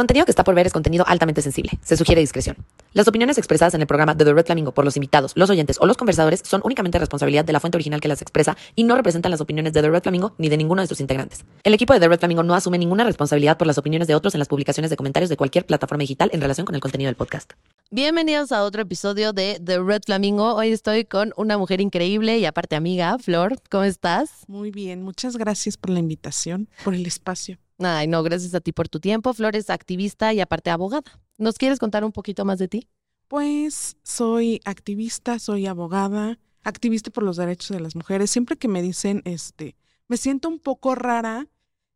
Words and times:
contenido 0.00 0.24
que 0.24 0.32
está 0.32 0.44
por 0.44 0.54
ver 0.54 0.66
es 0.66 0.72
contenido 0.72 1.04
altamente 1.06 1.42
sensible. 1.42 1.72
Se 1.82 1.94
sugiere 1.94 2.22
discreción. 2.22 2.56
Las 2.94 3.06
opiniones 3.06 3.36
expresadas 3.36 3.74
en 3.74 3.82
el 3.82 3.86
programa 3.86 4.14
de 4.14 4.24
The 4.24 4.32
Red 4.32 4.46
Flamingo 4.46 4.72
por 4.72 4.86
los 4.86 4.96
invitados, 4.96 5.32
los 5.34 5.50
oyentes 5.50 5.76
o 5.78 5.84
los 5.84 5.98
conversadores 5.98 6.40
son 6.42 6.62
únicamente 6.64 6.98
responsabilidad 6.98 7.44
de 7.44 7.52
la 7.52 7.60
fuente 7.60 7.76
original 7.76 8.00
que 8.00 8.08
las 8.08 8.22
expresa 8.22 8.56
y 8.74 8.84
no 8.84 8.96
representan 8.96 9.30
las 9.30 9.42
opiniones 9.42 9.74
de 9.74 9.82
The 9.82 9.90
Red 9.90 10.02
Flamingo 10.02 10.32
ni 10.38 10.48
de 10.48 10.56
ninguno 10.56 10.80
de 10.80 10.88
sus 10.88 11.00
integrantes. 11.00 11.44
El 11.64 11.74
equipo 11.74 11.92
de 11.92 12.00
The 12.00 12.08
Red 12.08 12.18
Flamingo 12.18 12.42
no 12.42 12.54
asume 12.54 12.78
ninguna 12.78 13.04
responsabilidad 13.04 13.58
por 13.58 13.66
las 13.66 13.76
opiniones 13.76 14.08
de 14.08 14.14
otros 14.14 14.34
en 14.34 14.38
las 14.38 14.48
publicaciones 14.48 14.88
de 14.88 14.96
comentarios 14.96 15.28
de 15.28 15.36
cualquier 15.36 15.66
plataforma 15.66 16.00
digital 16.00 16.30
en 16.32 16.40
relación 16.40 16.64
con 16.64 16.74
el 16.74 16.80
contenido 16.80 17.08
del 17.08 17.16
podcast. 17.16 17.52
Bienvenidos 17.90 18.52
a 18.52 18.64
otro 18.64 18.80
episodio 18.80 19.34
de 19.34 19.60
The 19.62 19.80
Red 19.80 20.04
Flamingo. 20.06 20.54
Hoy 20.54 20.72
estoy 20.72 21.04
con 21.04 21.34
una 21.36 21.58
mujer 21.58 21.82
increíble 21.82 22.38
y 22.38 22.46
aparte 22.46 22.74
amiga, 22.74 23.18
Flor. 23.18 23.60
¿Cómo 23.70 23.84
estás? 23.84 24.30
Muy 24.46 24.70
bien, 24.70 25.02
muchas 25.02 25.36
gracias 25.36 25.76
por 25.76 25.90
la 25.90 25.98
invitación, 25.98 26.70
por 26.84 26.94
el 26.94 27.04
espacio. 27.04 27.58
Ay, 27.82 28.06
no, 28.08 28.22
gracias 28.22 28.54
a 28.54 28.60
ti 28.60 28.72
por 28.72 28.88
tu 28.88 29.00
tiempo. 29.00 29.32
Flor 29.32 29.56
es 29.56 29.70
activista 29.70 30.32
y 30.34 30.40
aparte 30.40 30.70
abogada. 30.70 31.10
¿Nos 31.38 31.56
quieres 31.56 31.78
contar 31.78 32.04
un 32.04 32.12
poquito 32.12 32.44
más 32.44 32.58
de 32.58 32.68
ti? 32.68 32.88
Pues 33.26 33.96
soy 34.02 34.60
activista, 34.64 35.38
soy 35.38 35.66
abogada, 35.66 36.38
activista 36.62 37.10
por 37.10 37.24
los 37.24 37.36
derechos 37.36 37.70
de 37.70 37.80
las 37.80 37.96
mujeres. 37.96 38.30
Siempre 38.30 38.56
que 38.56 38.68
me 38.68 38.82
dicen, 38.82 39.22
este, 39.24 39.76
me 40.08 40.18
siento 40.18 40.48
un 40.48 40.58
poco 40.58 40.94
rara 40.94 41.48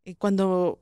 eh, 0.04 0.14
cuando 0.14 0.80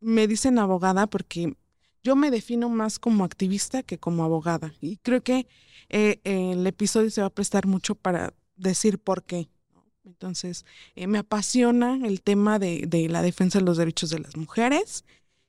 me 0.00 0.28
dicen 0.28 0.58
abogada 0.58 1.08
porque 1.08 1.56
yo 2.04 2.14
me 2.14 2.30
defino 2.30 2.68
más 2.68 2.98
como 3.00 3.24
activista 3.24 3.82
que 3.82 3.98
como 3.98 4.22
abogada. 4.22 4.72
Y 4.80 4.98
creo 4.98 5.22
que 5.22 5.48
eh, 5.88 6.20
el 6.22 6.64
episodio 6.66 7.10
se 7.10 7.22
va 7.22 7.28
a 7.28 7.34
prestar 7.34 7.66
mucho 7.66 7.96
para 7.96 8.34
decir 8.56 9.00
por 9.00 9.24
qué. 9.24 9.48
Entonces, 10.04 10.64
eh, 10.94 11.06
me 11.06 11.18
apasiona 11.18 11.98
el 12.06 12.22
tema 12.22 12.58
de, 12.58 12.84
de, 12.86 13.08
la 13.08 13.22
defensa 13.22 13.58
de 13.58 13.64
los 13.64 13.76
derechos 13.76 14.10
de 14.10 14.20
las 14.20 14.36
mujeres 14.36 15.04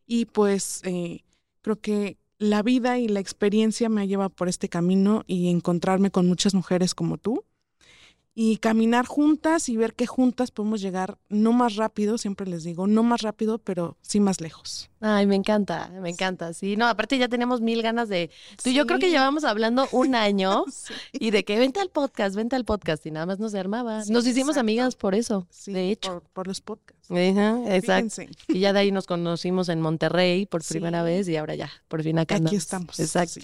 y 0.07 0.25
pues 0.25 0.81
creo 1.61 1.79
que 1.81 2.17
la 2.37 2.61
vida 2.61 2.99
y 2.99 3.07
la 3.07 3.19
experiencia 3.19 3.89
me 3.89 4.01
ha 4.01 4.05
llevado 4.05 4.29
por 4.29 4.47
este 4.49 4.69
camino 4.69 5.23
y 5.27 5.49
encontrarme 5.49 6.11
con 6.11 6.27
muchas 6.27 6.53
mujeres 6.53 6.93
como 6.93 7.17
tú 7.17 7.43
y 8.37 8.57
caminar 8.57 9.05
juntas 9.05 9.69
y 9.69 9.77
ver 9.77 9.93
que 9.93 10.05
juntas 10.05 10.51
podemos 10.51 10.81
llegar 10.81 11.17
no 11.29 11.53
más 11.53 11.77
rápido, 11.77 12.17
siempre 12.17 12.45
les 12.45 12.65
digo, 12.65 12.85
no 12.85 13.01
más 13.01 13.21
rápido, 13.21 13.59
pero 13.59 13.97
sí 14.01 14.19
más 14.19 14.41
lejos. 14.41 14.89
Ay, 14.99 15.25
me 15.25 15.35
encanta, 15.35 15.89
me 16.01 16.09
encanta. 16.09 16.51
Sí, 16.53 16.75
no, 16.75 16.85
aparte 16.87 17.17
ya 17.17 17.29
tenemos 17.29 17.61
mil 17.61 17.81
ganas 17.81 18.09
de. 18.09 18.29
Tú, 18.61 18.71
yo 18.71 18.85
creo 18.85 18.99
que 18.99 19.09
llevamos 19.09 19.45
hablando 19.45 19.87
un 19.93 20.15
año 20.15 20.65
y 21.13 21.31
de 21.31 21.45
que 21.45 21.57
vente 21.57 21.79
al 21.79 21.89
podcast, 21.89 22.35
vente 22.35 22.57
al 22.57 22.65
podcast 22.65 23.05
y 23.05 23.11
nada 23.11 23.25
más 23.25 23.39
nos 23.39 23.55
armaba. 23.55 24.03
nos 24.09 24.27
hicimos 24.27 24.57
amigas 24.57 24.95
por 24.95 25.15
eso, 25.15 25.47
de 25.67 25.91
hecho. 25.91 26.21
Por, 26.33 26.47
los 26.47 26.59
podcasts. 26.59 26.94
Exacto. 27.09 28.23
Y 28.47 28.59
ya 28.59 28.73
de 28.73 28.79
ahí 28.79 28.91
nos 28.91 29.07
conocimos 29.07 29.69
en 29.69 29.81
Monterrey 29.81 30.45
por 30.45 30.63
primera 30.63 31.03
vez 31.03 31.27
y 31.27 31.35
ahora 31.35 31.55
ya, 31.55 31.69
por 31.87 32.03
fin 32.03 32.19
acá. 32.19 32.35
Aquí 32.35 32.55
estamos. 32.55 32.99
Exacto. 32.99 33.41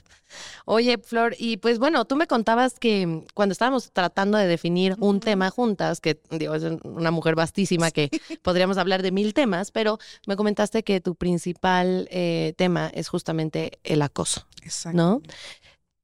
Oye, 0.64 0.98
Flor, 0.98 1.36
y 1.38 1.58
pues 1.58 1.78
bueno, 1.78 2.06
tú 2.06 2.16
me 2.16 2.26
contabas 2.26 2.80
que 2.80 3.26
cuando 3.34 3.52
estábamos 3.52 3.92
tratando 3.92 4.38
de 4.38 4.48
definir 4.48 4.96
un 5.00 5.20
tema 5.20 5.50
juntas, 5.50 6.00
que 6.00 6.22
digo, 6.32 6.56
es 6.56 6.64
una 6.84 7.12
mujer 7.12 7.36
vastísima 7.36 7.92
que 7.92 8.10
podríamos 8.42 8.78
hablar 8.78 9.02
de 9.02 9.12
mil 9.12 9.34
temas, 9.34 9.72
pero 9.72 10.00
me 10.28 10.38
comentaste 10.38 10.84
que 10.84 11.02
tu 11.02 11.16
principal 11.16 11.42
principal 11.42 12.08
eh, 12.12 12.54
tema 12.56 12.92
es 12.94 13.08
justamente 13.08 13.80
el 13.84 14.02
acoso. 14.02 14.46
Exacto. 14.62 14.98
¿No? 14.98 15.22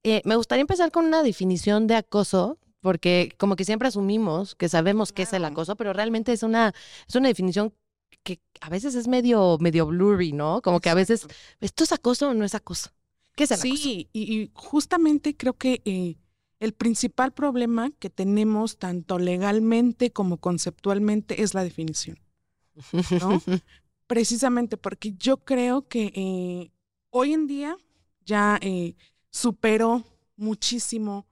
Eh, 0.03 0.21
me 0.25 0.35
gustaría 0.35 0.61
empezar 0.61 0.91
con 0.91 1.05
una 1.05 1.21
definición 1.21 1.85
de 1.85 1.95
acoso, 1.95 2.57
porque 2.87 3.33
como 3.37 3.57
que 3.57 3.65
siempre 3.65 3.89
asumimos 3.89 4.55
que 4.55 4.69
sabemos 4.69 5.11
qué 5.11 5.23
es 5.23 5.33
el 5.33 5.43
acoso, 5.43 5.75
pero 5.75 5.91
realmente 5.91 6.31
es 6.31 6.41
una, 6.41 6.73
es 7.05 7.15
una 7.15 7.27
definición 7.27 7.73
que 8.23 8.39
a 8.61 8.69
veces 8.69 8.95
es 8.95 9.09
medio, 9.09 9.57
medio 9.59 9.87
blurry, 9.87 10.31
¿no? 10.31 10.61
Como 10.61 10.79
que 10.79 10.89
a 10.89 10.93
veces, 10.93 11.27
¿esto 11.59 11.83
es 11.83 11.91
acoso 11.91 12.29
o 12.29 12.33
no 12.33 12.45
es 12.45 12.55
acoso? 12.55 12.91
¿Qué 13.35 13.43
es 13.43 13.51
el 13.51 13.57
sí, 13.57 13.67
acoso? 13.67 13.83
Sí, 13.83 14.09
y, 14.13 14.51
justamente 14.53 15.35
creo 15.35 15.57
que 15.57 15.81
eh, 15.83 16.15
el 16.61 16.71
principal 16.71 17.33
problema 17.33 17.91
que 17.99 18.09
tenemos 18.09 18.77
tanto 18.77 19.19
legalmente 19.19 20.11
como 20.11 20.37
conceptualmente 20.37 21.41
es 21.41 21.53
la 21.53 21.65
definición. 21.65 22.17
¿no? 23.19 23.41
precisamente 24.07 24.77
porque 24.77 25.11
yo 25.17 25.43
creo 25.43 25.89
que 25.89 26.13
eh, 26.15 26.71
hoy 27.09 27.33
en 27.33 27.47
día 27.47 27.75
ya 28.25 28.57
eh, 28.61 28.95
superó 29.29 30.05
muchísimo 30.37 31.27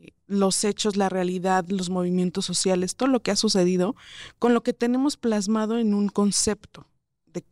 eh, 0.00 0.12
los 0.26 0.64
hechos, 0.64 0.96
la 0.96 1.08
realidad, 1.08 1.66
los 1.68 1.90
movimientos 1.90 2.44
sociales, 2.44 2.96
todo 2.96 3.08
lo 3.08 3.20
que 3.20 3.30
ha 3.30 3.36
sucedido, 3.36 3.94
con 4.38 4.54
lo 4.54 4.62
que 4.62 4.72
tenemos 4.72 5.16
plasmado 5.16 5.78
en 5.78 5.94
un 5.94 6.08
concepto 6.08 6.86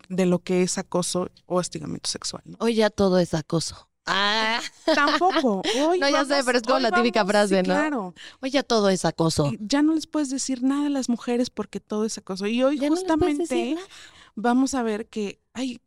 de, 0.09 0.27
lo 0.27 0.41
que 0.41 0.63
es 0.63 0.79
acoso 0.79 1.31
o 1.47 1.57
hostigamiento 1.57 2.09
sexual. 2.09 2.43
Hoy 2.59 2.75
ya 2.75 2.91
todo 2.91 3.19
es 3.19 3.35
acoso. 3.35 3.89
Ah. 4.07 4.61
Tampoco. 4.95 5.63
Hoy 5.89 5.99
no, 5.99 6.09
ya 6.09 6.25
sé, 6.25 6.43
pero 6.45 6.59
es 6.59 6.65
como 6.65 6.79
la 6.79 6.91
típica 6.91 7.25
frase, 7.25 7.59
¿no? 7.59 7.65
Claro. 7.65 8.15
Hoy 8.41 8.51
ya 8.51 8.63
todo 8.63 8.89
es 8.89 9.05
acoso. 9.05 9.53
ya 9.61 9.83
no 9.83 9.95
les 9.95 10.07
puedes 10.07 10.31
decir 10.31 10.63
nada 10.63 10.87
a 10.87 10.91
las 10.91 11.09
mujeres 11.09 11.51
porque 11.51 11.81
todo 11.81 12.05
es 12.05 12.17
acoso. 12.17 12.47
Y 12.47 12.63
hoy 12.63 12.79
justamente 12.79 13.77
vamos 14.35 14.75
a 14.75 14.83
ver 14.83 15.07
que 15.07 15.41
hay, 15.53 15.81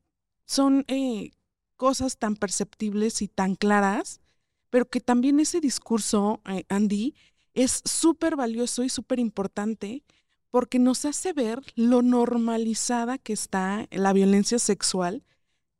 son 0.45 0.85
eh, 0.87 1.31
cosas 1.77 2.17
tan 2.17 2.35
perceptibles 2.35 3.21
y 3.21 3.27
tan 3.27 3.55
claras, 3.55 4.21
pero 4.71 4.89
que 4.89 5.01
también 5.01 5.39
ese 5.39 5.59
discurso, 5.59 6.41
eh, 6.49 6.65
Andy, 6.69 7.13
es 7.53 7.81
súper 7.85 8.35
valioso 8.35 8.83
y 8.83 8.89
súper 8.89 9.19
importante 9.19 10.03
porque 10.49 10.79
nos 10.79 11.05
hace 11.05 11.33
ver 11.33 11.61
lo 11.75 12.01
normalizada 12.01 13.17
que 13.17 13.33
está 13.33 13.87
la 13.91 14.13
violencia 14.13 14.57
sexual, 14.59 15.23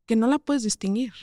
que 0.05 0.15
no 0.15 0.27
la 0.27 0.37
puedes 0.39 0.63
distinguir. 0.63 1.13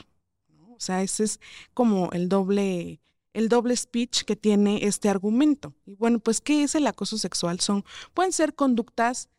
O 0.71 0.79
sea, 0.79 1.03
ese 1.03 1.23
es 1.23 1.39
como 1.73 2.09
el 2.11 2.27
doble, 2.27 3.01
el 3.33 3.49
doble 3.49 3.75
speech 3.75 4.23
que 4.23 4.35
tiene 4.35 4.85
este 4.85 5.07
argumento. 5.07 5.73
Y 5.85 5.95
bueno, 5.95 6.19
pues, 6.19 6.41
¿qué 6.41 6.63
es 6.63 6.73
el 6.73 6.87
acoso 6.87 7.17
sexual? 7.17 7.59
Son, 7.59 7.85
pueden 8.13 8.31
ser 8.31 8.55
conductas 8.55 9.29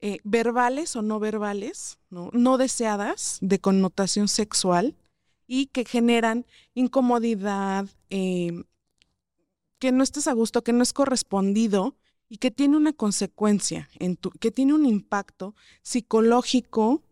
eh, 0.00 0.18
verbales 0.24 0.94
o 0.96 1.02
no 1.02 1.20
verbales, 1.20 1.98
¿no? 2.10 2.30
no 2.32 2.58
deseadas, 2.58 3.38
de 3.40 3.58
connotación 3.60 4.28
sexual 4.28 4.94
y 5.48 5.66
que 5.66 5.84
generan 5.84 6.46
incomodidad, 6.74 7.88
em, 8.10 8.64
que 9.80 9.90
no 9.90 10.04
estés 10.04 10.28
a 10.28 10.34
gusto, 10.34 10.62
que 10.62 10.74
no 10.74 10.82
es 10.82 10.92
correspondido 10.92 11.96
y 12.28 12.36
que 12.36 12.50
tiene 12.50 12.76
una 12.76 12.92
consecuencia, 12.92 13.88
en 13.98 14.16
tu, 14.16 14.30
que 14.30 14.50
tiene 14.50 14.74
un 14.74 14.84
impacto 14.84 15.56
psicológico 15.82 17.02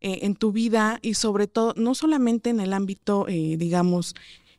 eh, 0.00 0.18
en 0.22 0.34
tu 0.34 0.50
vida 0.50 0.98
y 1.00 1.14
sobre 1.14 1.46
todo, 1.46 1.72
no 1.76 1.94
solamente 1.94 2.50
en 2.50 2.58
el 2.60 2.72
ámbito, 2.72 3.26
eh, 3.28 3.56
digamos, 3.56 4.14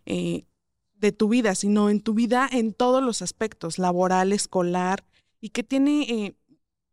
de 0.05 1.11
tu 1.11 1.27
vida, 1.27 1.55
sino 1.55 1.89
en 1.89 1.99
tu 1.99 2.13
vida 2.13 2.47
en 2.51 2.73
todos 2.73 3.03
los 3.03 3.23
aspectos, 3.23 3.79
laboral, 3.79 4.31
escolar, 4.33 5.03
y 5.41 5.49
que 5.49 5.63
tiene 5.63 6.35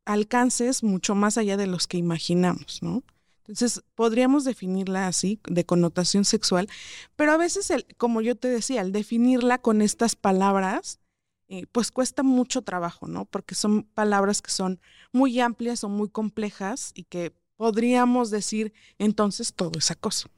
alcances 0.06 0.82
mucho 0.82 1.14
más 1.14 1.36
allá 1.36 1.58
de 1.58 1.66
los 1.66 1.86
que 1.86 1.98
imaginamos, 1.98 2.82
¿no? 2.82 3.04
Entonces, 3.42 3.82
podríamos 3.94 4.44
definirla 4.44 5.06
así, 5.08 5.40
de 5.48 5.66
connotación 5.66 6.24
sexual, 6.24 6.68
pero 7.16 7.32
a 7.32 7.36
veces, 7.36 7.70
el, 7.70 7.86
como 7.96 8.20
yo 8.20 8.36
te 8.36 8.48
decía, 8.48 8.80
al 8.80 8.92
definirla 8.92 9.58
con 9.58 9.82
estas 9.82 10.14
palabras, 10.16 11.00
eh, 11.48 11.66
pues 11.70 11.90
cuesta 11.90 12.22
mucho 12.22 12.62
trabajo, 12.62 13.08
¿no? 13.08 13.24
Porque 13.26 13.54
son 13.54 13.82
palabras 13.82 14.40
que 14.40 14.50
son 14.50 14.80
muy 15.12 15.38
amplias 15.40 15.84
o 15.84 15.88
muy 15.88 16.08
complejas 16.08 16.92
y 16.94 17.04
que 17.04 17.34
podríamos 17.56 18.30
decir 18.30 18.72
entonces 18.98 19.52
todo 19.52 19.78
es 19.78 19.90
acoso. 19.90 20.28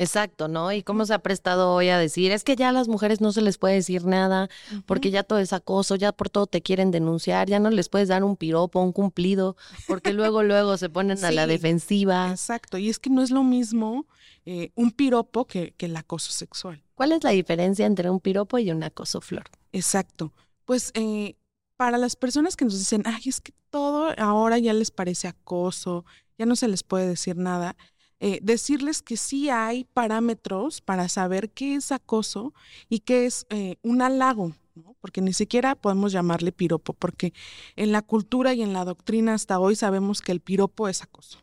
Exacto, 0.00 0.48
¿no? 0.48 0.72
Y 0.72 0.82
cómo 0.82 1.04
se 1.04 1.12
ha 1.12 1.18
prestado 1.18 1.74
hoy 1.74 1.90
a 1.90 1.98
decir, 1.98 2.32
es 2.32 2.42
que 2.42 2.56
ya 2.56 2.70
a 2.70 2.72
las 2.72 2.88
mujeres 2.88 3.20
no 3.20 3.32
se 3.32 3.42
les 3.42 3.58
puede 3.58 3.74
decir 3.74 4.06
nada, 4.06 4.48
porque 4.86 5.10
ya 5.10 5.24
todo 5.24 5.38
es 5.40 5.52
acoso, 5.52 5.94
ya 5.94 6.10
por 6.12 6.30
todo 6.30 6.46
te 6.46 6.62
quieren 6.62 6.90
denunciar, 6.90 7.50
ya 7.50 7.58
no 7.58 7.68
les 7.68 7.90
puedes 7.90 8.08
dar 8.08 8.24
un 8.24 8.34
piropo, 8.36 8.80
un 8.80 8.92
cumplido, 8.92 9.58
porque 9.86 10.14
luego, 10.14 10.42
luego 10.42 10.78
se 10.78 10.88
ponen 10.88 11.22
a 11.22 11.30
la 11.32 11.46
defensiva. 11.46 12.30
Exacto, 12.30 12.78
y 12.78 12.88
es 12.88 12.98
que 12.98 13.10
no 13.10 13.20
es 13.20 13.30
lo 13.30 13.44
mismo 13.44 14.06
eh, 14.46 14.72
un 14.74 14.90
piropo 14.90 15.46
que, 15.46 15.74
que 15.76 15.84
el 15.84 15.94
acoso 15.94 16.32
sexual. 16.32 16.82
¿Cuál 16.94 17.12
es 17.12 17.22
la 17.22 17.30
diferencia 17.30 17.84
entre 17.84 18.08
un 18.08 18.20
piropo 18.20 18.56
y 18.56 18.70
un 18.70 18.82
acoso, 18.82 19.20
Flor? 19.20 19.50
Exacto. 19.70 20.32
Pues 20.64 20.92
eh, 20.94 21.36
para 21.76 21.98
las 21.98 22.16
personas 22.16 22.56
que 22.56 22.64
nos 22.64 22.78
dicen, 22.78 23.02
ay, 23.04 23.24
es 23.26 23.42
que 23.42 23.52
todo 23.68 24.14
ahora 24.16 24.56
ya 24.56 24.72
les 24.72 24.90
parece 24.90 25.28
acoso, 25.28 26.06
ya 26.38 26.46
no 26.46 26.56
se 26.56 26.68
les 26.68 26.84
puede 26.84 27.06
decir 27.06 27.36
nada 27.36 27.76
eh, 28.20 28.38
decirles 28.42 29.00
que 29.00 29.16
sí 29.16 29.48
hay 29.48 29.84
parámetros 29.84 30.82
para 30.82 31.08
saber 31.08 31.50
qué 31.50 31.74
es 31.74 31.90
acoso 31.90 32.52
y 32.88 33.00
qué 33.00 33.24
es 33.24 33.46
eh, 33.48 33.76
un 33.82 34.02
halago, 34.02 34.52
porque 35.00 35.22
ni 35.22 35.32
siquiera 35.32 35.74
podemos 35.74 36.12
llamarle 36.12 36.52
piropo, 36.52 36.92
porque 36.92 37.32
en 37.76 37.92
la 37.92 38.02
cultura 38.02 38.52
y 38.52 38.62
en 38.62 38.74
la 38.74 38.84
doctrina 38.84 39.32
hasta 39.32 39.58
hoy 39.58 39.74
sabemos 39.74 40.20
que 40.20 40.32
el 40.32 40.40
piropo 40.40 40.86
es 40.88 41.02
acoso. 41.02 41.38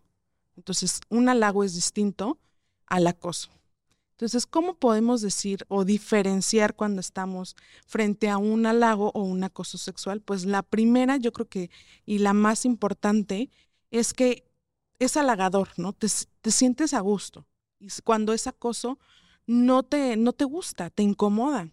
Entonces, 0.56 1.01
un 1.09 1.29
halago 1.29 1.63
es 1.63 1.74
distinto 1.74 2.38
al 2.85 3.07
acoso. 3.07 3.50
Entonces, 4.12 4.47
¿cómo 4.47 4.74
podemos 4.75 5.21
decir 5.21 5.65
o 5.68 5.85
diferenciar 5.85 6.75
cuando 6.75 7.01
estamos 7.01 7.56
frente 7.85 8.29
a 8.29 8.39
un 8.39 8.65
halago 8.65 9.12
o 9.13 9.21
un 9.21 9.44
acoso 9.44 9.77
sexual? 9.77 10.21
Pues 10.21 10.45
la 10.45 10.63
primera, 10.63 11.18
yo 11.18 11.31
creo 11.31 11.47
que, 11.47 11.69
y 12.03 12.18
la 12.18 12.33
más 12.33 12.65
importante, 12.65 13.51
es 13.91 14.13
que 14.13 14.47
es 15.00 15.18
halagador, 15.18 15.70
¿no? 15.78 15.94
Te, 15.94 16.08
sientes 16.52 16.94
a 16.94 17.00
gusto. 17.00 17.46
Y 17.80 17.88
cuando 18.04 18.34
es 18.34 18.48
acoso, 18.48 19.00
no 19.46 19.84
te, 19.84 20.18
no 20.18 20.34
te 20.34 20.46
gusta, 20.46 20.90
te 20.90 21.04
incomoda. 21.04 21.72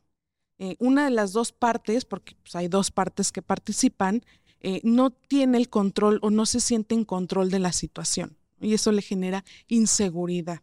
Eh, 0.58 0.76
una 0.78 1.04
de 1.04 1.10
las 1.10 1.32
dos 1.32 1.52
partes, 1.52 2.04
porque 2.04 2.36
pues, 2.42 2.54
hay 2.54 2.68
dos 2.68 2.90
partes 2.90 3.32
que 3.32 3.42
participan, 3.42 4.24
eh, 4.60 4.80
no 4.84 5.10
tiene 5.10 5.58
el 5.58 5.68
control 5.68 6.18
o 6.22 6.30
no 6.30 6.46
se 6.46 6.60
siente 6.60 6.94
en 6.94 7.04
control 7.04 7.50
de 7.50 7.58
la 7.58 7.72
situación. 7.72 8.36
Y 8.60 8.74
eso 8.74 8.92
le 8.92 9.02
genera 9.02 9.44
inseguridad. 9.66 10.62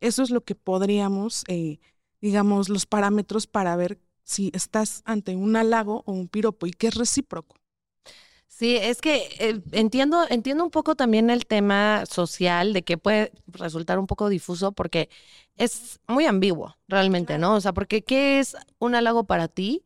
Eso 0.00 0.22
es 0.22 0.30
lo 0.30 0.42
que 0.42 0.54
podríamos, 0.54 1.44
eh, 1.48 1.78
digamos, 2.20 2.68
los 2.68 2.86
parámetros 2.86 3.46
para 3.46 3.76
ver 3.76 4.00
si 4.24 4.50
estás 4.54 5.02
ante 5.04 5.36
un 5.36 5.56
halago 5.56 6.02
o 6.06 6.12
un 6.12 6.28
piropo 6.28 6.66
y 6.66 6.72
que 6.72 6.88
es 6.88 6.94
recíproco. 6.94 7.59
Sí, 8.50 8.76
es 8.76 9.00
que 9.00 9.28
eh, 9.38 9.62
entiendo, 9.72 10.26
entiendo 10.28 10.64
un 10.64 10.70
poco 10.70 10.96
también 10.96 11.30
el 11.30 11.46
tema 11.46 12.04
social 12.06 12.72
de 12.72 12.82
que 12.82 12.98
puede 12.98 13.32
resultar 13.46 13.98
un 13.98 14.06
poco 14.08 14.28
difuso 14.28 14.72
porque 14.72 15.08
es 15.56 16.00
muy 16.08 16.26
ambiguo 16.26 16.76
realmente, 16.88 17.38
¿no? 17.38 17.54
O 17.54 17.60
sea, 17.60 17.72
porque 17.72 18.02
¿qué 18.02 18.40
es 18.40 18.56
un 18.78 18.94
halago 18.96 19.24
para 19.24 19.46
ti? 19.48 19.84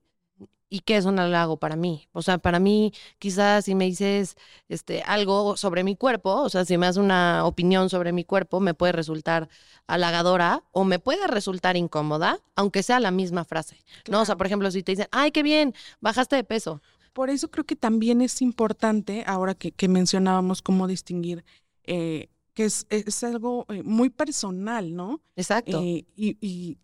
¿Y 0.70 0.80
qué 0.80 0.96
es 0.96 1.04
un 1.04 1.18
halago 1.20 1.58
para 1.58 1.76
mí? 1.76 2.08
O 2.12 2.22
sea, 2.22 2.38
para 2.38 2.58
mí, 2.58 2.92
quizás 3.18 3.66
si 3.66 3.74
me 3.76 3.84
dices 3.86 4.36
este, 4.68 5.02
algo 5.02 5.56
sobre 5.56 5.84
mi 5.84 5.94
cuerpo, 5.96 6.34
o 6.42 6.48
sea, 6.48 6.64
si 6.64 6.78
me 6.78 6.86
das 6.86 6.96
una 6.96 7.44
opinión 7.46 7.90
sobre 7.90 8.12
mi 8.12 8.24
cuerpo, 8.24 8.60
me 8.60 8.74
puede 8.74 8.92
resultar 8.92 9.48
halagadora 9.86 10.64
o 10.72 10.84
me 10.84 10.98
puede 10.98 11.26
resultar 11.28 11.76
incómoda, 11.76 12.38
aunque 12.56 12.82
sea 12.82 12.98
la 13.00 13.10
misma 13.10 13.44
frase. 13.44 13.84
¿no? 14.08 14.22
O 14.22 14.24
sea, 14.24 14.36
por 14.36 14.46
ejemplo, 14.46 14.70
si 14.70 14.82
te 14.82 14.92
dicen, 14.92 15.08
ay, 15.12 15.30
qué 15.30 15.42
bien, 15.42 15.74
bajaste 16.00 16.36
de 16.36 16.44
peso. 16.44 16.82
Por 17.14 17.30
eso 17.30 17.48
creo 17.48 17.64
que 17.64 17.76
también 17.76 18.20
es 18.20 18.42
importante, 18.42 19.22
ahora 19.26 19.54
que, 19.54 19.88
mencionábamos 19.88 20.60
cómo 20.60 20.88
distinguir, 20.88 21.44
eh, 21.84 22.28
que 22.54 22.64
es, 22.64 22.86
es 22.90 23.22
algo 23.22 23.66
eh, 23.68 23.82
muy 23.84 24.10
personal, 24.10 24.94
¿no? 24.94 25.22
Exacto. 25.36 25.80
Eh, 25.80 26.04
y, 26.16 26.36
y 26.40 26.78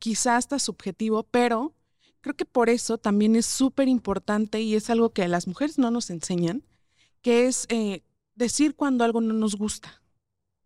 quizás 0.00 0.38
hasta 0.38 0.58
subjetivo, 0.58 1.22
pero 1.22 1.74
creo 2.20 2.34
que 2.34 2.44
por 2.44 2.68
eso 2.68 2.98
también 2.98 3.36
es 3.36 3.46
súper 3.46 3.86
importante 3.86 4.60
y 4.60 4.74
es 4.74 4.90
algo 4.90 5.10
que 5.10 5.22
a 5.22 5.28
las 5.28 5.46
mujeres 5.46 5.78
no 5.78 5.92
nos 5.92 6.10
enseñan, 6.10 6.64
que 7.22 7.46
es 7.46 7.68
decir 8.34 8.74
cuando 8.74 9.04
algo 9.04 9.20
no 9.20 9.32
nos 9.32 9.54
gusta 9.54 10.02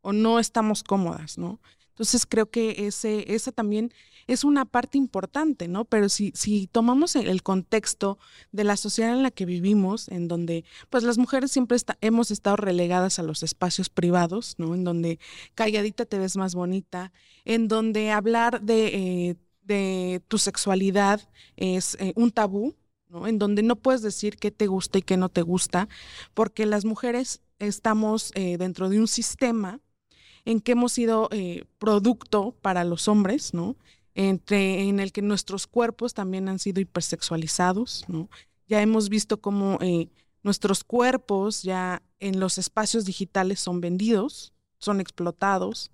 o 0.00 0.14
no 0.14 0.38
estamos 0.38 0.82
cómodas, 0.82 1.36
¿no? 1.36 1.60
Entonces 1.90 2.24
creo 2.26 2.50
que 2.50 2.86
ese, 2.86 3.34
esa 3.34 3.52
también 3.52 3.92
es 4.26 4.44
una 4.44 4.64
parte 4.64 4.98
importante, 4.98 5.68
¿no? 5.68 5.84
Pero 5.84 6.08
si, 6.08 6.32
si 6.34 6.66
tomamos 6.66 7.16
el 7.16 7.42
contexto 7.42 8.18
de 8.52 8.64
la 8.64 8.76
sociedad 8.76 9.12
en 9.12 9.22
la 9.22 9.30
que 9.30 9.46
vivimos, 9.46 10.08
en 10.08 10.28
donde 10.28 10.64
pues 10.90 11.04
las 11.04 11.18
mujeres 11.18 11.50
siempre 11.50 11.76
hemos 12.00 12.30
estado 12.30 12.56
relegadas 12.56 13.18
a 13.18 13.22
los 13.22 13.42
espacios 13.42 13.88
privados, 13.88 14.54
¿no? 14.58 14.74
En 14.74 14.84
donde 14.84 15.18
calladita 15.54 16.04
te 16.04 16.18
ves 16.18 16.36
más 16.36 16.54
bonita, 16.54 17.12
en 17.44 17.68
donde 17.68 18.10
hablar 18.10 18.62
de, 18.62 18.86
eh, 18.86 19.36
de 19.62 20.22
tu 20.28 20.38
sexualidad 20.38 21.20
es 21.56 21.96
eh, 22.00 22.12
un 22.16 22.30
tabú, 22.30 22.74
¿no? 23.08 23.26
En 23.26 23.38
donde 23.38 23.62
no 23.62 23.76
puedes 23.76 24.02
decir 24.02 24.36
qué 24.36 24.50
te 24.50 24.66
gusta 24.66 24.98
y 24.98 25.02
qué 25.02 25.16
no 25.16 25.28
te 25.28 25.42
gusta, 25.42 25.88
porque 26.34 26.66
las 26.66 26.84
mujeres 26.84 27.40
estamos 27.58 28.32
eh, 28.34 28.56
dentro 28.58 28.88
de 28.88 28.98
un 28.98 29.08
sistema 29.08 29.80
en 30.44 30.60
que 30.60 30.72
hemos 30.72 30.92
sido 30.92 31.30
producto 31.78 32.56
para 32.62 32.82
los 32.82 33.06
hombres, 33.06 33.54
¿no? 33.54 33.76
Entre, 34.14 34.82
en 34.82 35.00
el 35.00 35.10
que 35.12 35.22
nuestros 35.22 35.66
cuerpos 35.66 36.12
también 36.12 36.48
han 36.48 36.58
sido 36.58 36.80
hipersexualizados, 36.80 38.04
¿no? 38.08 38.28
Ya 38.68 38.82
hemos 38.82 39.08
visto 39.08 39.40
cómo 39.40 39.78
eh, 39.80 40.08
nuestros 40.42 40.84
cuerpos 40.84 41.62
ya 41.62 42.02
en 42.20 42.38
los 42.38 42.58
espacios 42.58 43.04
digitales 43.04 43.60
son 43.60 43.80
vendidos, 43.80 44.52
son 44.78 45.00
explotados. 45.00 45.90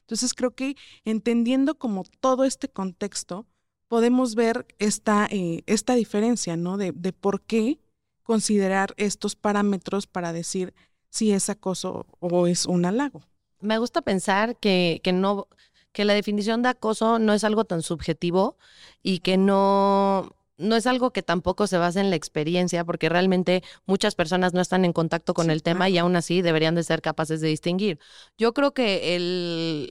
Entonces 0.00 0.34
creo 0.34 0.54
que 0.54 0.76
entendiendo 1.04 1.78
como 1.78 2.04
todo 2.20 2.44
este 2.44 2.68
contexto, 2.68 3.46
podemos 3.88 4.34
ver 4.34 4.66
esta, 4.78 5.26
eh, 5.30 5.62
esta 5.66 5.94
diferencia, 5.94 6.56
¿no? 6.56 6.76
De, 6.76 6.92
de 6.92 7.12
por 7.12 7.40
qué 7.40 7.78
considerar 8.22 8.92
estos 8.98 9.34
parámetros 9.34 10.06
para 10.06 10.32
decir 10.32 10.74
si 11.08 11.32
es 11.32 11.48
acoso 11.48 12.06
o 12.20 12.46
es 12.46 12.66
un 12.66 12.84
halago 12.84 13.22
me 13.62 13.78
gusta 13.78 14.02
pensar 14.02 14.56
que, 14.56 15.00
que 15.02 15.12
no, 15.12 15.48
que 15.92 16.04
la 16.04 16.14
definición 16.14 16.62
de 16.62 16.70
acoso 16.70 17.18
no 17.18 17.32
es 17.32 17.44
algo 17.44 17.64
tan 17.64 17.82
subjetivo 17.82 18.56
y 19.02 19.20
que 19.20 19.36
no, 19.36 20.34
no 20.58 20.76
es 20.76 20.86
algo 20.86 21.10
que 21.10 21.22
tampoco 21.22 21.66
se 21.66 21.76
basa 21.76 22.00
en 22.00 22.10
la 22.10 22.16
experiencia, 22.16 22.84
porque 22.84 23.08
realmente 23.08 23.62
muchas 23.86 24.14
personas 24.14 24.54
no 24.54 24.60
están 24.60 24.84
en 24.84 24.92
contacto 24.92 25.34
con 25.34 25.50
el 25.50 25.62
tema 25.62 25.88
y 25.88 25.98
aún 25.98 26.16
así 26.16 26.40
deberían 26.42 26.74
de 26.74 26.84
ser 26.84 27.02
capaces 27.02 27.40
de 27.40 27.48
distinguir. 27.48 27.98
Yo 28.38 28.54
creo 28.54 28.72
que 28.72 29.16
el, 29.16 29.90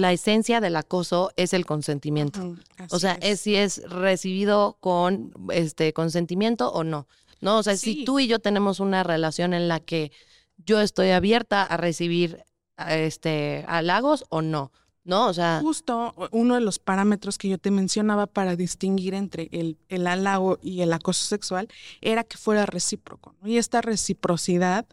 la 0.00 0.12
esencia 0.12 0.60
del 0.60 0.76
acoso 0.76 1.32
es 1.36 1.52
el 1.52 1.66
consentimiento. 1.66 2.56
o 2.90 2.98
sea, 2.98 3.18
es. 3.20 3.40
si 3.40 3.56
es 3.56 3.82
recibido 3.88 4.76
con 4.80 5.32
este 5.50 5.92
consentimiento 5.92 6.70
o 6.72 6.84
no. 6.84 7.06
No, 7.40 7.58
o 7.58 7.62
sea, 7.64 7.76
si 7.76 8.04
tú 8.04 8.20
y 8.20 8.28
yo 8.28 8.38
tenemos 8.38 8.78
una 8.78 9.02
relación 9.02 9.52
en 9.52 9.66
la 9.66 9.80
que 9.80 10.12
yo 10.58 10.80
estoy 10.80 11.10
abierta 11.10 11.64
a 11.64 11.76
recibir 11.76 12.44
este, 12.88 13.64
halagos 13.66 14.24
o 14.28 14.42
no. 14.42 14.70
¿No? 15.04 15.26
O 15.26 15.34
sea. 15.34 15.60
Justo 15.62 16.14
uno 16.30 16.54
de 16.54 16.60
los 16.60 16.78
parámetros 16.78 17.38
que 17.38 17.48
yo 17.48 17.58
te 17.58 17.70
mencionaba 17.70 18.26
para 18.26 18.56
distinguir 18.56 19.14
entre 19.14 19.48
el, 19.52 19.78
el 19.88 20.06
halago 20.06 20.58
y 20.62 20.80
el 20.80 20.92
acoso 20.92 21.24
sexual 21.24 21.68
era 22.00 22.24
que 22.24 22.36
fuera 22.36 22.66
recíproco. 22.66 23.34
Y 23.44 23.56
esta 23.56 23.80
reciprocidad 23.80 24.86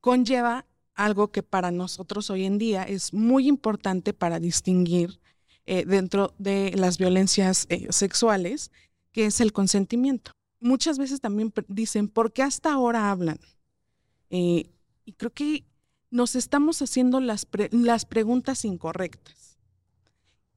conlleva 0.00 0.66
algo 0.94 1.28
que 1.28 1.42
para 1.42 1.70
nosotros 1.70 2.28
hoy 2.28 2.44
en 2.44 2.58
día 2.58 2.82
es 2.82 3.14
muy 3.14 3.46
importante 3.46 4.12
para 4.12 4.40
distinguir 4.40 5.20
eh, 5.64 5.84
dentro 5.86 6.34
de 6.38 6.72
las 6.74 6.98
violencias 6.98 7.66
eh, 7.68 7.86
sexuales, 7.90 8.72
que 9.12 9.26
es 9.26 9.40
el 9.40 9.52
consentimiento. 9.52 10.32
Muchas 10.60 10.98
veces 10.98 11.20
también 11.20 11.52
dicen, 11.68 12.08
¿por 12.08 12.32
qué 12.32 12.42
hasta 12.42 12.72
ahora 12.72 13.10
hablan? 13.10 13.38
Eh, 14.30 14.70
y 15.04 15.12
creo 15.12 15.30
que 15.30 15.64
nos 16.10 16.36
estamos 16.36 16.80
haciendo 16.82 17.20
las, 17.20 17.46
las 17.70 18.04
preguntas 18.04 18.64
incorrectas. 18.64 19.58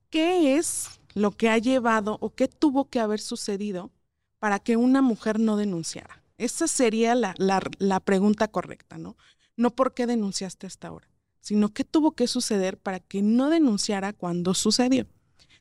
¿Qué 0.09 0.57
es 0.57 0.99
lo 1.13 1.31
que 1.31 1.49
ha 1.49 1.57
llevado 1.57 2.17
o 2.21 2.33
qué 2.33 2.47
tuvo 2.47 2.89
que 2.89 2.99
haber 2.99 3.19
sucedido 3.19 3.91
para 4.39 4.59
que 4.59 4.77
una 4.77 5.01
mujer 5.01 5.39
no 5.39 5.57
denunciara? 5.57 6.23
Esa 6.37 6.67
sería 6.67 7.15
la, 7.15 7.35
la, 7.37 7.99
pregunta 7.99 8.47
correcta, 8.47 8.97
¿no? 8.97 9.15
No 9.55 9.75
por 9.75 9.93
qué 9.93 10.07
denunciaste 10.07 10.65
hasta 10.65 10.87
ahora, 10.87 11.07
sino 11.39 11.69
qué 11.69 11.83
tuvo 11.83 12.13
que 12.13 12.27
suceder 12.27 12.77
para 12.77 12.99
que 12.99 13.21
no 13.21 13.49
denunciara 13.49 14.11
cuando 14.11 14.53
sucedió. 14.53 15.05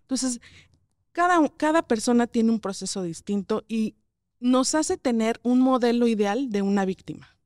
Entonces, 0.00 0.40
cada, 1.12 1.47
cada 1.50 1.82
persona 1.82 2.26
tiene 2.26 2.50
un 2.50 2.61
proceso 2.61 3.02
distinto 3.02 3.62
y 3.68 3.94
nos 4.38 4.75
hace 4.75 4.97
tener 4.97 5.38
un 5.42 5.61
modelo 5.61 6.06
ideal 6.06 6.50
de 6.50 6.62
una 6.62 6.87
víctima. 6.87 7.37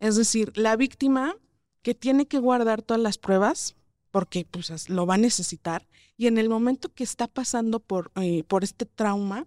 Es 0.00 0.16
decir, 0.16 0.56
la 0.56 0.76
víctima 0.76 1.36
que 1.82 1.94
tiene 1.94 2.26
que 2.26 2.38
guardar 2.38 2.82
todas 2.82 3.02
las 3.02 3.18
pruebas 3.18 3.76
porque 4.10 4.46
pues, 4.50 4.88
lo 4.88 5.06
va 5.06 5.14
a 5.14 5.18
necesitar 5.18 5.86
y 6.16 6.26
en 6.26 6.36
el 6.36 6.48
momento 6.48 6.92
que 6.92 7.04
está 7.04 7.28
pasando 7.28 7.80
por, 7.80 8.10
eh, 8.16 8.44
por 8.44 8.64
este 8.64 8.84
trauma, 8.84 9.46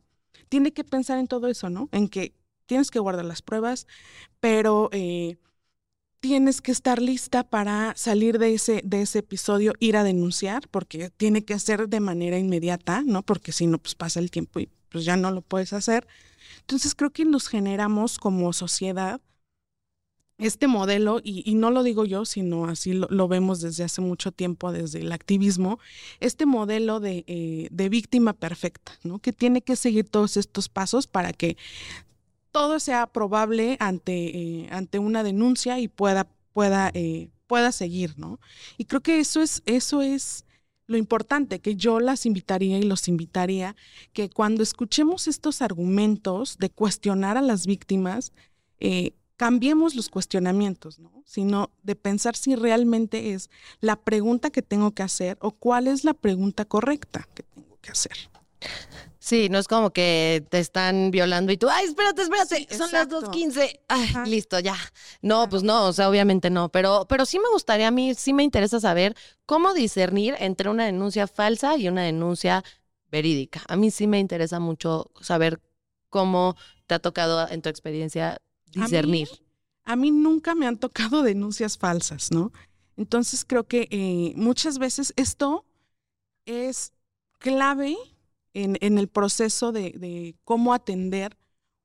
tiene 0.50 0.72
que 0.72 0.84
pensar 0.84 1.20
en 1.20 1.28
todo 1.28 1.48
eso, 1.48 1.70
¿no? 1.70 1.90
En 1.92 2.08
que 2.08 2.34
tienes 2.66 2.90
que 2.90 3.00
guardar 3.00 3.26
las 3.26 3.42
pruebas, 3.42 3.88
pero 4.40 4.90
eh, 4.92 5.38
tienes 6.20 6.62
que 6.62 6.72
estar 6.72 7.02
lista 7.02 7.44
para 7.44 7.94
salir 7.96 8.40
de 8.40 8.54
ese, 8.54 8.82
de 8.84 9.02
ese 9.02 9.20
episodio, 9.20 9.74
ir 9.80 9.98
a 9.98 10.04
denunciar, 10.04 10.68
porque 10.70 11.10
tiene 11.12 11.44
que 11.44 11.60
ser 11.60 11.90
de 11.90 12.00
manera 12.00 12.40
inmediata, 12.40 13.04
¿no? 13.06 13.22
Porque 13.24 13.52
si 13.52 13.68
no, 13.68 13.78
pues 13.78 13.94
pasa 13.94 14.20
el 14.20 14.32
tiempo 14.32 14.60
y 14.60 14.70
pues 14.90 15.06
ya 15.06 15.18
no 15.18 15.32
lo 15.32 15.42
puedes 15.42 15.74
hacer. 15.74 16.08
Entonces 16.62 16.96
creo 16.96 17.12
que 17.12 17.26
nos 17.26 17.48
generamos 17.48 18.18
como 18.18 18.54
sociedad 18.54 19.22
este 20.38 20.68
modelo, 20.68 21.22
y, 21.24 21.54
no 21.56 21.72
lo 21.72 21.84
digo 21.84 22.06
yo, 22.06 22.26
sino 22.26 22.66
así 22.66 22.94
lo, 22.94 23.28
vemos 23.28 23.62
desde 23.62 23.84
hace 23.84 24.02
mucho 24.02 24.32
tiempo, 24.32 24.72
desde 24.72 25.00
el 25.00 25.12
activismo, 25.12 25.80
este 26.20 26.46
modelo 26.46 27.00
de, 27.00 27.24
eh, 27.28 27.68
de, 27.72 27.90
víctima 27.90 28.34
perfecta, 28.34 28.94
¿no? 29.04 29.20
Que 29.20 29.32
tiene 29.32 29.62
que 29.62 29.76
seguir 29.76 30.10
todos 30.10 30.38
estos 30.38 30.70
pasos 30.70 31.08
para 31.08 31.34
que 31.34 31.56
todo 32.54 32.80
sea 32.80 33.08
probable 33.08 33.78
ante, 33.80 34.38
eh, 34.38 34.70
ante 34.72 35.00
una 35.00 35.24
denuncia 35.24 35.80
y 35.80 35.88
pueda, 35.88 36.28
pueda, 36.54 36.92
eh, 36.94 37.30
pueda 37.48 37.72
seguir, 37.72 38.18
¿no? 38.18 38.40
Y 38.78 38.86
creo 38.86 39.02
que 39.02 39.20
eso 39.20 39.42
es, 39.42 39.64
eso 39.66 40.02
es 40.02 40.46
lo 40.86 40.98
importante, 40.98 41.60
que 41.60 41.76
yo 41.76 42.00
las 42.00 42.26
invitaría 42.26 42.78
y 42.78 42.84
los 42.84 43.08
invitaría 43.08 43.76
que 44.14 44.30
cuando 44.30 44.62
escuchemos 44.62 45.28
estos 45.28 45.62
argumentos 45.62 46.58
de 46.60 46.70
cuestionar 46.70 47.38
a 47.38 47.42
las 47.42 47.66
víctimas, 47.66 48.34
eh, 48.80 49.14
cambiemos 49.38 49.96
los 49.96 50.10
cuestionamientos, 50.10 51.00
¿no? 51.00 51.24
Sino 51.26 51.72
de 51.82 51.96
pensar 51.96 52.36
si 52.36 52.56
realmente 52.56 53.34
es 53.34 53.50
la 53.80 53.96
pregunta 53.96 54.50
que 54.50 54.62
tengo 54.62 54.92
que 54.92 55.04
hacer 55.04 55.38
o 55.42 55.52
cuál 55.52 55.88
es 55.88 56.04
la 56.04 56.14
pregunta 56.14 56.66
correcta 56.66 57.28
que 57.34 57.44
tengo 57.44 57.78
que 57.82 57.92
hacer. 57.92 58.18
Sí, 59.20 59.48
no 59.48 59.58
es 59.58 59.70
como 59.70 59.92
que 59.92 60.46
te 60.50 60.60
están 60.60 61.10
violando 61.10 61.54
y 61.54 61.58
tú, 61.58 61.70
ay, 61.70 61.86
espérate, 61.86 62.24
espérate, 62.24 62.68
son 62.76 62.92
las 62.92 63.08
2.15. 63.08 63.80
Ay, 63.88 64.14
listo, 64.26 64.60
ya. 64.60 64.76
No, 65.22 65.48
pues 65.48 65.64
no, 65.64 65.86
o 65.86 65.94
sea, 65.94 66.10
obviamente 66.10 66.50
no, 66.50 66.70
pero, 66.70 67.06
pero 67.08 67.26
sí 67.26 67.40
me 67.40 67.50
gustaría, 67.50 67.88
a 67.88 67.92
mí 67.92 68.16
sí 68.16 68.34
me 68.34 68.44
interesa 68.44 68.82
saber 68.82 69.16
cómo 69.46 69.74
discernir 69.74 70.36
entre 70.40 70.70
una 70.70 70.86
denuncia 70.86 71.28
falsa 71.28 71.78
y 71.78 71.88
una 71.88 72.04
denuncia 72.04 72.66
verídica. 73.10 73.62
A 73.70 73.78
mí 73.78 73.92
sí 73.92 74.08
me 74.08 74.20
interesa 74.20 74.60
mucho 74.60 75.10
saber 75.22 75.62
cómo 76.10 76.58
te 76.86 76.96
ha 76.96 77.00
tocado 77.00 77.48
en 77.50 77.62
tu 77.62 77.70
experiencia 77.70 78.42
discernir. 78.74 79.30
A 79.86 79.96
mí, 79.96 80.12
nunca 80.12 80.56
me 80.56 80.66
han 80.68 80.78
tocado 80.78 81.24
denuncias 81.24 81.78
falsas, 81.78 82.32
¿no? 82.32 82.52
Entonces 82.96 83.44
creo 83.46 83.66
que 83.66 83.88
eh, 83.92 84.34
muchas 84.36 84.78
veces 84.78 85.14
esto 85.16 85.66
es 86.46 86.94
clave 87.40 87.98
en, 88.54 88.98
el 88.98 89.08
proceso 89.08 89.72
de, 89.72 90.36
cómo 90.44 90.74
atender 90.74 91.38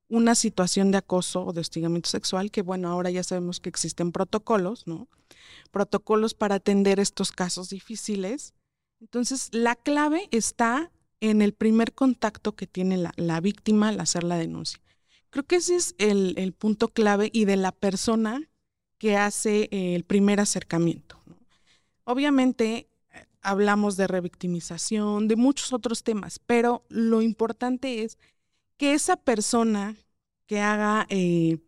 una 0.07 0.35
situación 0.35 0.91
de 0.91 0.99
acoso 0.99 1.45
o 1.45 1.53
de 1.53 1.61
hostigamiento 1.61 2.09
sexual, 2.09 2.51
que 2.51 2.61
bueno, 2.61 2.89
ahora 2.89 3.09
ya 3.09 3.23
sabemos 3.23 3.59
que 3.59 3.69
existen 3.69 4.11
protocolos, 4.11 4.87
¿no? 4.87 5.07
Protocolos 5.71 6.33
para 6.33 6.55
atender 6.55 6.99
estos 6.99 7.31
casos 7.31 7.69
difíciles. 7.69 8.53
Entonces, 8.99 9.49
la 9.51 9.75
clave 9.75 10.27
está 10.31 10.91
en 11.21 11.41
el 11.41 11.53
primer 11.53 11.93
contacto 11.93 12.55
que 12.55 12.67
tiene 12.67 12.97
la, 12.97 13.41
víctima 13.41 13.89
al 13.89 13.99
hacer 13.99 14.23
la 14.23 14.37
denuncia. 14.37 14.79
Creo 15.29 15.45
que 15.45 15.57
ese 15.57 15.75
es 15.75 15.95
el, 15.97 16.53
punto 16.53 16.87
clave 16.87 17.29
y 17.31 17.45
de 17.45 17.55
la 17.55 17.71
persona 17.71 18.49
que 18.97 19.15
hace 19.15 19.69
eh, 19.71 19.95
el 19.95 20.03
primer 20.03 20.39
acercamiento. 20.39 21.19
Obviamente, 22.03 22.89
hablamos 23.41 23.97
de 23.97 24.07
revictimización, 24.07 25.27
de 25.27 25.35
muchos 25.35 25.73
otros 25.73 26.03
temas, 26.03 26.39
pero 26.39 26.83
lo 26.89 27.21
importante 27.21 28.03
es 28.03 28.17
que 28.77 28.93
esa 28.93 29.17
persona 29.17 29.95
que 30.47 30.59
haga 30.59 31.05
eh, 31.09 31.59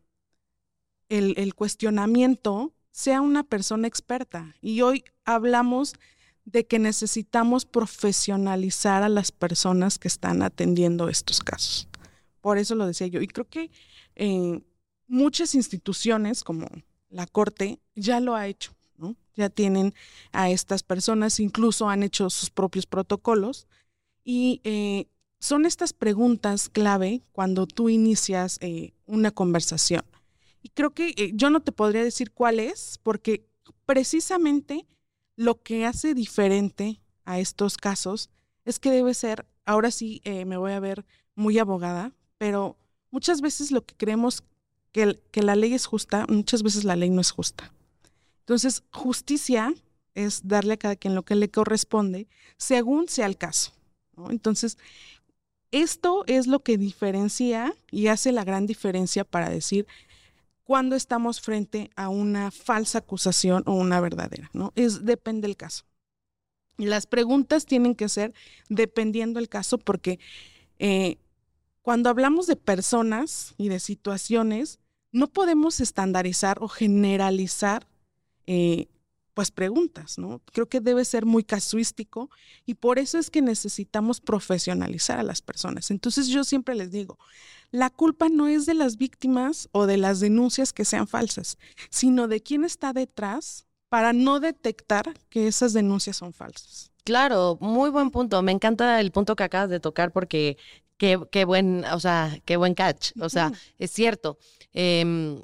el, 1.10 1.54
cuestionamiento 1.56 2.74
sea 2.90 3.22
una 3.22 3.44
persona 3.44 3.88
experta. 3.88 4.56
Y 4.62 4.82
hoy 4.82 5.04
hablamos 5.26 5.94
de 6.46 6.66
que 6.66 6.80
necesitamos 6.80 7.66
profesionalizar 7.66 9.04
a 9.04 9.10
las 9.10 9.32
personas 9.32 10.00
que 10.00 10.08
están 10.08 10.42
atendiendo 10.42 11.10
estos 11.10 11.42
casos. 11.42 11.88
Por 12.42 12.58
eso 12.58 12.76
lo 12.76 12.88
decía 12.88 13.08
yo. 13.08 13.22
Y 13.22 13.28
creo 13.28 13.48
que 13.48 13.72
eh, 14.16 14.62
muchas 15.08 15.56
instituciones 15.56 16.44
como 16.44 16.68
la 17.10 17.28
Corte 17.28 17.80
ya 17.96 18.20
lo 18.20 18.36
ha 18.36 18.48
hecho. 18.48 18.74
Ya 19.34 19.50
tienen 19.50 19.94
a 20.34 20.50
estas 20.50 20.84
personas, 20.84 21.40
incluso 21.40 21.90
han 21.90 22.04
hecho 22.04 22.30
sus 22.30 22.50
propios 22.50 22.86
protocolos 22.86 23.66
y 24.26 24.60
eh, 24.66 25.08
son 25.40 25.66
estas 25.66 25.94
preguntas 25.94 26.68
clave 26.68 27.24
cuando 27.32 27.66
tú 27.66 27.88
inicias 27.88 28.58
eh, 28.60 28.92
una 29.06 29.32
conversación. 29.32 30.04
Y 30.62 30.70
creo 30.70 30.94
que 30.94 31.32
yo 31.34 31.50
no 31.50 31.62
te 31.62 31.72
podría 31.72 32.04
decir 32.04 32.32
cuál 32.32 32.60
es, 32.60 33.00
porque 33.02 33.48
precisamente 33.86 34.86
lo 35.38 35.62
que 35.62 35.86
hace 35.86 36.14
diferente 36.14 37.02
a 37.24 37.40
estos 37.40 37.78
casos 37.78 38.30
es 38.66 38.80
que 38.80 38.92
debe 38.92 39.14
ser, 39.14 39.48
ahora 39.66 39.92
sí 39.92 40.22
me 40.46 40.58
voy 40.58 40.74
a 40.74 40.82
ver 40.82 41.06
muy 41.36 41.58
abogada, 41.58 42.14
pero 42.42 42.76
muchas 43.12 43.40
veces 43.40 43.70
lo 43.70 43.86
que 43.86 43.94
creemos 43.94 44.44
que, 44.92 45.20
la 45.36 45.56
ley 45.56 45.76
es 45.76 45.86
justa, 45.86 46.26
muchas 46.28 46.64
veces 46.64 46.84
la 46.86 46.96
ley 46.96 47.12
no 47.12 47.22
es 47.22 47.30
justa. 47.30 47.72
Entonces, 48.40 48.82
justicia 48.92 49.76
es 50.16 50.48
darle 50.48 50.74
a 50.74 50.78
cada 50.78 50.96
quien 50.96 51.14
lo 51.14 51.22
que 51.22 51.36
le 51.36 51.52
corresponde 51.52 52.28
según 52.58 53.08
sea 53.10 53.28
el 53.28 53.38
caso. 53.38 53.74
Entonces, 54.32 54.80
esto 55.70 56.24
es 56.26 56.48
lo 56.48 56.64
que 56.64 56.80
diferencia 56.80 57.76
y 57.92 58.08
hace 58.08 58.32
la 58.32 58.44
gran 58.44 58.66
diferencia 58.66 59.24
para 59.24 59.48
decir 59.48 59.86
cuando 60.64 60.96
estamos 60.96 61.42
frente 61.42 61.92
a 61.96 62.10
una 62.10 62.50
falsa 62.50 62.98
acusación 62.98 63.62
o 63.68 63.74
una 63.74 64.02
verdadera, 64.02 64.50
¿no? 64.52 64.74
Es 64.76 65.06
depende 65.06 65.48
del 65.48 65.58
caso. 65.58 65.84
Las 66.78 67.06
preguntas 67.06 67.68
tienen 67.68 67.94
que 67.94 68.10
ser 68.10 68.34
dependiendo 68.68 69.40
del 69.40 69.48
caso 69.48 69.78
porque 69.78 70.20
eh, 70.80 71.20
cuando 71.82 72.10
hablamos 72.10 72.48
de 72.48 72.56
personas 72.56 73.54
y 73.58 73.70
de 73.70 73.80
situaciones, 73.80 74.80
no 75.12 75.28
podemos 75.28 75.80
estandarizar 75.80 76.58
o 76.62 76.68
generalizar 76.68 77.88
eh, 78.48 78.88
pues 79.34 79.52
preguntas, 79.52 80.18
¿no? 80.18 80.42
Creo 80.52 80.68
que 80.68 80.82
debe 80.82 81.06
ser 81.06 81.26
muy 81.26 81.44
casuístico 81.44 82.30
y 82.66 82.76
por 82.76 83.00
eso 83.00 83.18
es 83.18 83.30
que 83.30 83.42
necesitamos 83.42 84.20
profesionalizar 84.20 85.20
a 85.20 85.24
las 85.24 85.42
personas. 85.42 85.90
Entonces 85.92 86.28
yo 86.28 86.44
siempre 86.44 86.76
les 86.76 86.92
digo, 86.92 87.18
la 87.72 87.90
culpa 87.90 88.30
no 88.30 88.48
es 88.48 88.66
de 88.66 88.74
las 88.74 88.98
víctimas 88.98 89.70
o 89.72 89.86
de 89.86 89.98
las 89.98 90.20
denuncias 90.20 90.74
que 90.74 90.86
sean 90.86 91.08
falsas, 91.08 91.58
sino 91.90 92.28
de 92.28 92.42
quién 92.42 92.66
está 92.66 92.94
detrás 92.94 93.66
para 93.90 94.14
no 94.14 94.40
detectar 94.40 95.14
que 95.30 95.48
esas 95.48 95.74
denuncias 95.74 96.18
son 96.18 96.34
falsas. 96.34 96.92
Claro, 97.04 97.58
muy 97.60 97.90
buen 97.90 98.12
punto. 98.12 98.42
Me 98.44 98.52
encanta 98.52 99.00
el 99.00 99.12
punto 99.12 99.36
que 99.36 99.44
acabas 99.44 99.70
de 99.70 99.80
tocar 99.80 100.12
porque 100.12 100.58
qué, 101.02 101.20
qué 101.32 101.46
buen, 101.46 101.84
o 101.86 102.00
sea, 102.00 102.30
qué 102.46 102.58
buen 102.58 102.76
catch. 102.76 103.14
O 103.20 103.28
sea, 103.28 103.52
es 103.80 103.90
cierto. 103.90 104.38
Em, 104.72 105.42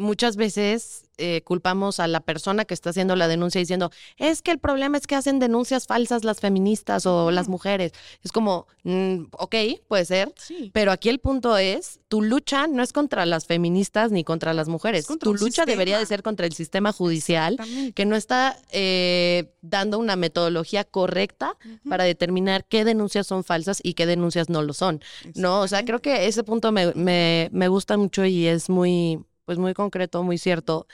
muchas 0.00 0.36
veces 0.36 1.04
eh, 1.18 1.42
culpamos 1.42 2.00
a 2.00 2.08
la 2.08 2.20
persona 2.20 2.64
que 2.64 2.72
está 2.72 2.90
haciendo 2.90 3.14
la 3.14 3.28
denuncia 3.28 3.58
diciendo, 3.58 3.90
es 4.16 4.40
que 4.40 4.50
el 4.50 4.58
problema 4.58 4.96
es 4.96 5.06
que 5.06 5.14
hacen 5.14 5.38
denuncias 5.38 5.86
falsas 5.86 6.24
las 6.24 6.40
feministas 6.40 7.04
o 7.04 7.30
las 7.30 7.48
mujeres. 7.48 7.92
Es 8.22 8.32
como, 8.32 8.66
mm, 8.84 9.24
ok, 9.32 9.54
puede 9.86 10.06
ser, 10.06 10.32
pero 10.72 10.92
aquí 10.92 11.10
el 11.10 11.18
punto 11.18 11.58
es, 11.58 12.00
tu 12.08 12.22
lucha 12.22 12.66
no 12.66 12.82
es 12.82 12.92
contra 12.92 13.26
las 13.26 13.46
feministas 13.46 14.10
ni 14.10 14.24
contra 14.24 14.54
las 14.54 14.68
mujeres. 14.68 15.06
Tu 15.06 15.34
lucha 15.34 15.66
debería 15.66 15.98
de 15.98 16.06
ser 16.06 16.22
contra 16.22 16.46
el 16.46 16.54
sistema 16.54 16.92
judicial 16.92 17.58
que 17.94 18.06
no 18.06 18.16
está 18.16 18.56
eh, 18.72 19.52
dando 19.60 19.98
una 19.98 20.16
metodología 20.16 20.84
correcta 20.84 21.56
para 21.88 22.04
determinar 22.04 22.64
qué 22.64 22.84
denuncias 22.84 23.26
son 23.26 23.44
falsas 23.44 23.80
y 23.82 23.92
qué 23.92 24.06
denuncias 24.06 24.48
no 24.48 24.62
lo 24.62 24.72
son. 24.72 25.02
No, 25.34 25.60
o 25.60 25.68
sea, 25.68 25.84
creo 25.84 26.00
que 26.00 26.26
ese 26.26 26.44
punto 26.44 26.72
me, 26.72 26.94
me, 26.94 27.50
me 27.52 27.68
gusta 27.68 27.98
mucho 27.98 28.24
y 28.24 28.46
es 28.46 28.70
muy 28.70 29.20
pues 29.50 29.58
muy 29.58 29.74
concreto, 29.74 30.22
muy 30.22 30.38
cierto 30.38 30.86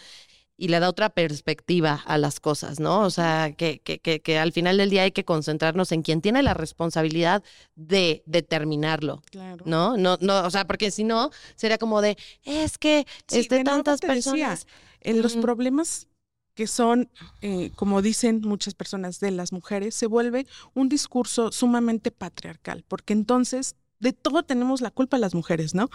y 0.57 0.69
le 0.69 0.81
da 0.81 0.89
otra 0.89 1.11
perspectiva 1.11 2.03
a 2.07 2.17
las 2.17 2.41
cosas, 2.41 2.81
¿no? 2.81 3.01
O 3.01 3.11
sea, 3.11 3.53
que, 3.53 3.81
que, 3.81 4.01
que, 4.01 4.39
al 4.39 4.51
final 4.51 4.79
del 4.79 4.89
día 4.89 5.03
hay 5.03 5.13
que 5.13 5.27
concentrarnos 5.27 5.93
en 5.93 6.01
quien 6.01 6.23
tiene 6.23 6.43
la 6.43 6.55
responsabilidad 6.55 7.45
de 7.75 8.23
determinarlo, 8.25 9.21
claro. 9.31 9.63
¿no? 9.67 9.99
No, 9.99 10.17
no, 10.23 10.43
o 10.47 10.51
sea, 10.51 10.67
porque 10.67 10.91
si 10.91 11.05
no, 11.05 11.29
sería 11.55 11.77
como 11.77 12.01
de, 12.01 12.17
es 12.45 12.79
que 12.79 13.07
este, 13.31 13.63
tantas 13.63 14.01
personas... 14.01 14.67
en 15.03 15.21
los 15.21 15.37
problemas 15.37 16.09
que 16.55 16.67
son, 16.67 17.11
eh, 17.43 17.73
como 17.77 18.01
dicen 18.01 18.41
muchas 18.43 18.73
personas 18.73 19.21
de 19.21 19.33
las 19.33 19.53
mujeres, 19.53 19.95
se 19.95 20.07
vuelve 20.07 20.47
un 20.73 20.89
discurso 20.89 21.53
sumamente 21.53 22.11
patriarcal, 22.11 22.87
porque 22.89 23.13
entonces 23.13 23.77
de 23.99 24.15
todo 24.15 24.45
tenemos 24.45 24.81
la 24.81 24.91
culpa 24.91 25.19
las 25.19 25.35
mujeres, 25.35 25.75
¿no? 25.75 25.91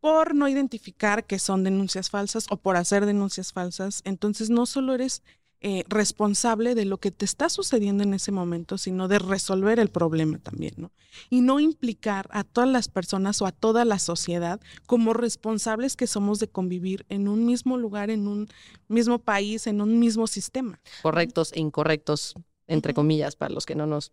Por 0.00 0.34
no 0.34 0.48
identificar 0.48 1.24
que 1.24 1.38
son 1.38 1.64
denuncias 1.64 2.10
falsas 2.10 2.46
o 2.50 2.56
por 2.56 2.76
hacer 2.76 3.06
denuncias 3.06 3.52
falsas. 3.52 4.02
Entonces 4.04 4.50
no 4.50 4.66
solo 4.66 4.94
eres 4.94 5.22
eh, 5.62 5.84
responsable 5.88 6.74
de 6.74 6.86
lo 6.86 6.96
que 7.00 7.10
te 7.10 7.26
está 7.26 7.50
sucediendo 7.50 8.02
en 8.02 8.14
ese 8.14 8.32
momento, 8.32 8.78
sino 8.78 9.08
de 9.08 9.18
resolver 9.18 9.78
el 9.78 9.90
problema 9.90 10.38
también, 10.38 10.72
¿no? 10.78 10.90
Y 11.28 11.42
no 11.42 11.60
implicar 11.60 12.30
a 12.32 12.44
todas 12.44 12.70
las 12.70 12.88
personas 12.88 13.42
o 13.42 13.46
a 13.46 13.52
toda 13.52 13.84
la 13.84 13.98
sociedad 13.98 14.58
como 14.86 15.12
responsables 15.12 15.96
que 15.96 16.06
somos 16.06 16.38
de 16.38 16.48
convivir 16.48 17.04
en 17.10 17.28
un 17.28 17.44
mismo 17.44 17.76
lugar, 17.76 18.08
en 18.08 18.26
un 18.26 18.48
mismo 18.88 19.18
país, 19.18 19.66
en 19.66 19.82
un 19.82 19.98
mismo 19.98 20.26
sistema. 20.26 20.80
Correctos 21.02 21.52
e 21.52 21.60
incorrectos, 21.60 22.36
entre 22.66 22.94
comillas, 22.94 23.36
para 23.36 23.52
los 23.52 23.66
que 23.66 23.74
no 23.74 23.86
nos, 23.86 24.12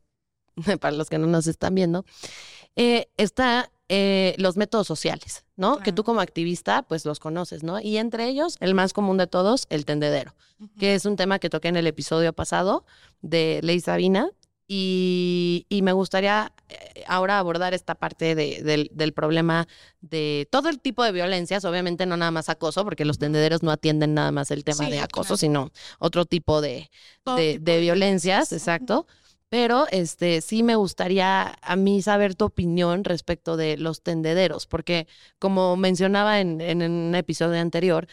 para 0.79 0.95
los 0.95 1.09
que 1.09 1.17
no 1.17 1.27
nos 1.27 1.47
están 1.47 1.75
viendo. 1.75 2.05
Eh, 2.75 3.09
está 3.17 3.71
eh, 3.89 4.35
los 4.37 4.57
métodos 4.57 4.85
sociales, 4.85 5.45
¿no? 5.55 5.79
Que 5.79 5.91
tú 5.91 6.03
como 6.03 6.19
activista, 6.19 6.83
pues 6.83 7.05
los 7.05 7.19
conoces, 7.19 7.63
¿no? 7.63 7.79
Y 7.79 7.97
entre 7.97 8.27
ellos, 8.27 8.57
el 8.59 8.73
más 8.73 8.93
común 8.93 9.17
de 9.17 9.27
todos, 9.27 9.65
el 9.69 9.85
tendedero, 9.85 10.35
que 10.77 10.93
es 10.93 11.05
un 11.05 11.15
tema 11.15 11.39
que 11.39 11.49
toqué 11.49 11.69
en 11.69 11.77
el 11.77 11.87
episodio 11.87 12.33
pasado 12.33 12.85
de 13.21 13.59
Ley 13.63 13.79
Sabina. 13.79 14.29
Y, 14.69 15.65
me 15.81 15.93
gustaría 15.93 16.51
eh, 16.67 17.05
ahora 17.07 17.39
abordar 17.39 17.73
esta 17.73 17.95
parte 17.95 18.35
del, 18.35 19.13
problema 19.13 19.65
de 20.01 20.49
todo 20.51 20.67
el 20.67 20.81
tipo 20.81 21.05
de 21.05 21.13
violencias, 21.13 21.63
obviamente 21.63 22.05
no 22.05 22.17
nada 22.17 22.31
más 22.31 22.49
acoso, 22.49 22.83
porque 22.83 23.05
los 23.05 23.17
tendederos 23.17 23.63
no 23.63 23.71
atienden 23.71 24.13
nada 24.13 24.33
más 24.33 24.51
el 24.51 24.65
tema 24.65 24.89
de 24.89 24.99
acoso, 24.99 25.37
sino 25.37 25.71
otro 25.99 26.25
tipo 26.25 26.59
de, 26.59 26.91
de, 27.25 27.79
violencias, 27.79 28.51
exacto. 28.51 29.07
Pero 29.49 29.85
este 29.91 30.41
sí 30.41 30.61
me 30.61 30.75
gustaría 30.75 31.57
a 31.61 31.75
mí 31.75 32.01
saber 32.01 32.35
tu 32.35 32.45
opinión 32.45 33.03
respecto 33.03 33.55
de 33.55 33.77
los 33.77 34.01
tendederos, 34.01 34.67
porque 34.67 35.07
como 35.39 35.77
mencionaba 35.77 36.41
en, 36.41 36.59
en 36.59 36.81
un 36.81 37.15
episodio 37.15 37.61
anterior, 37.61 38.07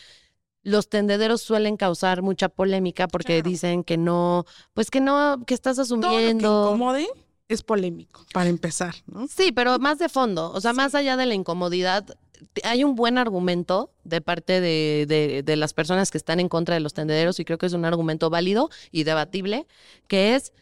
los 0.65 0.89
tendederos 0.89 1.43
suelen 1.43 1.77
causar 1.77 2.23
mucha 2.23 2.49
polémica 2.49 3.07
porque 3.07 3.43
dicen 3.43 3.85
que 3.85 3.97
no, 3.97 4.47
pues 4.73 4.91
que 4.91 5.01
no, 5.01 5.45
que 5.47 5.55
estás 5.55 5.79
asumiendo. 5.79 6.49
Todo 6.49 6.77
lo 6.77 6.95
que 6.95 7.55
es 7.55 7.63
polémico, 7.63 8.25
para 8.33 8.49
empezar, 8.49 8.95
¿no? 9.07 9.29
Sí, 9.29 9.53
pero 9.53 9.79
más 9.79 9.99
de 9.99 10.09
fondo, 10.09 10.51
o 10.53 10.61
sea, 10.63 10.73
más 10.73 10.95
allá 10.95 11.19
de 11.19 11.27
la 11.27 11.35
incomodidad, 11.35 12.17
hay 12.63 12.85
un 12.85 12.95
buen 12.95 13.19
argumento 13.19 13.93
de 14.05 14.23
parte 14.23 14.63
de, 14.63 15.43
de, 15.45 15.57
las 15.57 15.75
personas 15.75 16.11
que 16.11 16.17
están 16.17 16.41
en 16.41 16.49
contra 16.49 16.75
de 16.75 16.81
los 16.81 16.95
tendederos 16.95 17.39
y 17.41 17.45
creo 17.45 17.59
que 17.59 17.67
es 17.67 17.75
un 17.75 17.85
argumento 17.85 18.31
válido 18.31 18.71
y 18.91 19.05
debatible, 19.05 19.67
que 20.09 20.35
es 20.35 20.53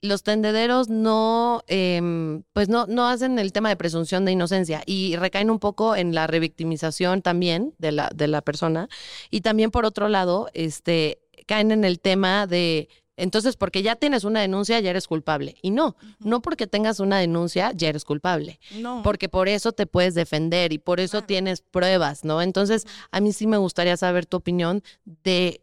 los 0.00 0.22
tendederos 0.22 0.88
no, 0.88 1.62
eh, 1.66 2.40
pues 2.52 2.68
no, 2.68 2.86
no 2.86 3.08
hacen 3.08 3.38
el 3.38 3.52
tema 3.52 3.68
de 3.68 3.76
presunción 3.76 4.24
de 4.24 4.32
inocencia 4.32 4.82
y 4.86 5.16
recaen 5.16 5.50
un 5.50 5.58
poco 5.58 5.96
en 5.96 6.14
la 6.14 6.26
revictimización 6.26 7.22
también 7.22 7.74
de 7.78 7.92
la, 7.92 8.10
de 8.14 8.28
la 8.28 8.42
persona. 8.42 8.88
Y 9.30 9.40
también 9.40 9.70
por 9.70 9.84
otro 9.84 10.08
lado, 10.08 10.48
este, 10.54 11.18
caen 11.46 11.72
en 11.72 11.84
el 11.84 12.00
tema 12.00 12.46
de 12.46 12.88
entonces, 13.18 13.56
porque 13.56 13.82
ya 13.82 13.96
tienes 13.96 14.22
una 14.22 14.40
denuncia, 14.40 14.78
ya 14.78 14.90
eres 14.90 15.08
culpable. 15.08 15.56
Y 15.60 15.72
no, 15.72 15.96
no 16.20 16.40
porque 16.40 16.68
tengas 16.68 17.00
una 17.00 17.18
denuncia, 17.18 17.72
ya 17.74 17.88
eres 17.88 18.04
culpable. 18.04 18.60
No. 18.76 19.02
Porque 19.02 19.28
por 19.28 19.48
eso 19.48 19.72
te 19.72 19.86
puedes 19.86 20.14
defender 20.14 20.72
y 20.72 20.78
por 20.78 21.00
eso 21.00 21.22
tienes 21.22 21.60
pruebas, 21.60 22.24
¿no? 22.24 22.40
Entonces, 22.40 22.86
a 23.10 23.20
mí 23.20 23.32
sí 23.32 23.48
me 23.48 23.56
gustaría 23.56 23.96
saber 23.96 24.24
tu 24.24 24.36
opinión 24.36 24.84
de 25.04 25.62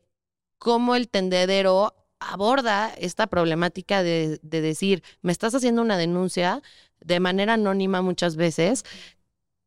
cómo 0.57 0.95
el 0.95 1.07
tendedero 1.07 1.93
aborda 2.31 2.93
esta 2.97 3.27
problemática 3.27 4.03
de, 4.03 4.39
de 4.41 4.61
decir, 4.61 5.03
me 5.21 5.31
estás 5.31 5.55
haciendo 5.55 5.81
una 5.81 5.97
denuncia 5.97 6.61
de 7.01 7.19
manera 7.19 7.53
anónima 7.53 8.01
muchas 8.01 8.35
veces, 8.35 8.83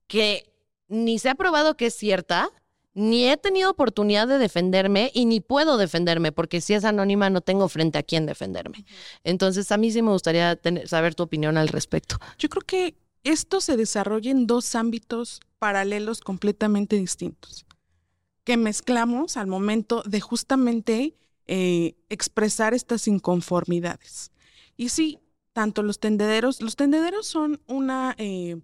que 0.07 0.53
ni 0.89 1.19
se 1.19 1.29
ha 1.29 1.35
probado 1.35 1.77
que 1.77 1.87
es 1.87 1.95
cierta, 1.95 2.51
ni 2.95 3.29
he 3.29 3.37
tenido 3.37 3.71
oportunidad 3.71 4.27
de 4.27 4.39
defenderme 4.39 5.13
y 5.15 5.25
ni 5.27 5.41
puedo 5.41 5.77
defenderme, 5.77 6.33
porque 6.33 6.61
si 6.61 6.75
es 6.75 6.85
anónima 6.85 7.31
no 7.31 7.41
tengo 7.41 7.69
frente 7.69 7.99
a 7.99 8.03
quién 8.03 8.27
defenderme. 8.27 8.85
Entonces, 9.23 9.71
a 9.71 9.77
mí 9.77 9.93
sí 9.93 10.03
me 10.03 10.11
gustaría 10.11 10.59
saber 10.87 11.15
tu 11.15 11.23
opinión 11.23 11.57
al 11.57 11.69
respecto. 11.69 12.17
Yo 12.39 12.49
creo 12.49 12.63
que 12.63 12.97
esto 13.23 13.61
se 13.61 13.77
desarrolla 13.77 14.31
en 14.31 14.49
dos 14.49 14.75
ámbitos 14.75 15.41
paralelos 15.61 16.21
completamente 16.21 16.97
distintos, 16.97 17.67
que 18.43 18.57
mezclamos 18.57 19.37
al 19.37 19.47
momento 19.47 20.03
de 20.05 20.21
justamente 20.21 21.15
eh, 21.49 21.97
expresar 22.09 22.75
estas 22.75 23.09
inconformidades. 23.09 24.31
Y 24.77 24.91
sí, 24.91 25.19
tanto 25.53 25.83
los 25.83 25.99
tendederos, 25.99 26.63
los 26.63 26.77
tendederos 26.77 27.27
son 27.27 27.61
una, 27.67 28.15
eh, 28.19 28.61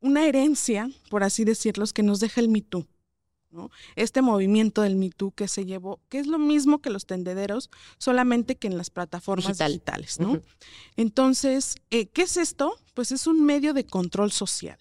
una 0.00 0.26
herencia, 0.26 0.90
por 1.10 1.22
así 1.22 1.44
decirlo, 1.44 1.84
que 1.94 2.02
nos 2.02 2.18
deja 2.18 2.40
el 2.40 2.48
mito 2.48 2.86
este 3.96 4.22
movimiento 4.22 4.82
del 4.82 4.96
Me 4.96 5.10
que 5.34 5.48
se 5.48 5.64
llevó, 5.64 6.00
que 6.08 6.18
es 6.18 6.26
lo 6.26 6.38
mismo 6.38 6.80
que 6.80 6.90
los 6.90 7.06
tendederos, 7.06 7.70
solamente 7.98 8.56
que 8.56 8.66
en 8.66 8.76
las 8.76 8.90
plataformas 8.90 9.58
digitales, 9.58 10.20
¿no? 10.20 10.40
Entonces, 10.96 11.76
eh, 11.90 12.06
¿qué 12.06 12.22
es 12.22 12.36
esto? 12.36 12.78
Pues 12.94 13.10
es 13.12 13.26
un 13.26 13.44
medio 13.44 13.72
de 13.72 13.84
control 13.84 14.32
social. 14.32 14.78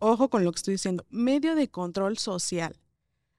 Ojo 0.00 0.28
con 0.28 0.44
lo 0.44 0.52
que 0.52 0.56
estoy 0.56 0.74
diciendo, 0.74 1.06
medio 1.08 1.54
de 1.54 1.68
control 1.68 2.18
social, 2.18 2.76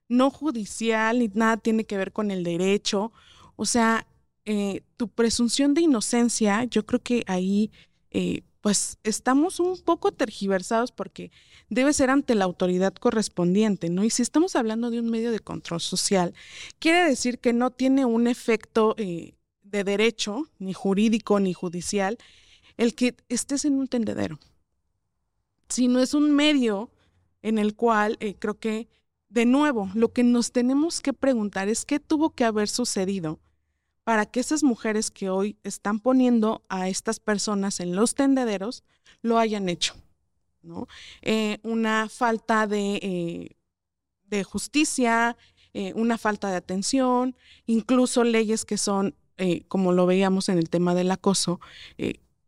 no 0.08 0.30
judicial 0.30 1.20
ni 1.20 1.28
nada 1.30 1.58
tiene 1.58 1.86
que 1.86 1.98
ver 1.98 2.12
con 2.12 2.32
el 2.32 2.44
derecho. 2.44 3.12
O 3.56 3.66
sea, 3.66 4.08
eh, 4.46 4.82
tu 4.96 5.08
presunción 5.08 5.74
de 5.74 5.82
inocencia, 5.82 6.64
yo 6.66 6.86
creo 6.86 7.02
que 7.02 7.24
ahí 7.26 7.72
eh, 8.12 8.44
pues 8.62 8.98
estamos 9.04 9.60
un 9.60 9.80
poco 9.82 10.12
tergiversados 10.12 10.92
porque 10.92 11.32
debe 11.70 11.94
ser 11.94 12.12
ante 12.12 12.36
la 12.36 12.46
autoridad 12.46 12.94
correspondiente, 12.94 13.90
¿no? 13.90 14.04
Y 14.04 14.12
si 14.12 14.22
estamos 14.22 14.56
hablando 14.56 14.92
de 14.92 15.00
un 15.00 15.10
medio 15.10 15.32
de 15.32 15.40
control 15.40 15.82
social, 15.82 16.34
quiere 16.78 17.06
decir 17.10 17.40
que 17.40 17.54
no 17.54 17.72
tiene 17.72 18.06
un 18.06 18.28
efecto 18.28 18.94
eh, 18.98 19.34
de 19.64 19.84
derecho, 19.84 20.48
ni 20.60 20.74
jurídico, 20.74 21.40
ni 21.40 21.54
judicial, 21.54 22.18
el 22.78 22.94
que 22.94 23.16
estés 23.30 23.66
en 23.66 23.74
un 23.74 23.88
tendedero, 23.88 24.40
sino 25.70 26.00
es 26.00 26.14
un 26.14 26.36
medio 26.36 26.92
en 27.42 27.58
el 27.58 27.76
cual 27.76 28.18
creo 28.40 28.60
que, 28.60 28.88
de 29.30 29.46
nuevo, 29.46 29.90
lo 29.94 30.14
que 30.14 30.24
nos 30.24 30.52
tenemos 30.52 31.02
que 31.02 31.14
preguntar 31.14 31.68
es 31.68 31.86
qué 31.86 32.00
tuvo 32.00 32.32
que 32.32 32.46
haber 32.46 32.70
sucedido 32.70 33.40
para 34.04 34.26
que 34.26 34.40
esas 34.40 34.64
mujeres 34.64 35.10
que 35.10 35.30
hoy 35.30 35.58
están 35.64 36.00
poniendo 36.00 36.64
a 36.70 36.88
estas 36.90 37.20
personas 37.20 37.80
en 37.80 37.96
los 37.96 38.14
tendederos 38.14 38.84
lo 39.22 39.40
hayan 39.40 39.68
hecho. 39.68 39.96
¿no? 40.62 40.88
Eh, 41.22 41.58
una 41.64 42.08
falta 42.08 42.68
de, 42.68 43.00
eh, 44.32 44.44
justicia, 44.44 45.38
eh, 45.74 45.94
una 45.96 46.18
falta 46.18 46.50
de 46.50 46.58
atención, 46.58 47.36
incluso 47.66 48.24
leyes 48.24 48.66
que 48.66 48.78
son, 48.78 49.16
como 49.68 49.92
lo 49.92 50.06
veíamos 50.06 50.50
en 50.50 50.58
el 50.58 50.70
tema 50.70 50.94
del 50.94 51.12
acoso, 51.12 51.60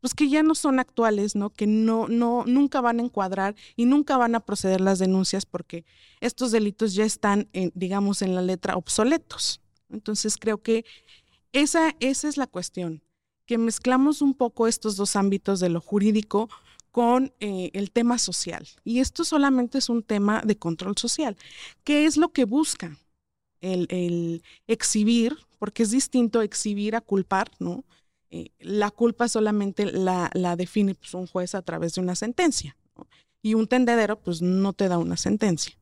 pues 0.07 0.15
que 0.15 0.29
ya 0.29 0.41
no 0.41 0.55
son 0.55 0.79
actuales, 0.79 1.35
¿no? 1.35 1.49
Que 1.49 1.67
no, 1.67 2.07
no, 2.07 2.45
nunca 2.47 2.79
van 2.79 3.01
a 3.01 3.03
encuadrar 3.03 3.57
y 3.75 3.83
nunca 3.83 4.15
van 4.15 4.35
a 4.35 4.39
proceder 4.39 4.79
las 4.79 4.99
denuncias 4.99 5.45
porque 5.45 5.83
estos 6.21 6.53
delitos 6.53 6.93
ya 6.93 7.03
están, 7.03 7.49
digamos, 7.73 8.21
en 8.21 8.33
la 8.33 8.41
letra 8.41 8.77
obsoletos. 8.77 9.59
Entonces 9.89 10.37
creo 10.37 10.59
que 10.61 10.85
esa, 11.51 11.93
esa 11.99 12.29
es 12.29 12.37
la 12.37 12.47
cuestión, 12.47 13.03
que 13.45 13.57
mezclamos 13.57 14.21
un 14.21 14.33
poco 14.33 14.67
estos 14.67 14.95
dos 14.95 15.17
ámbitos 15.17 15.59
de 15.59 15.67
lo 15.67 15.81
jurídico 15.81 16.47
con 16.91 17.33
eh, 17.41 17.71
el 17.73 17.91
tema 17.91 18.17
social. 18.17 18.65
Y 18.85 18.99
esto 18.99 19.25
solamente 19.25 19.77
es 19.77 19.89
un 19.89 20.03
tema 20.03 20.41
de 20.45 20.57
control 20.57 20.97
social. 20.97 21.35
¿Qué 21.83 22.05
es 22.05 22.15
lo 22.15 22.29
que 22.29 22.45
busca 22.45 22.97
el, 23.59 24.41
exhibir? 24.67 25.35
Porque 25.59 25.83
es 25.83 25.91
distinto 25.91 26.41
exhibir 26.41 26.95
a 26.95 27.01
culpar, 27.01 27.51
¿no? 27.59 27.83
Eh, 28.29 28.51
la 28.59 28.91
culpa 28.91 29.27
solamente 29.27 29.85
la, 29.85 30.29
define 30.57 30.95
pues, 30.95 31.13
un 31.13 31.27
juez 31.27 31.55
a 31.55 31.61
través 31.61 31.95
de 31.95 32.01
una 32.01 32.15
sentencia. 32.15 32.75
Y 33.41 33.53
un 33.53 33.67
tendedero, 33.67 34.19
pues 34.19 34.41
no 34.41 34.73
te 34.73 34.87
da 34.87 34.97
una 34.97 35.17
sentencia. 35.17 35.77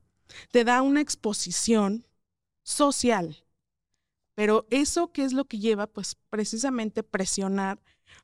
Te 0.51 0.63
da 0.63 0.81
una 0.81 1.01
exposición 1.01 2.05
social 2.63 3.45
pero 4.35 4.67
eso, 4.69 5.11
¿qué 5.11 5.23
es 5.23 5.33
lo 5.33 5.45
que 5.45 5.59
lleva? 5.59 5.87
Pues 5.87 6.17
precisamente 6.29 7.01
presionar 7.01 7.79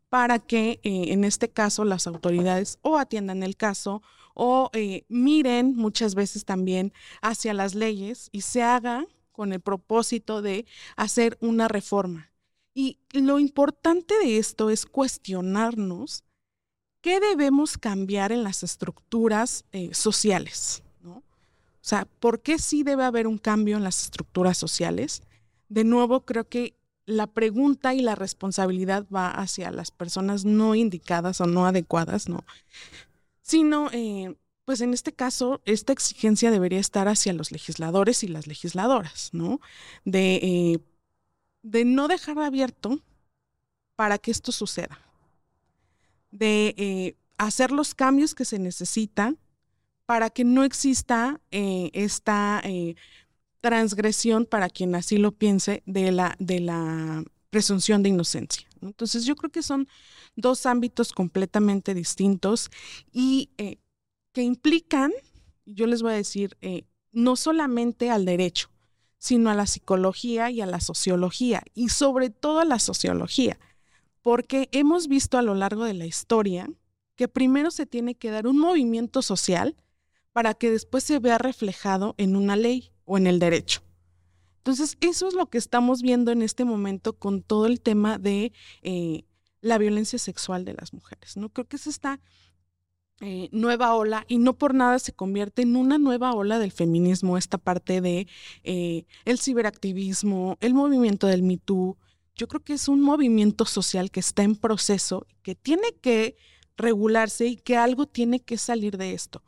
para 0.10 0.40
que 0.40 0.80
eh, 0.84 1.06
en 1.14 1.24
este 1.24 1.50
caso 1.50 1.86
las 1.86 2.06
autoridades 2.06 2.78
o 2.82 2.98
atiendan 2.98 3.44
el 3.44 3.56
caso 3.56 4.04
o 4.34 4.70
eh, 4.74 5.06
miren 5.08 5.76
muchas 5.76 6.14
veces 6.14 6.46
también 6.46 6.94
hacia 7.22 7.54
las 7.54 7.76
leyes 7.76 8.30
y 8.32 8.42
se 8.42 8.62
haga 8.62 9.06
con 9.32 9.54
el 9.54 9.62
propósito 9.62 10.42
de 10.42 10.66
hacer 10.98 11.38
una 11.40 11.70
reforma. 11.70 12.31
Y 12.74 12.98
lo 13.12 13.40
importante 13.40 14.18
de 14.20 14.38
esto 14.38 14.70
es 14.70 14.86
cuestionarnos 14.86 16.24
qué 17.02 17.20
debemos 17.20 17.78
cambiar 17.78 18.32
en 18.32 18.44
las 18.44 18.64
estructuras 18.64 19.66
eh, 19.72 19.94
sociales, 19.94 20.84
¿no? 21.02 21.18
O 21.18 21.84
sea, 21.84 22.06
¿por 22.20 22.42
qué 22.42 22.60
sí 22.60 22.84
debe 22.84 23.04
haber 23.04 23.28
un 23.28 23.38
cambio 23.38 23.78
en 23.78 23.84
las 23.84 24.04
estructuras 24.04 24.58
sociales? 24.58 25.24
de 25.72 25.86
nuevo 25.86 26.26
creo 26.26 26.50
que 26.50 26.76
la 27.06 27.28
pregunta 27.28 27.94
y 27.94 28.02
la 28.02 28.14
responsabilidad 28.14 29.06
va 29.14 29.32
hacia 29.32 29.72
las 29.72 29.90
personas 29.90 30.44
no 30.44 30.76
indicadas 30.76 31.40
o 31.40 31.46
no 31.46 31.66
adecuadas, 31.66 32.28
¿no? 32.28 32.44
Sino, 33.42 33.90
eh, 33.92 34.36
pues 34.66 34.82
en 34.82 34.94
este 34.94 35.14
caso, 35.14 35.62
esta 35.66 35.94
exigencia 35.94 36.52
debería 36.52 36.80
estar 36.80 37.08
hacia 37.08 37.34
los 37.34 37.52
legisladores 37.52 38.24
y 38.24 38.28
las 38.28 38.48
legisladoras, 38.48 39.30
¿no? 39.32 39.62
De, 40.04 40.36
eh, 40.36 40.80
de 41.63 41.86
no 41.86 42.08
dejar 42.08 42.39
abierto 42.39 43.00
para 43.95 44.17
que 44.17 44.32
esto 44.32 44.52
suceda, 44.52 45.00
de 46.32 46.74
eh, 46.78 47.15
hacer 47.38 47.71
los 47.71 47.93
cambios 47.93 48.34
que 48.34 48.45
se 48.45 48.60
necesitan 48.60 49.38
para 50.06 50.30
que 50.30 50.43
no 50.43 50.63
exista 50.63 51.39
esta 51.52 52.62
transgresión, 53.62 54.45
para 54.45 54.69
quien 54.69 54.93
así 54.95 55.17
lo 55.17 55.32
piense, 55.32 55.84
de 55.86 56.12
la, 56.12 56.36
de 56.39 56.60
la 56.60 57.24
presunción 57.52 58.02
de 58.02 58.10
inocencia. 58.10 58.67
Entonces 58.82 59.26
yo 59.26 59.36
creo 59.36 59.52
que 59.52 59.62
son 59.62 59.88
dos 60.36 60.65
ámbitos 60.65 61.13
completamente 61.13 61.93
distintos 61.93 62.71
y 63.12 63.52
eh, 63.58 63.78
que 64.34 64.41
implican, 64.41 65.12
yo 65.65 65.86
les 65.86 66.02
voy 66.02 66.13
a 66.13 66.15
decir, 66.15 66.58
eh, 66.62 66.86
no 67.12 67.36
solamente 67.36 68.10
al 68.10 68.26
derecho, 68.26 68.71
sino 69.22 69.52
a 69.52 69.54
la 69.54 69.68
psicología 69.68 70.50
y 70.50 70.62
a 70.62 70.66
la 70.66 70.80
sociología, 70.82 71.62
y 71.76 71.90
sobre 71.90 72.32
todo 72.32 72.60
a 72.60 72.66
la 72.66 72.80
sociología, 72.80 73.60
porque 74.24 74.68
hemos 74.72 75.08
visto 75.08 75.38
a 75.38 75.44
lo 75.44 75.54
largo 75.54 75.86
de 75.86 75.94
la 75.94 76.08
historia 76.08 76.68
que 77.16 77.28
primero 77.28 77.70
se 77.70 77.86
tiene 77.86 78.16
que 78.16 78.32
dar 78.32 78.48
un 78.48 78.58
movimiento 78.58 79.22
social 79.22 79.76
para 80.32 80.56
que 80.56 80.72
después 80.72 81.04
se 81.04 81.20
vea 81.20 81.38
reflejado 81.38 82.16
en 82.18 82.36
una 82.36 82.56
ley 82.56 82.94
o 83.06 83.20
en 83.20 83.28
el 83.28 83.38
derecho. 83.38 83.84
Entonces, 84.58 84.98
eso 85.02 85.28
es 85.28 85.36
lo 85.36 85.52
que 85.52 85.60
estamos 85.60 86.02
viendo 86.02 86.32
en 86.32 86.42
este 86.42 86.66
momento 86.66 87.14
con 87.14 87.44
todo 87.44 87.68
el 87.68 87.80
tema 87.80 88.18
de 88.18 88.54
eh, 88.82 89.26
la 89.62 89.78
violencia 89.78 90.18
sexual 90.18 90.66
de 90.66 90.74
las 90.74 90.94
mujeres. 90.94 91.38
¿no? 91.38 91.50
Creo 91.50 91.68
que 91.68 91.76
es 91.76 91.86
esta 91.86 92.20
eh, 93.24 93.50
nueva 93.52 93.94
ola 93.94 94.26
y 94.28 94.40
no 94.40 94.58
por 94.58 94.74
nada 94.74 94.98
se 94.98 95.14
convierte 95.14 95.62
en 95.62 95.76
una 95.76 96.00
nueva 96.00 96.34
ola 96.34 96.58
del 96.58 96.72
feminismo, 96.72 97.38
esta 97.38 97.60
parte 97.60 98.02
de 98.02 98.28
eh, 98.64 99.06
el 99.26 99.38
ciberactivismo, 99.38 100.58
el 100.60 100.74
movimiento 100.74 101.28
del 101.28 101.44
Me 101.44 101.60
yo 101.68 102.48
creo 102.48 102.64
que 102.64 102.74
es 102.74 102.88
un 102.88 103.02
movimiento 103.02 103.66
social 103.66 104.10
que 104.10 104.22
está 104.22 104.42
en 104.42 104.56
proceso, 104.56 105.28
que 105.44 105.54
tiene 105.54 105.94
que 106.02 106.36
regularse 106.76 107.46
y 107.46 107.58
que 107.58 107.78
algo 107.78 108.08
tiene 108.08 108.40
que 108.40 108.58
salir 108.58 108.98
de 108.98 109.14
esto. 109.14 109.44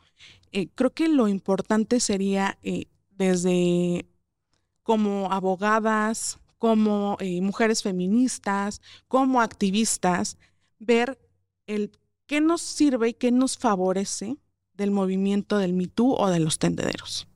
Eh, 0.51 0.67
creo 0.75 0.91
que 0.91 1.07
lo 1.07 1.27
importante 1.27 1.99
sería 1.99 2.59
desde 3.09 4.05
como 4.83 5.31
abogadas, 5.31 6.37
como 6.59 7.17
mujeres 7.41 7.81
feministas, 7.81 8.81
como 9.07 9.41
activistas, 9.41 10.37
ver 10.77 11.17
el 11.65 11.91
qué 12.27 12.41
nos 12.41 12.61
sirve 12.61 13.09
y 13.09 13.13
qué 13.13 13.31
nos 13.31 13.57
favorece 13.57 14.37
del 14.73 14.91
movimiento 14.91 15.57
del 15.57 15.73
Me 15.73 15.89
o 15.97 16.29
de 16.29 16.39
los 16.39 16.59
tendederos. 16.59 17.27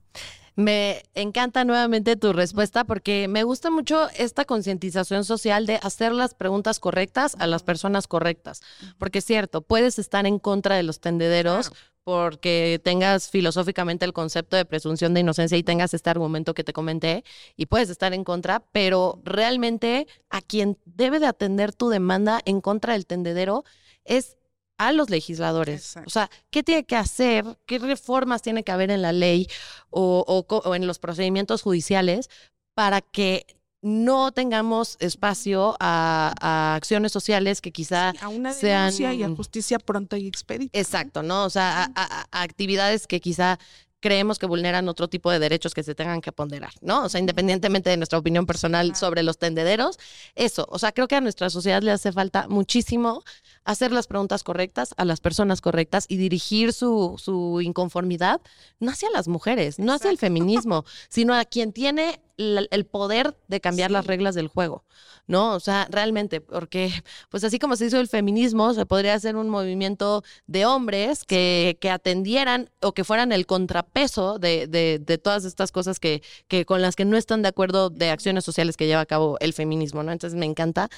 Me 0.57 1.03
encanta 1.13 1.65
nuevamente 1.65 2.15
tu 2.15 2.33
respuesta 2.33 2.83
porque 2.83 3.27
me 3.27 3.43
gusta 3.43 3.69
mucho 3.69 4.09
esta 4.17 4.43
concientización 4.43 5.23
social 5.23 5.67
de 5.67 5.75
hacer 5.83 6.13
las 6.13 6.33
preguntas 6.33 6.79
correctas 6.79 7.35
a 7.37 7.45
las 7.45 7.61
personas 7.61 8.07
correctas. 8.07 8.63
Porque 8.97 9.19
es 9.19 9.25
cierto, 9.25 9.61
puedes 9.61 9.99
estar 9.99 10.25
en 10.25 10.39
contra 10.39 10.75
de 10.75 10.83
los 10.83 10.99
tendederos. 10.99 11.71
porque 12.03 12.79
tengas 12.85 13.29
filosóficamente 13.29 14.05
el 14.05 14.13
concepto 14.13 14.55
de 14.55 14.63
presunción 14.63 15.13
de 15.13 15.19
inocencia 15.19 15.57
y 15.57 15.63
tengas 15.63 15.93
este 15.93 16.09
argumento 16.09 16.53
que 16.53 16.63
te 16.63 16.71
comenté 16.71 17.25
y 17.57 17.65
puedes 17.65 17.89
estar 17.89 18.13
en 18.13 18.23
contra, 18.23 18.61
pero 18.71 19.19
realmente 19.25 20.07
a 20.29 20.39
quien 20.39 20.77
debe 20.85 21.19
de 21.19 21.27
atender 21.27 21.73
tu 21.73 21.89
demanda 21.89 22.39
en 22.45 22.61
contra 22.61 22.93
del 22.93 23.05
tendedero 23.05 23.65
es 24.05 24.36
a 24.77 24.91
los 24.91 25.09
legisladores. 25.09 25.95
O 26.05 26.09
sea, 26.09 26.29
¿qué 26.49 26.63
tiene 26.63 26.85
que 26.85 26.95
hacer? 26.95 27.45
¿Qué 27.65 27.79
reformas 27.79 28.41
tiene 28.41 28.63
que 28.63 28.71
haber 28.71 28.91
en 28.91 29.01
la 29.01 29.11
ley 29.11 29.47
o, 29.89 30.45
en 30.75 30.87
los 30.87 30.99
procedimientos 30.99 31.61
judiciales 31.61 32.29
para 32.73 33.01
que 33.01 33.45
no 33.81 34.31
tengamos 34.31 34.97
espacio 34.99 35.75
a, 35.79 36.75
acciones 36.75 37.11
sociales 37.11 37.61
que 37.61 37.71
quizá 37.71 38.13
a 38.21 38.27
una 38.27 38.53
sean 38.53 38.93
y 38.99 39.23
a 39.23 39.29
justicia 39.29 39.79
pronta 39.79 40.17
y 40.17 40.27
expedita. 40.27 40.77
Exacto, 40.77 41.23
¿no? 41.23 41.45
O 41.45 41.49
sea, 41.49 41.91
a, 41.95 42.43
actividades 42.43 43.07
que 43.07 43.19
quizá 43.19 43.59
creemos 43.99 44.37
que 44.37 44.45
vulneran 44.45 44.87
otro 44.89 45.07
tipo 45.07 45.31
de 45.31 45.39
derechos 45.39 45.73
que 45.73 45.83
se 45.83 45.95
tengan 45.95 46.21
que 46.21 46.31
ponderar, 46.31 46.73
¿no? 46.81 47.05
O 47.05 47.09
sea, 47.09 47.19
independientemente 47.19 47.89
de 47.89 47.97
nuestra 47.97 48.19
opinión 48.19 48.45
personal 48.45 48.95
sobre 48.95 49.23
los 49.23 49.37
tendederos, 49.37 49.97
eso, 50.35 50.67
o 50.69 50.77
sea, 50.77 50.91
creo 50.91 51.07
que 51.07 51.15
a 51.15 51.21
nuestra 51.21 51.49
sociedad 51.49 51.81
le 51.81 51.91
hace 51.91 52.11
falta 52.11 52.47
muchísimo 52.47 53.23
hacer 53.67 53.91
las 53.91 54.07
preguntas 54.07 54.43
correctas 54.43 54.93
a 54.95 55.03
las 55.03 55.19
personas 55.19 55.59
correctas 55.59 56.05
y 56.07 56.15
dirigir 56.15 56.71
su, 56.71 57.15
su 57.17 57.59
inconformidad 57.61 58.41
no 58.79 58.91
hacia 58.91 59.09
las 59.09 59.27
mujeres, 59.27 59.77
no 59.77 59.91
hacia 59.91 60.09
el 60.09 60.17
feminismo, 60.17 60.85
sino 61.09 61.35
a 61.35 61.43
quien 61.43 61.73
tiene 61.73 62.21
el 62.37 62.85
poder 62.85 63.35
de 63.47 63.59
cambiar 63.59 63.89
las 63.89 64.05
reglas 64.05 64.35
del 64.35 64.47
juego, 64.47 64.85
¿no? 65.25 65.55
O 65.55 65.59
sea, 65.59 65.87
realmente, 65.89 66.39
porque 66.39 66.91
pues 67.29 67.43
así 67.43 67.57
como 67.57 67.75
se 67.75 67.87
hizo 67.87 67.99
el 67.99 68.07
feminismo, 68.07 68.73
se 68.73 68.85
podría 68.85 69.15
hacer 69.15 69.35
un 69.35 69.49
movimiento 69.49 70.23
de 70.45 70.65
hombres 70.65 71.25
que, 71.25 71.77
que 71.81 71.89
atendieran 71.89 72.69
o 72.81 72.93
que 72.93 73.03
fueran 73.03 73.31
el 73.31 73.47
contrapeso 73.47 74.37
de, 74.37 74.67
de, 74.67 75.17
todas 75.17 75.45
estas 75.45 75.71
cosas 75.71 75.99
que, 75.99 76.21
que 76.47 76.63
con 76.63 76.81
las 76.81 76.95
que 76.95 77.05
no 77.05 77.17
están 77.17 77.41
de 77.41 77.49
acuerdo 77.49 77.89
de 77.89 78.11
acciones 78.11 78.45
sociales 78.45 78.77
que 78.77 78.85
lleva 78.85 79.01
a 79.01 79.05
cabo 79.07 79.37
el 79.39 79.53
feminismo, 79.53 80.03
¿no? 80.03 80.11
Entonces 80.11 80.39
me 80.39 80.45
encanta. 80.45 80.89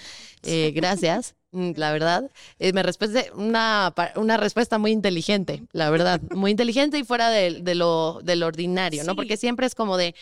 Eh, 0.43 0.71
gracias. 0.75 1.38
Mm, 1.51 1.71
la 1.77 1.91
verdad, 1.91 2.29
eh, 2.59 2.73
me 2.73 2.83
respuesta 2.83 3.23
una, 3.33 3.93
una 4.15 4.37
respuesta 4.37 4.77
muy 4.77 4.91
inteligente, 4.91 5.63
la 5.71 5.89
verdad, 5.89 6.21
muy 6.35 6.51
inteligente 6.51 6.99
y 6.99 7.03
fuera 7.03 7.29
de, 7.31 7.61
de 7.61 7.73
lo, 7.75 8.19
del 8.23 8.43
ordinario, 8.43 9.03
¿no? 9.03 9.15
Porque 9.15 9.35
siempre 9.35 9.65
es 9.65 9.73
como 9.73 9.97
de, 9.97 10.13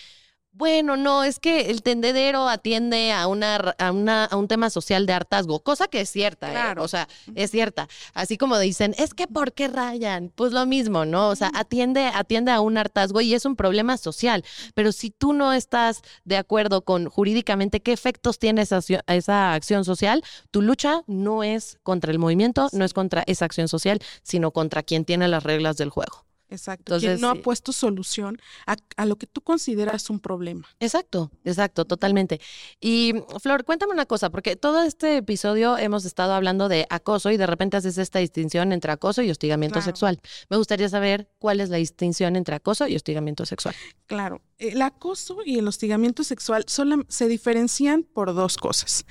bueno, 0.57 0.97
no, 0.97 1.23
es 1.23 1.39
que 1.39 1.69
el 1.69 1.83
tendedero 1.83 2.49
atiende 2.49 3.11
a 3.11 3.27
una, 3.27 3.57
a 3.77 3.91
una 3.91 4.25
a 4.25 4.35
un 4.35 4.47
tema 4.47 4.71
social 4.71 5.05
de 5.05 5.13
hartazgo, 5.13 5.59
cosa 5.59 5.87
que 5.87 6.01
es 6.01 6.09
cierta, 6.09 6.49
¿eh? 6.49 6.53
claro. 6.53 6.83
o 6.83 6.87
sea, 6.87 7.07
es 7.35 7.51
cierta. 7.51 7.87
Así 8.15 8.37
como 8.37 8.57
dicen, 8.57 8.95
es 8.97 9.13
que 9.13 9.27
¿por 9.27 9.53
qué 9.53 9.67
rayan? 9.67 10.31
Pues 10.33 10.53
lo 10.53 10.65
mismo, 10.65 11.05
¿no? 11.05 11.29
O 11.29 11.35
sea, 11.35 11.51
atiende, 11.53 12.07
atiende 12.07 12.51
a 12.51 12.61
un 12.61 12.77
hartazgo 12.77 13.21
y 13.21 13.35
es 13.35 13.45
un 13.45 13.55
problema 13.55 13.97
social. 13.97 14.43
Pero 14.73 14.91
si 14.91 15.11
tú 15.11 15.33
no 15.33 15.53
estás 15.53 16.01
de 16.25 16.37
acuerdo 16.37 16.83
con 16.83 17.07
jurídicamente 17.07 17.81
qué 17.81 17.93
efectos 17.93 18.39
tiene 18.39 18.63
esa, 18.63 18.79
esa 19.07 19.53
acción 19.53 19.85
social, 19.85 20.23
tu 20.49 20.63
lucha 20.63 21.03
no 21.05 21.43
es 21.43 21.77
contra 21.83 22.11
el 22.11 22.17
movimiento, 22.17 22.69
no 22.71 22.83
es 22.83 22.93
contra 22.93 23.23
esa 23.27 23.45
acción 23.45 23.67
social, 23.67 23.99
sino 24.23 24.51
contra 24.51 24.81
quien 24.81 25.05
tiene 25.05 25.27
las 25.27 25.43
reglas 25.43 25.77
del 25.77 25.91
juego. 25.91 26.26
Exacto. 26.49 26.95
Entonces, 26.95 27.19
no 27.19 27.29
ha 27.29 27.35
puesto 27.35 27.71
solución 27.71 28.39
a, 28.65 29.05
lo 29.05 29.17
que 29.17 29.27
tú 29.27 29.41
consideras 29.41 30.09
un 30.09 30.19
problema. 30.19 30.67
Exacto, 30.79 31.31
exacto, 31.43 31.85
totalmente. 31.85 32.39
Y 32.79 33.13
Flor, 33.41 33.65
cuéntame 33.65 33.93
una 33.93 34.05
cosa, 34.05 34.29
porque 34.29 34.55
todo 34.55 34.83
este 34.83 35.17
episodio 35.17 35.77
hemos 35.77 36.05
estado 36.05 36.33
hablando 36.33 36.69
de 36.69 36.87
acoso 36.89 37.31
y 37.31 37.37
de 37.37 37.47
repente 37.47 37.77
haces 37.77 37.97
esta 37.97 38.19
distinción 38.19 38.71
entre 38.71 38.91
acoso 38.91 39.21
y 39.21 39.29
hostigamiento 39.29 39.81
sexual. 39.81 40.21
Me 40.49 40.57
gustaría 40.57 40.87
saber 40.89 41.29
cuál 41.39 41.59
es 41.59 41.69
la 41.69 41.77
distinción 41.77 42.35
entre 42.35 42.55
acoso 42.55 42.87
y 42.87 42.95
hostigamiento 42.95 43.45
sexual. 43.45 43.75
Claro, 44.05 44.41
el 44.57 44.81
acoso 44.81 45.39
y 45.45 45.59
el 45.59 45.67
hostigamiento 45.67 46.23
sexual 46.23 46.63
solo 46.67 47.03
se 47.09 47.27
diferencian 47.27 48.03
por 48.03 48.33
dos 48.33 48.57
cosas. 48.57 49.05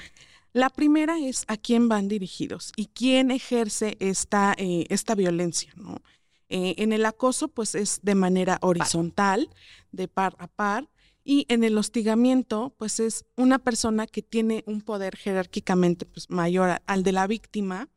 La 0.53 0.71
primera 0.71 1.19
es 1.19 1.45
a 1.49 1.59
quién 1.59 1.87
van 1.91 2.09
dirigidos 2.09 2.73
y 2.77 2.87
quién 2.87 3.31
ejerce 3.31 3.99
esta, 4.01 4.55
eh, 4.57 4.87
esta 4.89 5.15
violencia, 5.15 5.71
¿no? 5.77 6.01
Eh, 6.49 6.75
en 6.79 6.93
el 6.93 7.05
acoso, 7.05 7.49
pues 7.49 7.75
es 7.75 8.01
de 8.03 8.15
manera 8.15 8.59
horizontal, 8.63 9.51
de 9.93 10.09
par 10.09 10.37
a 10.39 10.47
par, 10.47 10.89
y 11.25 11.45
en 11.49 11.65
el 11.65 11.77
hostigamiento, 11.77 12.75
pues 12.79 13.01
es 13.01 13.25
una 13.37 13.59
persona 13.59 14.07
que 14.07 14.23
tiene 14.23 14.63
un 14.67 14.81
poder 14.81 15.17
jerárquicamente 15.17 16.07
pues, 16.07 16.31
mayor 16.31 16.81
al 16.87 17.03
de 17.03 17.13
la 17.13 17.27
víctima, 17.27 17.89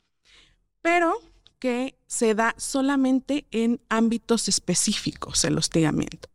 pero 0.82 1.14
que 1.60 2.00
se 2.08 2.34
da 2.34 2.56
solamente 2.58 3.46
en 3.52 3.82
ámbitos 3.90 4.48
específicos 4.48 5.46
el 5.46 5.58
hostigamiento. 5.58 6.30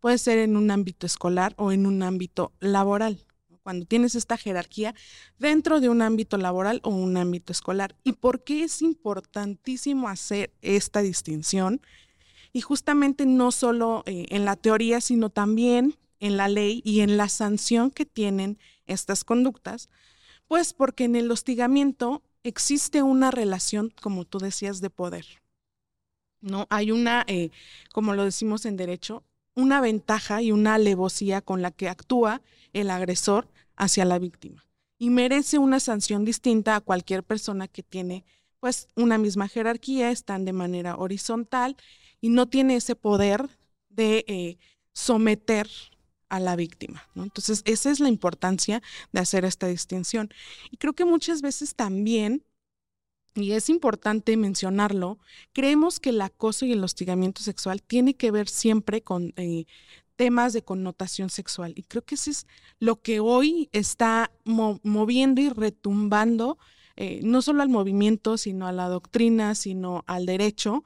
Puede 0.00 0.16
ser 0.16 0.38
en 0.38 0.56
un 0.56 0.70
ámbito 0.70 1.04
escolar 1.04 1.54
o 1.58 1.72
en 1.72 1.84
un 1.84 2.02
ámbito 2.02 2.52
laboral 2.60 3.27
cuando 3.68 3.84
tienes 3.84 4.14
esta 4.14 4.38
jerarquía 4.38 4.94
dentro 5.38 5.78
de 5.78 5.90
un 5.90 6.00
ámbito 6.00 6.38
laboral 6.38 6.80
o 6.84 6.88
un 6.88 7.18
ámbito 7.18 7.52
escolar. 7.52 7.94
¿Y 8.02 8.12
por 8.12 8.42
qué 8.42 8.64
es 8.64 8.80
importantísimo 8.80 10.08
hacer 10.08 10.54
esta 10.62 11.02
distinción? 11.02 11.82
Y 12.54 12.62
justamente 12.62 13.26
no 13.26 13.52
solo 13.52 14.04
eh, 14.06 14.24
en 14.30 14.46
la 14.46 14.56
teoría, 14.56 15.02
sino 15.02 15.28
también 15.28 15.98
en 16.18 16.38
la 16.38 16.48
ley 16.48 16.80
y 16.82 17.00
en 17.00 17.18
la 17.18 17.28
sanción 17.28 17.90
que 17.90 18.06
tienen 18.06 18.58
estas 18.86 19.22
conductas, 19.22 19.90
pues 20.46 20.72
porque 20.72 21.04
en 21.04 21.14
el 21.14 21.30
hostigamiento 21.30 22.22
existe 22.44 23.02
una 23.02 23.30
relación, 23.30 23.92
como 24.00 24.24
tú 24.24 24.38
decías, 24.38 24.80
de 24.80 24.88
poder. 24.88 25.26
¿no? 26.40 26.66
Hay 26.70 26.90
una, 26.90 27.22
eh, 27.26 27.50
como 27.92 28.14
lo 28.14 28.24
decimos 28.24 28.64
en 28.64 28.78
derecho, 28.78 29.24
una 29.54 29.82
ventaja 29.82 30.40
y 30.40 30.52
una 30.52 30.76
alevosía 30.76 31.42
con 31.42 31.60
la 31.60 31.70
que 31.70 31.90
actúa 31.90 32.40
el 32.72 32.90
agresor 32.90 33.48
hacia 33.78 34.04
la 34.04 34.18
víctima 34.18 34.68
y 34.98 35.10
merece 35.10 35.58
una 35.58 35.80
sanción 35.80 36.24
distinta 36.24 36.76
a 36.76 36.80
cualquier 36.80 37.22
persona 37.22 37.68
que 37.68 37.82
tiene 37.82 38.24
pues 38.60 38.88
una 38.96 39.18
misma 39.18 39.46
jerarquía, 39.48 40.10
están 40.10 40.44
de 40.44 40.52
manera 40.52 40.96
horizontal 40.96 41.76
y 42.20 42.30
no 42.30 42.46
tiene 42.46 42.74
ese 42.76 42.96
poder 42.96 43.48
de 43.88 44.24
eh, 44.26 44.58
someter 44.92 45.68
a 46.28 46.40
la 46.40 46.56
víctima. 46.56 47.08
Entonces, 47.14 47.62
esa 47.64 47.90
es 47.90 48.00
la 48.00 48.08
importancia 48.08 48.82
de 49.12 49.20
hacer 49.20 49.44
esta 49.44 49.68
distinción. 49.68 50.28
Y 50.70 50.76
creo 50.76 50.92
que 50.92 51.04
muchas 51.04 51.40
veces 51.40 51.74
también 51.74 52.44
y 53.34 53.52
es 53.52 53.68
importante 53.68 54.36
mencionarlo, 54.36 55.18
creemos 55.52 56.00
que 56.00 56.10
el 56.10 56.20
acoso 56.20 56.66
y 56.66 56.72
el 56.72 56.82
hostigamiento 56.82 57.42
sexual 57.42 57.82
tiene 57.82 58.14
que 58.14 58.32
ver 58.32 58.48
siempre 58.48 59.02
con 59.02 59.32
eh, 59.36 59.66
temas 60.18 60.52
de 60.52 60.62
connotación 60.62 61.30
sexual. 61.30 61.72
Y 61.76 61.84
creo 61.84 62.04
que 62.04 62.16
eso 62.16 62.30
es 62.30 62.46
lo 62.80 63.00
que 63.00 63.20
hoy 63.20 63.70
está 63.72 64.32
moviendo 64.44 65.40
y 65.40 65.48
retumbando, 65.48 66.58
eh, 66.96 67.20
no 67.22 67.40
solo 67.40 67.62
al 67.62 67.68
movimiento, 67.68 68.36
sino 68.36 68.66
a 68.66 68.72
la 68.72 68.88
doctrina, 68.88 69.54
sino 69.54 70.02
al 70.08 70.26
derecho, 70.26 70.84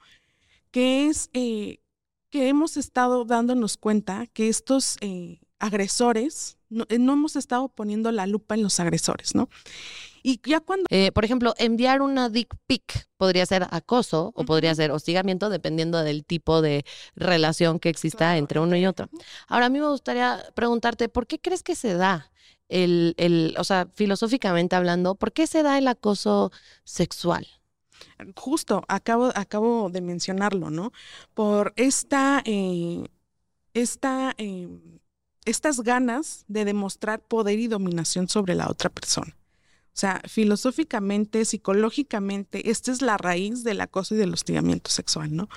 que 0.70 1.08
es 1.08 1.30
eh, 1.32 1.80
que 2.28 2.48
hemos 2.48 2.76
estado 2.76 3.24
dándonos 3.24 3.78
cuenta 3.78 4.26
que 4.26 4.50
estos 4.50 4.98
agresores, 5.58 6.58
no, 6.68 6.84
no 6.98 7.12
hemos 7.14 7.34
estado 7.34 7.70
poniendo 7.70 8.12
la 8.12 8.26
lupa 8.26 8.54
en 8.54 8.62
los 8.62 8.80
agresores, 8.80 9.34
¿no? 9.34 9.48
Y 10.22 10.40
ya 10.48 10.61
cuando... 10.61 10.87
Eh, 10.90 11.12
por 11.12 11.24
ejemplo, 11.24 11.54
enviar 11.58 12.02
una 12.02 12.28
dick 12.28 12.54
pic 12.66 13.08
podría 13.16 13.46
ser 13.46 13.66
acoso 13.70 14.32
o 14.35 14.44
podría 14.44 14.74
ser 14.74 14.90
hostigamiento 14.90 15.48
dependiendo 15.48 16.02
del 16.02 16.24
tipo 16.24 16.62
de 16.62 16.85
relación 17.14 17.78
que 17.78 17.88
exista 17.88 18.37
entre 18.37 18.61
uno 18.61 18.76
y 18.76 18.87
otro. 18.87 19.08
Ahora, 19.48 19.66
a 19.66 19.68
mí 19.68 19.80
me 19.80 19.88
gustaría 19.88 20.42
preguntarte, 20.54 21.08
¿por 21.08 21.26
qué 21.26 21.38
crees 21.38 21.62
que 21.62 21.74
se 21.74 21.94
da 21.94 22.30
el, 22.68 23.14
el, 23.18 23.54
o 23.58 23.64
sea, 23.64 23.88
filosóficamente 23.94 24.76
hablando, 24.76 25.14
¿por 25.14 25.32
qué 25.32 25.46
se 25.46 25.62
da 25.62 25.78
el 25.78 25.88
acoso 25.88 26.52
sexual? 26.85 27.46
Justo, 28.37 28.82
acabo, 28.88 29.30
acabo 29.35 29.90
de 29.90 30.00
mencionarlo, 30.00 30.70
¿no? 30.70 30.92
Por 31.35 31.72
esta, 31.76 32.42
eh, 32.44 33.04
esta 33.74 34.35
eh, 34.38 34.68
estas 35.44 35.80
ganas 35.80 36.44
de 36.48 36.64
demostrar 36.64 37.20
poder 37.20 37.58
y 37.58 37.68
dominación 37.68 38.28
sobre 38.28 38.54
la 38.54 38.68
otra 38.68 38.90
persona. 38.90 39.37
O 39.94 39.98
sea, 40.02 40.22
filosóficamente, 40.26 41.44
psicológicamente, 41.44 42.70
esta 42.70 42.90
es 42.90 43.02
la 43.02 43.18
raíz 43.18 43.62
del 43.62 43.83
acoso 43.83 44.14
y 44.14 44.18
del 44.18 44.33
hostigamiento 44.33 44.90
sexual, 44.90 45.37
¿no? 45.37 45.50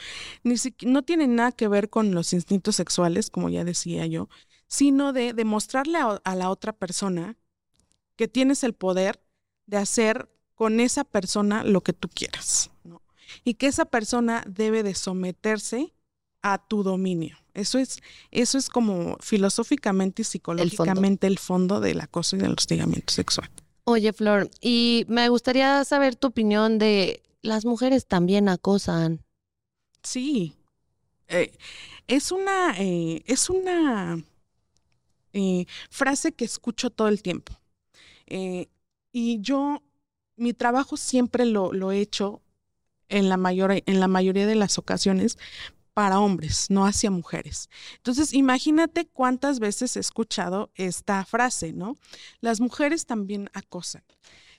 Ni 0.43 0.55
no 0.81 1.03
tiene 1.03 1.25
nada 1.27 1.53
que 1.53 1.69
ver 1.69 1.89
con 1.89 2.13
los 2.13 2.33
instintos 2.33 2.75
sexuales, 2.75 3.29
como 3.29 3.49
ya 3.49 3.63
decía 3.63 4.05
yo, 4.07 4.27
sino 4.67 5.13
de 5.13 5.31
demostrarle 5.31 5.99
a, 5.99 6.35
la 6.35 6.49
otra 6.49 6.73
persona 6.73 7.37
que 8.17 8.27
tienes 8.27 8.65
el 8.65 8.73
poder 8.73 9.21
de 9.67 9.77
hacer 9.77 10.29
con 10.53 10.81
esa 10.81 11.05
persona 11.05 11.63
lo 11.63 11.79
que 11.81 11.93
tú 11.93 12.09
quieras, 12.09 12.71
¿no? 12.83 13.01
Y 13.45 13.53
que 13.53 13.67
esa 13.67 13.85
persona 13.85 14.43
debe 14.47 14.83
de 14.83 14.95
someterse 14.95 15.93
a 16.41 16.57
tu 16.57 16.83
dominio. 16.83 17.37
Eso 17.53 17.79
es, 17.79 18.01
eso 18.31 18.57
es 18.57 18.69
como 18.69 19.15
filosóficamente 19.21 20.23
y 20.23 20.25
psicológicamente 20.25 21.25
el 21.25 21.39
fondo, 21.39 21.79
del 21.79 22.01
acoso 22.01 22.35
y 22.35 22.39
del 22.39 22.51
hostigamiento 22.51 23.13
sexual. 23.13 23.49
Oye, 23.87 24.13
Flor, 24.13 24.49
y 24.61 25.05
me 25.07 25.29
gustaría 25.29 25.83
saber 25.85 26.15
tu 26.15 26.27
opinión 26.27 26.79
de 26.79 27.21
las 27.43 27.65
mujeres 27.65 28.07
también 28.07 28.49
acosan. 28.49 29.23
Sí. 30.01 30.55
Eh, 31.27 31.55
es 32.07 32.31
una, 32.31 32.73
eh, 32.79 33.23
es 33.27 33.49
una 33.49 34.23
eh, 35.33 35.67
frase 35.91 36.31
que 36.31 36.45
escucho 36.45 36.89
todo 36.89 37.09
el 37.09 37.21
tiempo. 37.21 37.59
Eh, 38.25 38.69
y 39.11 39.39
yo, 39.41 39.83
mi 40.35 40.53
trabajo 40.53 40.97
siempre 40.97 41.45
lo, 41.45 41.71
lo 41.71 41.91
he 41.91 41.99
hecho 41.99 42.41
en 43.07 43.29
la, 43.29 43.37
mayor, 43.37 43.71
en 43.85 43.99
la 43.99 44.07
mayoría 44.07 44.47
de 44.47 44.55
las 44.55 44.79
ocasiones 44.79 45.37
para 45.95 46.19
hombres, 46.19 46.69
no 46.69 46.85
hacia 46.85 47.09
mujeres. 47.09 47.69
Entonces, 47.95 48.33
imagínate 48.33 49.07
cuántas 49.07 49.59
veces 49.59 49.95
he 49.95 50.01
escuchado 50.01 50.69
esta 50.75 51.23
frase, 51.23 51.71
¿no? 51.71 51.95
Las 52.41 52.59
mujeres 52.59 53.05
también 53.05 53.49
acosan. 53.53 54.03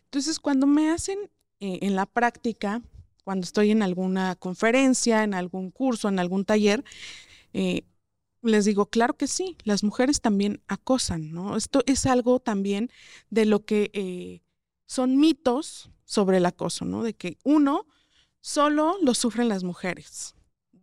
Entonces, 0.05 0.41
cuando 0.41 0.67
me 0.67 0.91
hacen 0.91 1.19
eh, 1.61 1.81
en 1.83 1.95
la 1.95 2.07
práctica, 2.07 2.81
cuando 3.23 3.45
estoy 3.45 3.71
en 3.71 3.83
alguna 3.83 4.35
conferencia, 4.37 5.25
en 5.25 5.35
algún 5.35 5.71
curso, 5.71 6.09
en 6.09 6.19
algún 6.19 6.47
taller, 6.47 6.83
eh, 7.53 7.83
les 8.41 8.65
digo, 8.65 8.87
claro 8.87 9.15
que 9.15 9.27
sí, 9.27 9.59
las 9.65 9.85
mujeres 9.85 10.23
también 10.23 10.63
acosan, 10.69 11.33
¿no? 11.33 11.59
Esto 11.59 11.83
es 11.85 12.07
algo 12.07 12.41
también 12.41 12.91
de 13.29 13.45
lo 13.45 13.63
que 13.67 13.91
eh, 13.93 14.41
son 14.87 15.19
mitos 15.19 15.91
sobre 16.07 16.39
el 16.39 16.47
acoso, 16.47 16.87
¿no? 16.87 17.03
De 17.03 17.13
que 17.13 17.37
uno, 17.45 17.85
solo 18.41 18.97
lo 19.03 19.13
sufren 19.13 19.51
las 19.51 19.65
mujeres. 19.65 20.36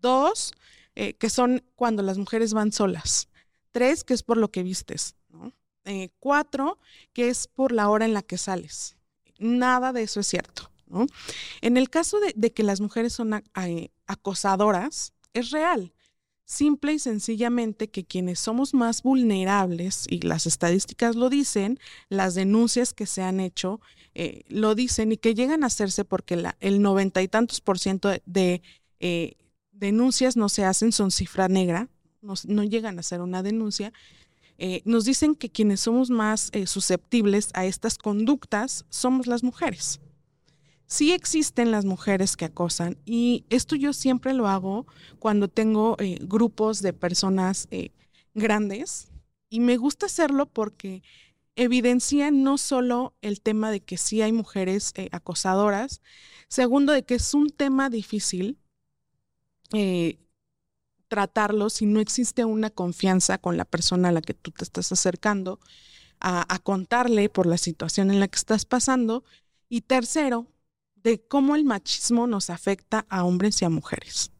Dos, 0.03 0.53
eh, 0.95 1.13
que 1.13 1.29
son 1.29 1.63
cuando 1.75 2.03
las 2.03 2.17
mujeres 2.17 2.53
van 2.53 2.73
solas. 2.73 3.29
Tres, 3.71 4.03
que 4.03 4.13
es 4.13 4.21
por 4.21 4.37
lo 4.37 4.51
que 4.51 4.61
vistes. 4.61 5.15
Eh, 5.85 6.09
cuatro, 6.19 6.77
que 7.13 7.29
es 7.29 7.47
por 7.47 7.71
la 7.71 7.89
hora 7.89 8.05
en 8.05 8.13
la 8.13 8.21
que 8.21 8.37
sales. 8.37 8.97
Nada 9.39 9.93
de 9.93 10.03
eso 10.03 10.19
es 10.19 10.27
cierto. 10.27 10.69
En 11.61 11.77
el 11.77 11.89
caso 11.89 12.19
de, 12.19 12.53
que 12.53 12.61
las 12.61 12.81
mujeres 12.81 13.13
son 13.13 13.43
acosadoras, 14.05 15.13
es 15.33 15.49
real 15.49 15.91
simple 16.45 16.93
y 16.93 16.99
sencillamente 16.99 17.89
que 17.89 18.03
quienes 18.03 18.39
somos 18.39 18.73
más 18.73 19.01
vulnerables, 19.01 20.05
y 20.09 20.19
las 20.21 20.45
estadísticas 20.45 21.15
lo 21.15 21.29
dicen, 21.29 21.79
las 22.09 22.35
denuncias 22.35 22.93
que 22.93 23.05
se 23.05 23.23
han 23.23 23.39
hecho 23.39 23.79
eh, 24.13 24.43
lo 24.49 24.75
dicen 24.75 25.11
y 25.13 25.17
que 25.17 25.33
llegan 25.33 25.63
a 25.63 25.67
hacerse 25.67 26.05
porque 26.05 26.43
el 26.59 26.81
noventa 26.81 27.21
y 27.21 27.27
tantos 27.27 27.61
por 27.61 27.79
ciento 27.79 28.11
de, 28.25 28.61
eh, 28.99 29.35
denuncias 29.73 30.37
no 30.37 30.49
se 30.49 30.63
hacen, 30.63 30.91
son 30.91 31.11
cifra 31.11 31.47
negra, 31.47 31.89
no, 32.21 32.63
llegan 32.63 32.97
a 32.99 33.03
ser 33.03 33.21
una 33.21 33.43
denuncia. 33.43 33.91
Eh, 34.57 34.81
nos 34.85 35.03
dicen 35.03 35.35
que 35.35 35.49
quienes 35.49 35.81
somos 35.81 36.09
más 36.09 36.51
susceptibles 36.65 37.49
a 37.53 37.65
estas 37.65 37.97
conductas 37.97 38.85
somos 38.89 39.27
las 39.27 39.43
mujeres 39.43 39.99
sí 40.93 41.11
existen 41.11 41.71
las 41.71 41.85
mujeres 41.85 42.37
que 42.37 42.45
acosan 42.45 42.99
y 43.03 43.45
esto 43.49 43.75
yo 43.75 43.93
siempre 43.93 44.33
lo 44.35 44.47
hago 44.47 44.85
cuando 45.17 45.47
tengo 45.47 45.95
eh, 45.99 46.19
grupos 46.21 46.83
de 46.83 46.93
personas 46.93 47.67
eh, 47.71 47.89
grandes 48.35 49.07
y 49.49 49.59
me 49.59 49.77
gusta 49.77 50.05
hacerlo 50.05 50.45
porque 50.45 51.01
evidencia 51.55 52.29
no 52.29 52.59
solo 52.59 53.15
el 53.21 53.41
tema 53.41 53.71
de 53.71 53.79
que 53.79 53.97
sí 53.97 54.21
hay 54.21 54.31
mujeres 54.31 54.91
eh, 54.95 55.09
acosadoras, 55.11 56.01
segundo 56.47 56.93
de 56.93 57.03
que 57.03 57.15
es 57.15 57.33
un 57.33 57.49
tema 57.49 57.89
difícil 57.89 58.57
tratarlo 61.07 61.69
si 61.69 61.85
no 61.85 61.99
existe 61.99 62.45
una 62.45 62.69
confianza 62.69 63.37
con 63.37 63.57
la 63.57 63.65
persona 63.65 64.09
a 64.09 64.11
la 64.11 64.21
que 64.21 64.33
tú 64.33 64.51
te 64.51 64.63
estás 64.63 64.91
acercando 64.91 65.59
a 66.19 66.57
contarle 66.59 67.27
por 67.27 67.45
la 67.45 67.57
situación 67.57 68.09
en 68.09 68.19
la 68.21 68.27
que 68.29 68.37
estás 68.37 68.65
pasando. 68.65 69.23
Y 69.67 69.81
tercero, 69.81 70.47
de 71.03 71.21
cómo 71.21 71.55
el 71.55 71.65
machismo 71.65 72.27
nos 72.27 72.49
afecta 72.49 73.05
a 73.09 73.25
hombres 73.25 73.61
y 73.61 73.65
a 73.65 73.69
mujeres. 73.69 74.31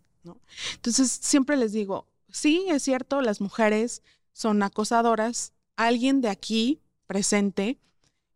Entonces, 0.76 1.12
siempre 1.12 1.58
les 1.58 1.74
digo, 1.74 2.08
sí, 2.30 2.66
es 2.70 2.84
cierto, 2.84 3.22
las 3.22 3.42
mujeres 3.42 4.02
son 4.32 4.64
acosadoras. 4.64 5.54
Alguien 5.76 6.22
de 6.22 6.30
aquí 6.30 6.82
presente 7.06 7.80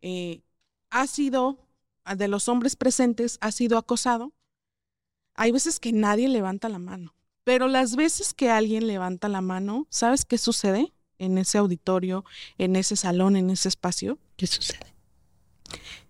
eh, 0.02 0.42
ha 0.90 1.06
sido, 1.06 1.66
de 2.16 2.28
los 2.28 2.48
hombres 2.48 2.76
presentes, 2.76 3.38
ha 3.40 3.50
sido 3.50 3.78
acosado. 3.78 4.32
Hay 5.38 5.52
veces 5.52 5.78
que 5.78 5.92
nadie 5.92 6.28
levanta 6.28 6.68
la 6.68 6.80
mano, 6.80 7.14
pero 7.44 7.68
las 7.68 7.94
veces 7.94 8.34
que 8.34 8.50
alguien 8.50 8.86
levanta 8.88 9.28
la 9.28 9.40
mano, 9.40 9.86
¿sabes 9.88 10.24
qué 10.24 10.36
sucede 10.36 10.92
en 11.18 11.38
ese 11.38 11.58
auditorio, 11.58 12.24
en 12.58 12.74
ese 12.74 12.96
salón, 12.96 13.36
en 13.36 13.50
ese 13.50 13.68
espacio? 13.68 14.18
¿Qué 14.36 14.48
sucede? 14.48 14.94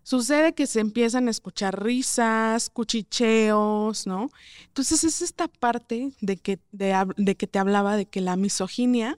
sucede 0.03 0.55
que 0.55 0.67
se 0.67 0.81
empiezan 0.81 1.29
a 1.29 1.31
escuchar 1.31 1.85
risas, 1.85 2.71
cuchicheos, 2.71 4.07
¿no? 4.07 4.31
Entonces 4.69 5.05
es 5.05 5.21
esta 5.21 5.49
parte 5.49 6.13
de 6.23 6.39
que, 6.39 6.59
de, 6.73 7.35
que 7.37 7.47
te 7.47 7.59
hablaba 7.59 7.95
de 7.99 8.07
que 8.07 8.23
la 8.23 8.37
misoginia 8.37 9.17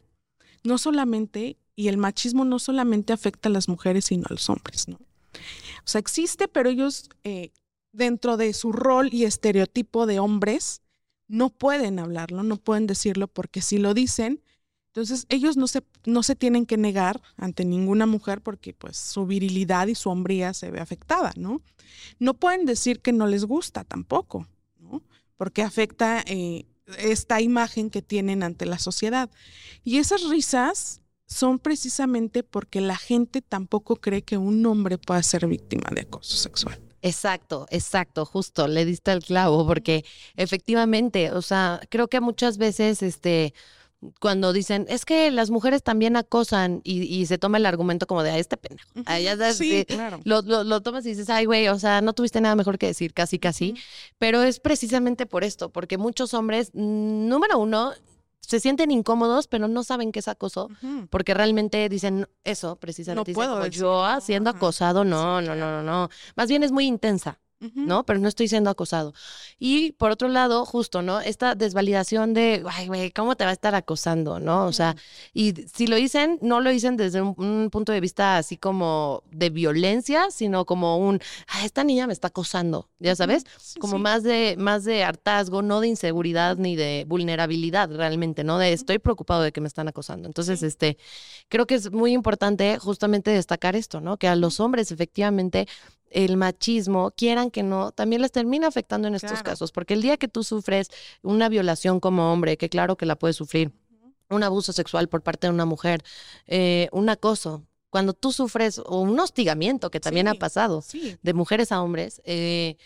no 0.64 0.78
solamente, 0.78 1.56
y 1.76 1.86
el 1.86 1.96
machismo 1.96 2.44
no 2.44 2.58
solamente 2.58 3.12
afecta 3.12 3.48
a 3.48 3.52
las 3.52 3.68
mujeres, 3.68 4.06
sino 4.06 4.24
a 4.28 4.32
los 4.32 4.50
hombres, 4.50 4.88
¿no? 4.88 4.96
O 4.96 5.86
sea, 5.86 6.00
existe, 6.00 6.48
pero 6.48 6.68
ellos, 6.68 7.08
eh, 7.22 7.52
dentro 7.92 8.36
de 8.36 8.52
su 8.52 8.72
rol 8.72 9.08
y 9.12 9.24
estereotipo 9.24 10.06
de 10.06 10.18
hombres, 10.18 10.82
no 11.28 11.50
pueden 11.50 11.98
hablarlo, 11.98 12.42
no 12.42 12.56
pueden 12.56 12.86
decirlo, 12.86 13.28
porque 13.28 13.62
si 13.62 13.78
lo 13.78 13.94
dicen, 13.94 14.42
entonces, 14.92 15.26
ellos 15.28 15.56
no 15.56 15.68
se, 15.68 15.84
no 16.04 16.24
se 16.24 16.34
tienen 16.34 16.66
que 16.66 16.76
negar 16.76 17.22
ante 17.36 17.64
ninguna 17.64 18.06
mujer 18.06 18.40
porque 18.42 18.74
pues 18.74 18.96
su 18.96 19.24
virilidad 19.24 19.86
y 19.86 19.94
su 19.94 20.10
hombría 20.10 20.52
se 20.52 20.72
ve 20.72 20.80
afectada, 20.80 21.32
¿no? 21.36 21.62
No 22.18 22.34
pueden 22.34 22.66
decir 22.66 23.00
que 23.00 23.12
no 23.12 23.28
les 23.28 23.44
gusta 23.44 23.84
tampoco, 23.84 24.48
¿no? 24.80 25.04
Porque 25.36 25.62
afecta 25.62 26.24
eh, 26.26 26.66
esta 26.98 27.40
imagen 27.40 27.88
que 27.88 28.02
tienen 28.02 28.42
ante 28.42 28.66
la 28.66 28.80
sociedad. 28.80 29.30
Y 29.84 29.98
esas 29.98 30.28
risas 30.28 31.02
son 31.24 31.60
precisamente 31.60 32.42
porque 32.42 32.80
la 32.80 32.96
gente 32.96 33.42
tampoco 33.42 33.94
cree 33.94 34.22
que 34.22 34.38
un 34.38 34.66
hombre 34.66 34.98
pueda 34.98 35.22
ser 35.22 35.46
víctima 35.46 35.88
de 35.94 36.00
acoso 36.00 36.36
sexual. 36.36 36.89
Exacto, 37.02 37.66
exacto, 37.70 38.24
justo, 38.26 38.68
le 38.68 38.84
diste 38.84 39.12
el 39.12 39.22
clavo, 39.22 39.66
porque 39.66 40.04
efectivamente, 40.36 41.32
o 41.32 41.42
sea, 41.42 41.80
creo 41.88 42.08
que 42.08 42.20
muchas 42.20 42.58
veces, 42.58 43.02
este, 43.02 43.54
cuando 44.18 44.52
dicen, 44.52 44.86
es 44.88 45.04
que 45.04 45.30
las 45.30 45.50
mujeres 45.50 45.82
también 45.82 46.16
acosan 46.16 46.80
y, 46.84 47.26
se 47.26 47.38
toma 47.38 47.58
el 47.58 47.66
argumento 47.66 48.06
como 48.06 48.22
de, 48.22 48.30
a 48.30 48.38
este 48.38 48.56
pendejo. 48.56 48.88
sí, 49.52 49.84
claro. 49.86 50.20
Lo, 50.24 50.80
tomas 50.80 51.04
y 51.04 51.10
dices, 51.10 51.28
ay, 51.28 51.44
güey, 51.44 51.68
o 51.68 51.78
sea, 51.78 52.00
no 52.00 52.12
tuviste 52.12 52.40
nada 52.40 52.56
mejor 52.56 52.78
que 52.78 52.86
decir, 52.86 53.12
casi, 53.12 53.38
casi. 53.38 53.74
Pero 54.18 54.42
es 54.42 54.60
precisamente 54.60 55.26
por 55.26 55.44
esto, 55.44 55.70
porque 55.70 55.98
muchos 55.98 56.32
hombres, 56.32 56.70
número 56.74 57.58
uno, 57.58 57.92
se 58.40 58.60
sienten 58.60 58.90
incómodos, 58.90 59.46
pero 59.46 59.68
no 59.68 59.84
saben 59.84 60.12
qué 60.12 60.18
es 60.18 60.28
acoso, 60.28 60.68
porque 61.10 61.34
realmente 61.34 61.88
dicen 61.88 62.26
eso, 62.44 62.76
precisamente. 62.76 63.32
No 63.32 63.34
puedo 63.34 63.66
yo 63.66 64.04
siendo 64.20 64.50
acosado, 64.50 65.04
no, 65.04 65.40
no, 65.40 65.54
no, 65.54 65.70
no, 65.70 65.82
no. 65.82 66.10
Más 66.36 66.48
bien 66.48 66.62
es 66.62 66.72
muy 66.72 66.86
intensa. 66.86 67.38
¿No? 67.60 68.04
Pero 68.04 68.18
no 68.18 68.28
estoy 68.28 68.48
siendo 68.48 68.70
acosado. 68.70 69.12
Y 69.58 69.92
por 69.92 70.10
otro 70.10 70.28
lado, 70.28 70.64
justo, 70.64 71.02
¿no? 71.02 71.20
Esta 71.20 71.54
desvalidación 71.54 72.32
de, 72.32 72.64
ay, 72.66 72.86
güey, 72.86 73.10
¿cómo 73.10 73.36
te 73.36 73.44
va 73.44 73.50
a 73.50 73.52
estar 73.52 73.74
acosando, 73.74 74.40
no? 74.40 74.66
O 74.66 74.72
sea, 74.72 74.96
y 75.34 75.52
si 75.72 75.86
lo 75.86 75.96
dicen, 75.96 76.38
no 76.40 76.60
lo 76.60 76.70
dicen 76.70 76.96
desde 76.96 77.20
un, 77.20 77.68
punto 77.70 77.92
de 77.92 78.00
vista 78.00 78.38
así 78.38 78.56
como 78.56 79.22
de 79.30 79.50
violencia, 79.50 80.30
sino 80.30 80.64
como 80.64 80.96
un, 80.96 81.20
esta 81.62 81.84
niña 81.84 82.06
me 82.06 82.12
está 82.12 82.28
acosando, 82.28 82.88
¿ya 82.98 83.14
sabes? 83.14 83.44
como 83.78 83.98
más 83.98 84.22
de 84.22 84.56
más 84.58 84.84
de 84.84 85.04
hartazgo, 85.04 85.62
no 85.62 85.80
de 85.80 85.88
inseguridad 85.88 86.56
ni 86.56 86.76
de 86.76 87.04
vulnerabilidad 87.06 87.90
realmente, 87.94 88.44
¿no? 88.44 88.58
De 88.58 88.72
estoy 88.72 88.98
preocupado 88.98 89.42
de 89.42 89.52
que 89.52 89.60
me 89.60 89.68
están 89.68 89.88
acosando. 89.88 90.26
Entonces, 90.26 90.62
este, 90.62 90.96
creo 91.48 91.66
que 91.66 91.74
es 91.74 91.92
muy 91.92 92.12
importante 92.12 92.78
justamente 92.78 93.30
destacar 93.30 93.76
esto, 93.76 94.00
¿no? 94.00 94.16
Que 94.16 94.28
a 94.28 94.36
los 94.36 94.60
hombres 94.60 94.92
efectivamente 94.92 95.66
el 96.10 96.36
machismo, 96.36 97.12
quieran 97.12 97.50
que 97.50 97.62
no, 97.62 97.92
también 97.92 98.20
les 98.22 98.32
termina 98.32 98.66
afectando 98.66 99.08
en 99.08 99.14
estos 99.14 99.42
casos, 99.42 99.72
porque 99.72 99.94
el 99.94 100.02
día 100.02 100.16
que 100.16 100.28
tú 100.28 100.42
sufres 100.42 100.88
una 101.22 101.48
violación 101.48 102.00
como 102.00 102.32
hombre, 102.32 102.56
que 102.56 102.68
claro 102.68 102.96
que 102.96 103.06
la 103.06 103.16
puedes 103.16 103.36
sufrir, 103.36 103.72
un 104.28 104.42
abuso 104.42 104.72
sexual 104.72 105.08
por 105.08 105.22
parte 105.22 105.46
de 105.46 105.52
una 105.52 105.64
mujer, 105.64 106.02
eh, 106.46 106.88
un 106.92 107.08
acoso, 107.08 107.64
cuando 107.90 108.12
tú 108.12 108.32
sufres 108.32 108.78
un 108.78 109.18
hostigamiento 109.18 109.90
que 109.90 110.00
también 110.00 110.28
ha 110.28 110.34
pasado 110.34 110.84
de 111.22 111.34
mujeres 111.34 111.72
a 111.72 111.82
hombres, 111.82 112.22
eh, 112.24 112.76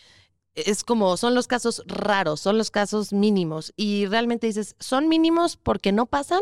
es 0.55 0.85
como, 0.85 1.17
son 1.17 1.35
los 1.35 1.49
casos 1.49 1.83
raros, 1.87 2.41
son 2.41 2.59
los 2.59 2.71
casos 2.71 3.13
mínimos. 3.13 3.73
Y 3.77 4.07
realmente 4.07 4.47
dices, 4.47 4.77
¿son 4.79 5.09
mínimos 5.09 5.57
porque 5.57 5.91
no 5.91 6.07
pasan 6.07 6.41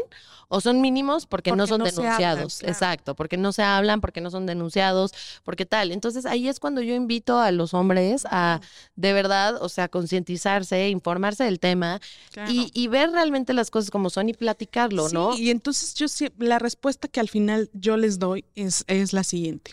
o 0.48 0.61
son 0.61 0.83
mínimos 0.83 1.27
porque, 1.27 1.53
no 1.53 1.66
son 1.66 1.83
denunciados? 1.83 2.62
Exacto, 2.62 3.14
porque 3.14 3.38
no 3.38 3.53
se 3.53 3.62
hablan, 3.62 4.03
porque 4.03 4.20
no 4.20 4.31
son 4.31 4.44
denunciados, 4.44 5.12
porque 5.44 5.64
tal. 5.64 5.92
Entonces 5.92 6.27
ahí 6.27 6.48
es 6.48 6.61
cuando 6.61 6.83
yo 6.83 6.94
invito 6.94 7.38
a 7.38 7.51
los 7.53 7.72
hombres 7.72 8.27
a 8.31 8.61
de 8.96 9.12
verdad, 9.14 9.62
o 9.62 9.68
sea, 9.68 9.88
concientizarse, 9.88 10.90
informarse 10.90 11.44
del 11.44 11.59
tema 11.59 12.01
y, 12.48 12.88
ver 12.92 13.11
realmente 13.11 13.55
las 13.55 13.70
cosas 13.70 13.90
como 13.90 14.11
son 14.11 14.29
y 14.29 14.35
platicarlo, 14.35 15.09
¿no? 15.09 15.35
Y 15.35 15.51
entonces 15.51 15.94
yo 15.94 16.07
la 16.38 16.59
respuesta 16.59 17.09
que 17.09 17.20
al 17.20 17.29
final 17.31 17.70
yo 17.72 17.96
les 17.96 18.18
doy 18.18 18.44
es, 18.55 18.85
es 18.87 19.14
la 19.14 19.25
siguiente. 19.25 19.72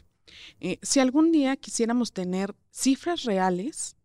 Eh, 0.61 0.79
si 0.81 1.01
algún 1.01 1.33
día 1.33 1.57
quisiéramos 1.57 2.13
tener 2.13 2.55
cifras 2.71 3.23
reales, 3.23 3.97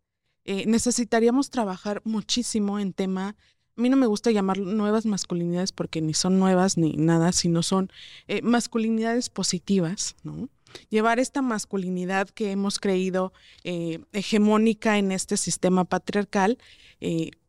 eh, 0.45 0.65
necesitaríamos 0.67 1.51
trabajar 1.51 2.03
muchísimo 2.05 2.79
en 2.79 2.93
tema, 2.93 3.37
a 3.77 3.81
mí 3.81 3.89
no 3.89 3.97
me 3.97 4.07
gusta 4.07 4.31
llamar 4.31 4.59
nuevas 4.59 5.05
masculinidades 5.05 5.73
porque 5.73 6.01
ni 6.01 6.15
son 6.15 6.39
nuevas 6.39 6.77
ni 6.77 6.93
nada, 6.93 7.33
sino 7.33 7.63
son 7.63 7.91
eh, 8.29 8.41
masculinidades 8.43 9.31
positivas, 9.31 10.15
¿no? 10.23 10.49
Llevar 10.91 11.19
esta 11.19 11.43
masculinidad 11.43 12.29
que 12.29 12.51
hemos 12.51 12.81
creído 12.81 13.33
eh, 13.63 14.01
hegemónica 14.13 14.99
en 14.99 15.13
este 15.13 15.37
sistema 15.37 15.85
patriarcal, 15.85 16.59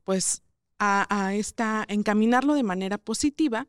pues 0.04 0.44
a, 0.78 1.08
a, 1.10 1.34
esta, 1.34 1.86
encaminarlo 1.88 2.54
de 2.54 2.64
manera 2.64 2.98
positiva 2.98 3.68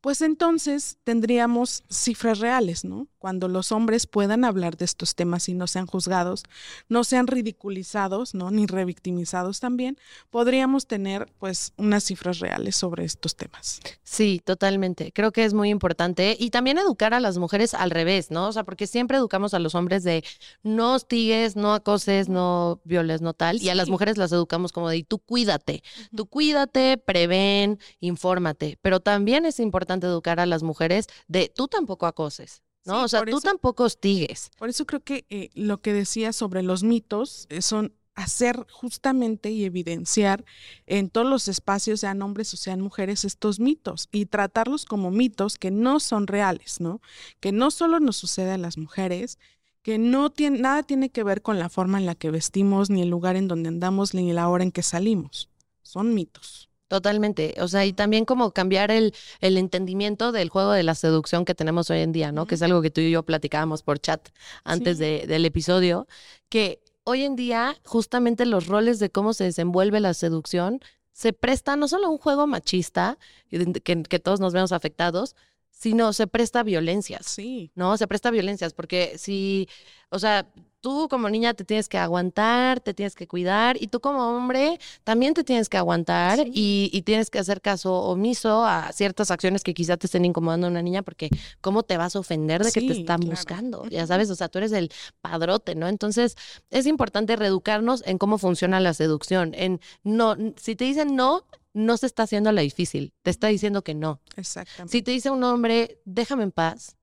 pues 0.00 0.22
entonces 0.22 0.98
tendríamos 1.02 1.82
cifras 1.90 2.38
reales, 2.38 2.84
¿no? 2.84 3.08
Cuando 3.18 3.48
los 3.48 3.72
hombres 3.72 4.06
puedan 4.06 4.44
hablar 4.44 4.76
de 4.76 4.84
estos 4.84 5.16
temas 5.16 5.48
y 5.48 5.54
no 5.54 5.66
sean 5.66 5.86
juzgados, 5.86 6.44
no 6.88 7.02
sean 7.02 7.26
ridiculizados, 7.26 8.32
¿no? 8.32 8.52
Ni 8.52 8.66
revictimizados 8.66 9.58
también, 9.58 9.98
podríamos 10.30 10.86
tener 10.86 11.28
pues 11.38 11.72
unas 11.76 12.04
cifras 12.04 12.38
reales 12.38 12.76
sobre 12.76 13.04
estos 13.04 13.34
temas. 13.34 13.80
Sí, 14.04 14.40
totalmente. 14.44 15.10
Creo 15.12 15.32
que 15.32 15.44
es 15.44 15.52
muy 15.52 15.68
importante 15.68 16.36
y 16.38 16.50
también 16.50 16.78
educar 16.78 17.12
a 17.12 17.18
las 17.18 17.38
mujeres 17.38 17.74
al 17.74 17.90
revés, 17.90 18.30
¿no? 18.30 18.48
O 18.48 18.52
sea, 18.52 18.62
porque 18.62 18.86
siempre 18.86 19.16
educamos 19.16 19.52
a 19.52 19.58
los 19.58 19.74
hombres 19.74 20.04
de 20.04 20.22
no 20.62 20.94
hostigues, 20.94 21.56
no 21.56 21.74
acoses, 21.74 22.28
no 22.28 22.80
violes, 22.84 23.20
no 23.20 23.34
tal, 23.34 23.60
y 23.60 23.68
a 23.68 23.74
las 23.74 23.88
mujeres 23.88 24.16
las 24.16 24.30
educamos 24.30 24.70
como 24.70 24.90
de 24.90 25.02
tú 25.02 25.18
cuídate, 25.18 25.82
tú 26.14 26.26
cuídate, 26.26 26.98
prevén, 26.98 27.80
infórmate, 27.98 28.78
pero 28.80 29.00
también 29.00 29.44
es 29.44 29.58
importante 29.58 29.87
educar 29.96 30.40
a 30.40 30.46
las 30.46 30.62
mujeres 30.62 31.06
de 31.26 31.52
tú 31.54 31.68
tampoco 31.68 32.06
acoses. 32.06 32.62
¿no? 32.84 33.04
o 33.04 33.08
sea, 33.08 33.24
tú 33.24 33.40
tampoco 33.40 33.84
hostigues. 33.84 34.50
Por 34.56 34.70
eso 34.70 34.86
creo 34.86 35.00
que 35.00 35.26
eh, 35.28 35.50
lo 35.54 35.82
que 35.82 35.92
decía 35.92 36.32
sobre 36.32 36.62
los 36.62 36.82
mitos 36.82 37.46
eh, 37.50 37.60
son 37.60 37.92
hacer 38.18 38.66
justamente 38.72 39.50
y 39.50 39.64
evidenciar 39.64 40.44
en 40.86 41.08
todos 41.08 41.28
los 41.28 41.46
espacios, 41.46 42.00
sean 42.00 42.20
hombres 42.20 42.52
o 42.52 42.56
sean 42.56 42.80
mujeres, 42.80 43.24
estos 43.24 43.60
mitos 43.60 44.08
y 44.10 44.26
tratarlos 44.26 44.86
como 44.86 45.12
mitos 45.12 45.56
que 45.56 45.70
no 45.70 46.00
son 46.00 46.26
reales, 46.26 46.80
¿no? 46.80 47.00
Que 47.38 47.52
no 47.52 47.70
solo 47.70 48.00
nos 48.00 48.16
sucede 48.16 48.50
a 48.50 48.58
las 48.58 48.76
mujeres, 48.76 49.38
que 49.82 49.98
no 49.98 50.30
tiene, 50.30 50.58
nada 50.58 50.82
tiene 50.82 51.10
que 51.10 51.22
ver 51.22 51.42
con 51.42 51.60
la 51.60 51.68
forma 51.68 51.98
en 51.98 52.06
la 52.06 52.16
que 52.16 52.32
vestimos, 52.32 52.90
ni 52.90 53.02
el 53.02 53.08
lugar 53.08 53.36
en 53.36 53.46
donde 53.46 53.68
andamos, 53.68 54.14
ni 54.14 54.32
la 54.32 54.48
hora 54.48 54.64
en 54.64 54.72
que 54.72 54.82
salimos. 54.82 55.48
Son 55.82 56.12
mitos. 56.12 56.67
Totalmente. 56.88 57.54
O 57.60 57.68
sea, 57.68 57.84
y 57.84 57.92
también 57.92 58.24
como 58.24 58.52
cambiar 58.52 58.90
el, 58.90 59.14
el 59.40 59.58
entendimiento 59.58 60.32
del 60.32 60.48
juego 60.48 60.72
de 60.72 60.82
la 60.82 60.94
seducción 60.94 61.44
que 61.44 61.54
tenemos 61.54 61.90
hoy 61.90 62.00
en 62.00 62.12
día, 62.12 62.32
¿no? 62.32 62.46
Que 62.46 62.54
es 62.54 62.62
algo 62.62 62.80
que 62.80 62.90
tú 62.90 63.02
y 63.02 63.10
yo 63.10 63.22
platicábamos 63.22 63.82
por 63.82 63.98
chat 63.98 64.28
antes 64.64 64.98
de, 64.98 65.26
del 65.26 65.44
episodio, 65.44 66.08
que 66.48 66.80
hoy 67.04 67.24
en 67.24 67.36
día 67.36 67.76
justamente 67.84 68.46
los 68.46 68.66
roles 68.66 68.98
de 68.98 69.10
cómo 69.10 69.34
se 69.34 69.44
desenvuelve 69.44 70.00
la 70.00 70.14
seducción 70.14 70.80
se 71.12 71.32
presta 71.32 71.76
no 71.76 71.88
solo 71.88 72.06
a 72.06 72.10
un 72.10 72.18
juego 72.18 72.46
machista, 72.46 73.18
que, 73.50 74.02
que 74.04 74.18
todos 74.18 74.40
nos 74.40 74.52
vemos 74.52 74.70
afectados, 74.70 75.34
sino 75.70 76.12
se 76.12 76.26
presta 76.26 76.60
a 76.60 76.62
violencias. 76.62 77.26
Sí. 77.26 77.70
¿No? 77.74 77.96
Se 77.96 78.06
presta 78.06 78.28
a 78.28 78.32
violencias, 78.32 78.72
porque 78.72 79.18
si, 79.18 79.68
o 80.10 80.18
sea, 80.18 80.48
tú 80.80 81.08
como 81.08 81.28
niña 81.28 81.54
te 81.54 81.64
tienes 81.64 81.88
que 81.88 81.98
aguantar, 81.98 82.80
te 82.80 82.94
tienes 82.94 83.14
que 83.14 83.26
cuidar 83.26 83.76
y 83.80 83.88
tú 83.88 84.00
como 84.00 84.36
hombre 84.36 84.78
también 85.04 85.34
te 85.34 85.44
tienes 85.44 85.68
que 85.68 85.76
aguantar 85.76 86.40
y, 86.46 87.02
tienes 87.04 87.30
que 87.30 87.38
hacer 87.38 87.62
caso 87.62 87.94
omiso 87.94 88.66
a 88.66 88.92
ciertas 88.92 89.30
acciones 89.30 89.62
que 89.62 89.72
quizá 89.72 89.96
te 89.96 90.06
estén 90.06 90.24
incomodando 90.24 90.66
a 90.66 90.70
una 90.70 90.82
niña 90.82 91.02
porque 91.02 91.30
cómo 91.60 91.82
te 91.82 91.96
vas 91.96 92.16
a 92.16 92.18
ofender 92.18 92.62
de 92.62 92.72
que 92.72 92.80
te 92.82 92.92
están 92.92 93.20
buscando, 93.20 93.86
ya 93.88 94.06
sabes, 94.06 94.28
o 94.30 94.34
sea, 94.34 94.48
tú 94.48 94.58
eres 94.58 94.72
el 94.72 94.90
padrote, 95.20 95.74
¿no? 95.74 95.88
Entonces 95.88 96.36
es 96.70 96.86
importante 96.86 97.36
reeducarnos 97.36 98.02
en 98.06 98.18
cómo 98.18 98.36
funciona 98.36 98.80
la 98.80 98.92
seducción, 98.92 99.54
en 99.54 99.80
no, 100.02 100.36
si 100.56 100.76
te 100.76 100.84
dicen 100.84 101.16
no, 101.16 101.44
no 101.72 101.96
se 101.96 102.06
está 102.06 102.24
haciendo 102.24 102.52
la 102.52 102.62
difícil, 102.62 103.14
te 103.22 103.30
está 103.30 103.48
diciendo 103.48 103.82
que 103.82 103.94
no. 103.94 104.20
Exactamente. 104.36 104.92
Si 104.92 105.02
te 105.02 105.12
dice 105.12 105.30
un 105.30 105.44
hombre, 105.44 106.00
déjame 106.04 106.42
en 106.42 106.50
paz, 106.50 106.97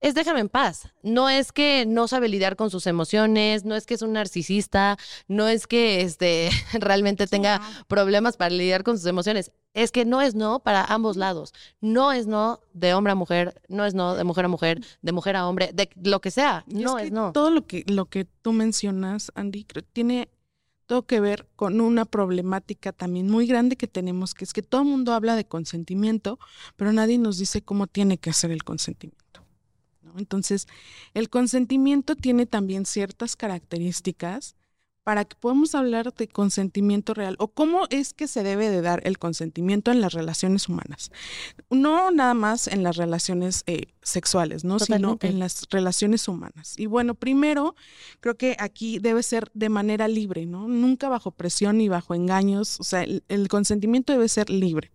es 0.00 0.14
déjame 0.14 0.40
en 0.40 0.48
paz. 0.48 0.88
No 1.02 1.28
es 1.28 1.52
que 1.52 1.84
no 1.86 2.08
sabe 2.08 2.28
lidiar 2.28 2.56
con 2.56 2.70
sus 2.70 2.86
emociones, 2.86 3.64
no 3.64 3.76
es 3.76 3.86
que 3.86 3.94
es 3.94 4.02
un 4.02 4.14
narcisista, 4.14 4.96
no 5.28 5.46
es 5.46 5.66
que 5.66 6.00
este, 6.00 6.50
realmente 6.72 7.26
tenga 7.26 7.60
problemas 7.86 8.36
para 8.36 8.50
lidiar 8.50 8.82
con 8.82 8.96
sus 8.96 9.06
emociones. 9.06 9.52
Es 9.74 9.92
que 9.92 10.04
no 10.04 10.20
es 10.20 10.34
no 10.34 10.60
para 10.60 10.84
ambos 10.84 11.16
lados. 11.16 11.52
No 11.80 12.12
es 12.12 12.26
no 12.26 12.60
de 12.72 12.94
hombre 12.94 13.12
a 13.12 13.16
mujer, 13.16 13.60
no 13.68 13.84
es 13.84 13.94
no 13.94 14.14
de 14.14 14.24
mujer 14.24 14.46
a 14.46 14.48
mujer, 14.48 14.80
de 15.02 15.12
mujer 15.12 15.36
a 15.36 15.46
hombre, 15.46 15.70
de 15.72 15.90
lo 16.02 16.20
que 16.20 16.30
sea. 16.30 16.64
no 16.66 16.98
es, 16.98 17.12
no. 17.12 17.32
Todo 17.32 17.50
lo 17.50 17.66
que, 17.66 17.84
lo 17.86 18.06
que 18.06 18.24
tú 18.24 18.52
mencionas, 18.52 19.30
Andy, 19.34 19.66
tiene 19.92 20.28
todo 20.86 21.06
que 21.06 21.20
ver 21.20 21.46
con 21.54 21.80
una 21.80 22.04
problemática 22.04 22.92
también 22.92 23.30
muy 23.30 23.46
grande 23.46 23.76
que 23.76 23.86
tenemos, 23.86 24.34
que 24.34 24.44
es 24.44 24.52
que 24.52 24.62
todo 24.62 24.80
el 24.80 24.88
mundo 24.88 25.12
habla 25.12 25.36
de 25.36 25.44
consentimiento, 25.44 26.40
pero 26.74 26.92
nadie 26.92 27.16
nos 27.16 27.38
dice 27.38 27.62
cómo 27.62 27.86
tiene 27.86 28.18
que 28.18 28.30
hacer 28.30 28.50
el 28.50 28.64
consentimiento. 28.64 29.39
Entonces, 30.16 30.66
el 31.14 31.28
consentimiento 31.30 32.16
tiene 32.16 32.46
también 32.46 32.86
ciertas 32.86 33.36
características 33.36 34.54
para 35.02 35.24
que 35.24 35.36
podamos 35.36 35.74
hablar 35.74 36.14
de 36.14 36.28
consentimiento 36.28 37.14
real 37.14 37.34
o 37.38 37.48
cómo 37.48 37.86
es 37.90 38.12
que 38.12 38.28
se 38.28 38.42
debe 38.42 38.68
de 38.68 38.82
dar 38.82 39.00
el 39.04 39.18
consentimiento 39.18 39.90
en 39.90 40.00
las 40.00 40.12
relaciones 40.12 40.68
humanas. 40.68 41.10
No 41.70 42.10
nada 42.10 42.34
más 42.34 42.68
en 42.68 42.82
las 42.82 42.96
relaciones 42.96 43.62
eh, 43.66 43.86
sexuales, 44.02 44.62
¿no? 44.62 44.78
Sino 44.78 45.18
en 45.22 45.38
las 45.38 45.66
relaciones 45.70 46.28
humanas. 46.28 46.78
Y 46.78 46.86
bueno, 46.86 47.14
primero, 47.14 47.74
creo 48.20 48.36
que 48.36 48.56
aquí 48.58 48.98
debe 48.98 49.22
ser 49.22 49.50
de 49.54 49.68
manera 49.70 50.06
libre, 50.06 50.46
¿no? 50.46 50.68
Nunca 50.68 51.08
bajo 51.08 51.30
presión 51.30 51.78
ni 51.78 51.88
bajo 51.88 52.14
engaños. 52.14 52.78
O 52.78 52.84
sea, 52.84 53.02
el 53.02 53.48
consentimiento 53.48 54.12
debe 54.12 54.28
ser 54.28 54.50
libre. 54.50 54.92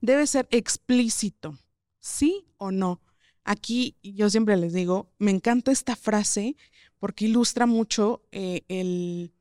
Debe 0.00 0.26
ser 0.26 0.48
explícito, 0.50 1.56
sí 2.00 2.46
o 2.58 2.70
no. 2.70 3.00
Aquí 3.44 3.96
yo 4.02 4.30
siempre 4.30 4.56
les 4.56 4.72
digo, 4.72 5.10
me 5.18 5.30
encanta 5.30 5.70
esta 5.70 5.96
frase 5.96 6.56
porque 6.98 7.26
ilustra 7.26 7.66
mucho 7.66 8.22
eh, 8.32 8.62
el, 8.68 9.32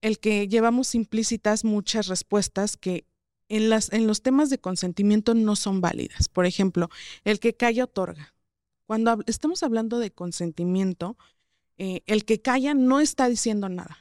el 0.00 0.18
que 0.18 0.48
llevamos 0.48 0.94
implícitas 0.94 1.64
muchas 1.64 2.08
respuestas 2.08 2.76
que 2.76 3.06
en, 3.48 3.70
las, 3.70 3.92
en 3.92 4.08
los 4.08 4.22
temas 4.22 4.50
de 4.50 4.58
consentimiento 4.58 5.34
no 5.34 5.54
son 5.54 5.80
válidas. 5.80 6.28
Por 6.28 6.46
ejemplo, 6.46 6.88
el 7.24 7.38
que 7.38 7.54
calla 7.54 7.84
otorga. 7.84 8.34
Cuando 8.86 9.18
estamos 9.26 9.62
hablando 9.62 9.98
de 10.00 10.10
consentimiento, 10.10 11.16
eh, 11.78 12.02
el 12.06 12.24
que 12.24 12.40
calla 12.40 12.74
no 12.74 13.00
está 13.00 13.28
diciendo 13.28 13.68
nada. 13.68 13.98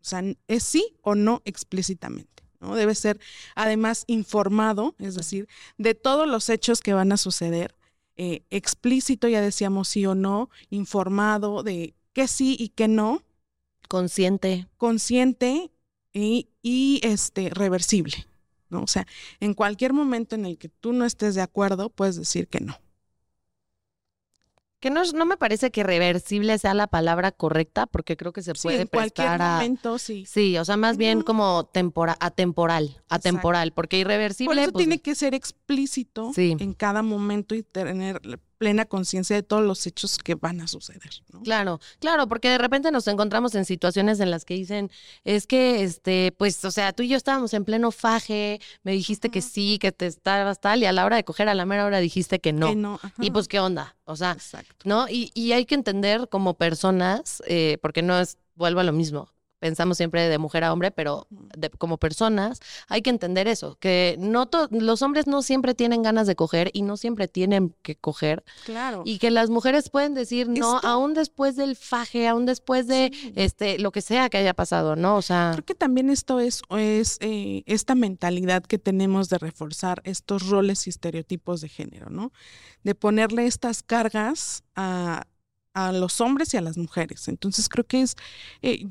O 0.00 0.04
sea, 0.04 0.22
es 0.48 0.62
sí 0.62 0.96
o 1.02 1.14
no 1.14 1.42
explícitamente. 1.44 2.44
¿no? 2.58 2.74
Debe 2.74 2.94
ser 2.94 3.20
además 3.54 4.04
informado, 4.06 4.94
es 4.98 5.14
decir, 5.14 5.48
de 5.78 5.94
todos 5.94 6.26
los 6.26 6.48
hechos 6.48 6.80
que 6.80 6.94
van 6.94 7.12
a 7.12 7.16
suceder 7.16 7.76
eh, 8.22 8.44
explícito, 8.50 9.28
ya 9.28 9.40
decíamos 9.40 9.88
sí 9.88 10.04
o 10.04 10.14
no, 10.14 10.50
informado 10.68 11.62
de 11.62 11.94
qué 12.12 12.28
sí 12.28 12.54
y 12.60 12.68
qué 12.68 12.86
no. 12.86 13.24
Consciente. 13.88 14.68
Consciente 14.76 15.72
y, 16.12 16.50
y 16.60 17.00
este, 17.02 17.48
reversible. 17.48 18.26
¿no? 18.68 18.82
O 18.82 18.86
sea, 18.86 19.06
en 19.40 19.54
cualquier 19.54 19.94
momento 19.94 20.34
en 20.34 20.44
el 20.44 20.58
que 20.58 20.68
tú 20.68 20.92
no 20.92 21.06
estés 21.06 21.34
de 21.34 21.40
acuerdo, 21.40 21.88
puedes 21.88 22.16
decir 22.16 22.46
que 22.48 22.60
no. 22.60 22.78
Que 24.80 24.88
no, 24.90 25.02
no 25.12 25.26
me 25.26 25.36
parece 25.36 25.70
que 25.70 25.82
reversible 25.82 26.56
sea 26.58 26.72
la 26.72 26.86
palabra 26.86 27.32
correcta, 27.32 27.86
porque 27.86 28.16
creo 28.16 28.32
que 28.32 28.42
se 28.42 28.54
puede 28.54 28.76
sí, 28.76 28.82
en 28.82 28.88
cualquier 28.88 29.38
momento, 29.38 29.98
sí. 29.98 30.24
Sí, 30.26 30.56
o 30.56 30.64
sea, 30.64 30.78
más 30.78 30.96
bien 30.96 31.20
como 31.20 31.64
tempora, 31.64 32.16
atemporal, 32.18 33.02
atemporal, 33.10 33.72
porque 33.72 33.98
irreversible. 33.98 34.54
Por 34.54 34.58
eso 34.58 34.72
pues 34.72 34.84
tiene 34.84 35.00
que 35.00 35.14
ser 35.14 35.34
explícito 35.34 36.32
en 36.36 36.72
cada 36.72 37.02
momento 37.02 37.54
y 37.54 37.62
tener 37.62 38.20
plena 38.60 38.84
conciencia 38.84 39.34
de 39.34 39.42
todos 39.42 39.62
los 39.62 39.86
hechos 39.86 40.18
que 40.18 40.34
van 40.34 40.60
a 40.60 40.68
suceder. 40.68 41.10
Claro, 41.44 41.80
claro, 41.98 42.28
porque 42.28 42.50
de 42.50 42.58
repente 42.58 42.90
nos 42.90 43.08
encontramos 43.08 43.54
en 43.54 43.64
situaciones 43.64 44.20
en 44.20 44.30
las 44.30 44.44
que 44.44 44.52
dicen, 44.52 44.90
es 45.24 45.46
que, 45.46 45.82
este, 45.82 46.34
pues, 46.36 46.62
o 46.66 46.70
sea, 46.70 46.92
tú 46.92 47.02
y 47.02 47.08
yo 47.08 47.16
estábamos 47.16 47.54
en 47.54 47.64
pleno 47.64 47.90
faje, 47.90 48.60
me 48.82 48.92
dijiste 48.92 49.30
que 49.30 49.40
sí, 49.40 49.78
que 49.80 49.92
te 49.92 50.04
estabas 50.04 50.60
tal, 50.60 50.82
y 50.82 50.84
a 50.84 50.92
la 50.92 51.06
hora 51.06 51.16
de 51.16 51.24
coger 51.24 51.48
a 51.48 51.54
la 51.54 51.64
mera 51.64 51.86
hora 51.86 52.00
dijiste 52.00 52.38
que 52.38 52.52
no. 52.52 53.00
y 53.18 53.30
pues, 53.30 53.48
¿qué 53.48 53.60
onda? 53.60 53.96
O 54.04 54.14
sea, 54.14 54.36
¿no? 54.84 55.08
Y, 55.08 55.30
y, 55.32 55.52
hay 55.52 55.64
que 55.64 55.74
entender 55.74 56.28
como 56.28 56.52
personas, 56.52 57.42
eh, 57.46 57.78
porque 57.80 58.02
no 58.02 58.20
es, 58.20 58.36
vuelvo 58.56 58.80
a 58.80 58.84
lo 58.84 58.92
mismo, 58.92 59.32
pensamos 59.60 59.98
siempre 59.98 60.28
de 60.28 60.38
mujer 60.38 60.64
a 60.64 60.72
hombre, 60.72 60.90
pero 60.90 61.28
como 61.78 61.98
personas 61.98 62.60
hay 62.88 63.02
que 63.02 63.10
entender 63.10 63.46
eso, 63.46 63.76
que 63.78 64.16
no 64.18 64.48
los 64.70 65.02
hombres 65.02 65.26
no 65.26 65.42
siempre 65.42 65.74
tienen 65.74 66.02
ganas 66.02 66.26
de 66.26 66.34
coger 66.34 66.70
y 66.72 66.82
no 66.82 66.96
siempre 66.96 67.28
tienen 67.28 67.74
que 67.82 67.94
coger. 67.94 68.42
Claro. 68.64 69.02
Y 69.04 69.18
que 69.18 69.30
las 69.30 69.50
mujeres 69.50 69.90
pueden 69.90 70.14
decir 70.14 70.48
no, 70.48 70.78
aún 70.82 71.14
después 71.14 71.56
del 71.56 71.76
faje, 71.76 72.26
aún 72.26 72.46
después 72.46 72.86
de 72.86 73.12
este 73.36 73.78
lo 73.78 73.92
que 73.92 74.00
sea 74.00 74.28
que 74.30 74.38
haya 74.38 74.54
pasado, 74.54 74.96
¿no? 74.96 75.16
O 75.16 75.22
sea, 75.22 75.50
creo 75.52 75.64
que 75.64 75.74
también 75.74 76.10
esto 76.10 76.40
es, 76.40 76.62
es 76.70 77.18
eh, 77.20 77.62
esta 77.66 77.94
mentalidad 77.94 78.62
que 78.62 78.78
tenemos 78.78 79.28
de 79.28 79.38
reforzar 79.38 80.00
estos 80.04 80.48
roles 80.48 80.86
y 80.86 80.90
estereotipos 80.90 81.60
de 81.60 81.68
género, 81.68 82.10
¿no? 82.10 82.32
De 82.82 82.94
ponerle 82.94 83.46
estas 83.46 83.82
cargas 83.82 84.64
a, 84.74 85.26
a 85.74 85.92
los 85.92 86.20
hombres 86.20 86.52
y 86.54 86.56
a 86.56 86.60
las 86.60 86.76
mujeres. 86.76 87.28
Entonces 87.28 87.68
creo 87.68 87.86
que 87.86 88.02
es, 88.02 88.16
eh, 88.62 88.88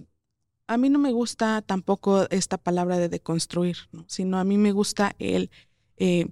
a 0.70 0.78
mí 0.78 0.90
no 0.90 1.00
me 1.00 1.12
gusta 1.12 1.64
tampoco 1.64 2.30
esta 2.30 2.60
palabra 2.60 3.00
de 3.00 3.10
deconstruir, 3.10 3.78
sino 4.06 4.38
a 4.38 4.44
mí 4.44 4.60
me 4.60 4.72
gusta 4.72 5.16
el 5.18 5.50
eh, 5.98 6.28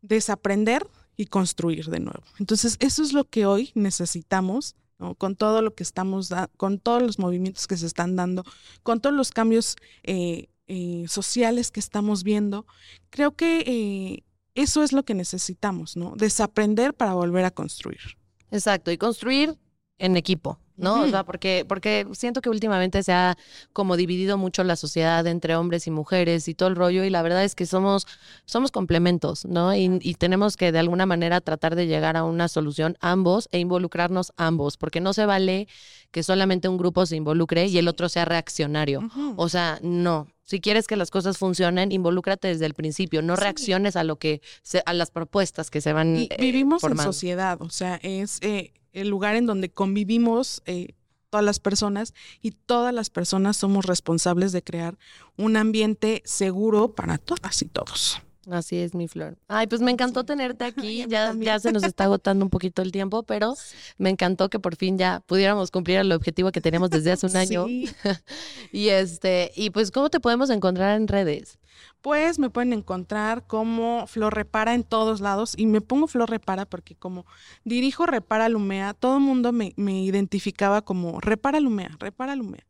desaprender 0.00 0.86
y 1.16 1.26
construir 1.26 1.86
de 1.86 1.98
nuevo. 1.98 2.22
Entonces, 2.38 2.76
eso 2.78 3.02
es 3.02 3.12
lo 3.12 3.24
que 3.24 3.46
hoy 3.46 3.72
necesitamos, 3.74 4.76
con 5.18 5.34
todo 5.34 5.60
lo 5.60 5.74
que 5.74 5.82
estamos, 5.82 6.30
con 6.56 6.78
todos 6.78 7.02
los 7.02 7.18
movimientos 7.18 7.66
que 7.66 7.76
se 7.76 7.86
están 7.86 8.14
dando, 8.14 8.44
con 8.84 9.00
todos 9.00 9.16
los 9.16 9.32
cambios 9.32 9.74
eh, 10.04 10.50
eh, 10.68 11.06
sociales 11.08 11.72
que 11.72 11.80
estamos 11.80 12.22
viendo. 12.22 12.66
Creo 13.10 13.34
que 13.34 14.22
eso 14.54 14.84
es 14.84 14.92
lo 14.92 15.04
que 15.04 15.14
necesitamos, 15.14 15.96
¿no? 15.96 16.14
Desaprender 16.16 16.94
para 16.94 17.14
volver 17.14 17.44
a 17.44 17.50
construir. 17.50 18.16
Exacto, 18.52 18.92
y 18.92 18.98
construir 18.98 19.58
en 19.98 20.16
equipo, 20.16 20.60
¿no? 20.76 21.02
O 21.02 21.08
sea, 21.08 21.24
porque, 21.24 21.64
porque 21.68 22.06
siento 22.12 22.40
que 22.40 22.50
últimamente 22.50 23.02
se 23.02 23.12
ha 23.12 23.36
como 23.72 23.96
dividido 23.96 24.38
mucho 24.38 24.64
la 24.64 24.76
sociedad 24.76 25.26
entre 25.26 25.56
hombres 25.56 25.86
y 25.86 25.90
mujeres 25.90 26.48
y 26.48 26.54
todo 26.54 26.68
el 26.68 26.76
rollo, 26.76 27.04
y 27.04 27.10
la 27.10 27.22
verdad 27.22 27.44
es 27.44 27.54
que 27.54 27.66
somos, 27.66 28.06
somos 28.44 28.70
complementos, 28.70 29.44
¿no? 29.44 29.74
Y, 29.74 29.98
y, 30.02 30.14
tenemos 30.14 30.56
que 30.56 30.72
de 30.72 30.78
alguna 30.78 31.06
manera 31.06 31.40
tratar 31.40 31.76
de 31.76 31.86
llegar 31.86 32.16
a 32.16 32.24
una 32.24 32.48
solución 32.48 32.96
ambos 33.00 33.48
e 33.52 33.58
involucrarnos 33.58 34.32
ambos, 34.36 34.76
porque 34.76 35.00
no 35.00 35.12
se 35.12 35.26
vale 35.26 35.68
que 36.10 36.22
solamente 36.22 36.68
un 36.68 36.78
grupo 36.78 37.06
se 37.06 37.16
involucre 37.16 37.66
y 37.66 37.76
el 37.78 37.88
otro 37.88 38.08
sea 38.08 38.24
reaccionario. 38.24 39.00
O 39.36 39.48
sea, 39.48 39.80
no. 39.82 40.28
Si 40.44 40.60
quieres 40.60 40.86
que 40.86 40.96
las 40.96 41.10
cosas 41.10 41.38
funcionen, 41.38 41.90
involúcrate 41.90 42.48
desde 42.48 42.66
el 42.66 42.74
principio, 42.74 43.22
no 43.22 43.34
reacciones 43.34 43.96
a 43.96 44.04
lo 44.04 44.16
que 44.16 44.42
a 44.84 44.92
las 44.92 45.10
propuestas 45.10 45.70
que 45.70 45.80
se 45.80 45.92
van 45.92 46.16
y 46.16 46.28
vivimos 46.38 46.84
en 46.84 46.98
sociedad, 46.98 47.60
o 47.62 47.70
sea, 47.70 47.98
es 48.02 48.38
eh, 48.42 48.72
el 48.94 49.08
lugar 49.08 49.36
en 49.36 49.44
donde 49.44 49.70
convivimos 49.70 50.62
eh, 50.64 50.94
todas 51.28 51.44
las 51.44 51.58
personas 51.58 52.14
y 52.40 52.52
todas 52.52 52.94
las 52.94 53.10
personas 53.10 53.56
somos 53.56 53.84
responsables 53.84 54.52
de 54.52 54.62
crear 54.62 54.96
un 55.36 55.56
ambiente 55.56 56.22
seguro 56.24 56.94
para 56.94 57.18
todas 57.18 57.60
y 57.60 57.66
todos. 57.66 58.22
Así 58.50 58.76
es, 58.76 58.94
mi 58.94 59.08
flor. 59.08 59.36
Ay, 59.48 59.66
pues 59.66 59.80
me 59.80 59.90
encantó 59.90 60.24
tenerte 60.24 60.64
aquí. 60.64 61.06
Ya, 61.08 61.34
ya 61.36 61.58
se 61.58 61.72
nos 61.72 61.82
está 61.82 62.04
agotando 62.04 62.44
un 62.44 62.50
poquito 62.50 62.82
el 62.82 62.92
tiempo, 62.92 63.22
pero 63.22 63.54
me 63.98 64.10
encantó 64.10 64.50
que 64.50 64.58
por 64.58 64.76
fin 64.76 64.98
ya 64.98 65.22
pudiéramos 65.26 65.70
cumplir 65.70 65.98
el 65.98 66.12
objetivo 66.12 66.52
que 66.52 66.60
teníamos 66.60 66.90
desde 66.90 67.12
hace 67.12 67.26
un 67.26 67.36
año. 67.36 67.66
y 68.72 68.88
este, 68.88 69.52
y 69.56 69.70
pues, 69.70 69.90
¿cómo 69.90 70.10
te 70.10 70.20
podemos 70.20 70.50
encontrar 70.50 70.96
en 70.96 71.08
redes? 71.08 71.58
Pues 72.02 72.38
me 72.38 72.50
pueden 72.50 72.72
encontrar 72.72 73.46
como 73.46 74.06
Flor 74.06 74.34
Repara 74.34 74.74
en 74.74 74.84
todos 74.84 75.20
lados. 75.20 75.54
Y 75.56 75.66
me 75.66 75.80
pongo 75.80 76.06
Flor 76.06 76.30
Repara 76.30 76.66
porque 76.66 76.94
como 76.94 77.26
dirijo 77.64 78.06
Repara 78.06 78.48
Lumea, 78.48 78.94
todo 78.94 79.16
el 79.16 79.22
mundo 79.22 79.52
me, 79.52 79.72
identificaba 79.76 80.82
como 80.82 81.20
Repara 81.20 81.60
Lumea, 81.60 81.96
Repara 81.98 82.36
Lumea. 82.36 82.64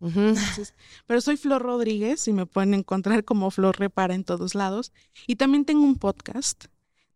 pero 1.07 1.21
soy 1.21 1.37
Flor 1.37 1.63
Rodríguez 1.63 2.27
y 2.29 2.33
me 2.33 2.47
pueden 2.47 2.75
encontrar 2.75 3.25
como 3.25 3.51
Flor 3.51 3.79
Repara 3.79 4.15
en 4.15 4.25
todos 4.25 4.55
lados. 4.55 4.93
Y 5.27 5.37
también 5.37 5.65
tengo 5.65 5.83
un 5.83 5.97
podcast 5.97 6.67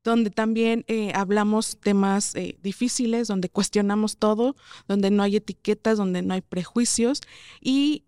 donde 0.05 0.31
también 0.31 0.85
eh, 0.89 1.13
hablamos 1.15 1.79
temas 1.81 2.35
eh, 2.35 2.59
difíciles, 2.63 3.29
donde 3.29 3.49
cuestionamos 3.49 4.17
todo, 4.17 4.57
donde 4.87 5.11
no 5.11 5.23
hay 5.23 5.37
etiquetas, 5.37 5.99
donde 5.99 6.23
no 6.23 6.35
hay 6.35 6.41
prejuicios 6.41 7.21
y 7.61 8.05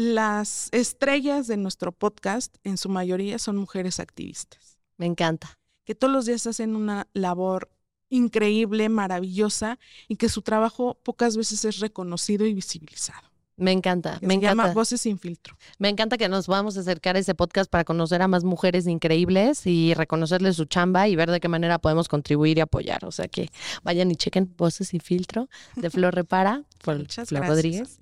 las 0.00 0.70
estrellas 0.72 1.46
de 1.46 1.58
nuestro 1.58 1.92
podcast, 1.92 2.56
en 2.64 2.78
su 2.78 2.88
mayoría, 2.88 3.38
son 3.38 3.58
mujeres 3.58 4.00
activistas. 4.00 4.78
Me 4.96 5.04
encanta. 5.04 5.58
Que 5.84 5.94
todos 5.94 6.10
los 6.10 6.24
días 6.24 6.46
hacen 6.46 6.74
una 6.74 7.06
labor 7.12 7.70
increíble, 8.08 8.88
maravillosa, 8.88 9.78
y 10.08 10.16
que 10.16 10.30
su 10.30 10.40
trabajo 10.40 10.98
pocas 11.02 11.36
veces 11.36 11.66
es 11.66 11.80
reconocido 11.80 12.46
y 12.46 12.54
visibilizado. 12.54 13.28
Me 13.58 13.72
encanta, 13.72 14.12
me 14.22 14.28
se 14.28 14.34
encanta. 14.36 14.48
Llama 14.48 14.72
Voces 14.72 15.02
sin 15.02 15.18
filtro. 15.18 15.54
Me 15.78 15.90
encanta 15.90 16.16
que 16.16 16.30
nos 16.30 16.46
vamos 16.46 16.78
a 16.78 16.80
acercar 16.80 17.16
a 17.16 17.18
ese 17.18 17.34
podcast 17.34 17.70
para 17.70 17.84
conocer 17.84 18.22
a 18.22 18.26
más 18.26 18.42
mujeres 18.42 18.86
increíbles 18.86 19.66
y 19.66 19.92
reconocerles 19.92 20.56
su 20.56 20.64
chamba 20.64 21.08
y 21.08 21.14
ver 21.14 21.30
de 21.30 21.40
qué 21.40 21.48
manera 21.48 21.78
podemos 21.78 22.08
contribuir 22.08 22.56
y 22.56 22.62
apoyar. 22.62 23.04
O 23.04 23.12
sea 23.12 23.28
que 23.28 23.50
vayan 23.82 24.10
y 24.10 24.16
chequen 24.16 24.50
Voces 24.56 24.88
sin 24.88 25.00
filtro 25.00 25.50
de 25.76 25.90
Flor 25.90 26.14
Repara 26.14 26.64
por 26.82 27.06
Flor 27.06 27.46
Rodríguez. 27.46 28.00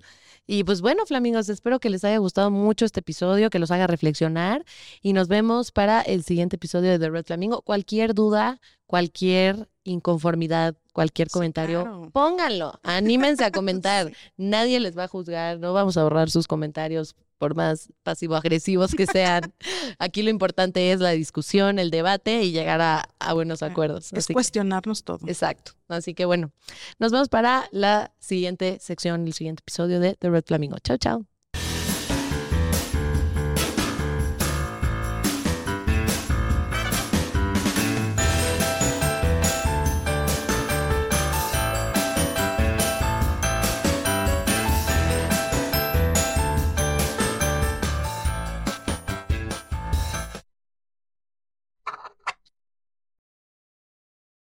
Y 0.50 0.64
pues 0.64 0.80
bueno, 0.80 1.04
flamingos, 1.04 1.50
espero 1.50 1.78
que 1.78 1.90
les 1.90 2.04
haya 2.04 2.16
gustado 2.16 2.50
mucho 2.50 2.86
este 2.86 3.00
episodio, 3.00 3.50
que 3.50 3.58
los 3.58 3.70
haga 3.70 3.86
reflexionar 3.86 4.64
y 5.02 5.12
nos 5.12 5.28
vemos 5.28 5.72
para 5.72 6.00
el 6.00 6.24
siguiente 6.24 6.56
episodio 6.56 6.90
de 6.90 6.98
The 6.98 7.10
Red 7.10 7.26
Flamingo. 7.26 7.60
Cualquier 7.60 8.14
duda, 8.14 8.58
cualquier 8.86 9.68
inconformidad, 9.84 10.74
cualquier 10.94 11.28
comentario, 11.28 12.08
pónganlo, 12.14 12.80
anímense 12.82 13.44
a 13.44 13.50
comentar. 13.50 14.10
Nadie 14.38 14.80
les 14.80 14.96
va 14.96 15.04
a 15.04 15.08
juzgar, 15.08 15.58
no 15.58 15.74
vamos 15.74 15.98
a 15.98 16.00
ahorrar 16.00 16.30
sus 16.30 16.46
comentarios 16.46 17.14
por 17.38 17.54
más 17.54 17.92
pasivo-agresivos 18.02 18.94
que 18.94 19.06
sean. 19.06 19.54
Aquí 19.98 20.22
lo 20.22 20.30
importante 20.30 20.92
es 20.92 21.00
la 21.00 21.10
discusión, 21.10 21.78
el 21.78 21.90
debate 21.90 22.42
y 22.42 22.52
llegar 22.52 22.80
a, 22.80 23.32
buenos 23.32 23.62
acuerdos. 23.62 24.12
Es 24.12 24.26
cuestionarnos 24.26 25.04
todo. 25.04 25.20
Exacto. 25.26 25.72
Así 25.88 26.14
que 26.14 26.24
bueno, 26.24 26.50
nos 26.98 27.12
vemos 27.12 27.28
para 27.28 27.68
la 27.72 28.12
siguiente 28.18 28.78
sección, 28.80 29.26
el 29.26 29.32
siguiente 29.32 29.62
episodio 29.62 30.00
de 30.00 30.14
The 30.14 30.30
Red 30.30 30.44
Flamingo. 30.46 30.78
Chao, 30.80 30.98
chao. 30.98 31.37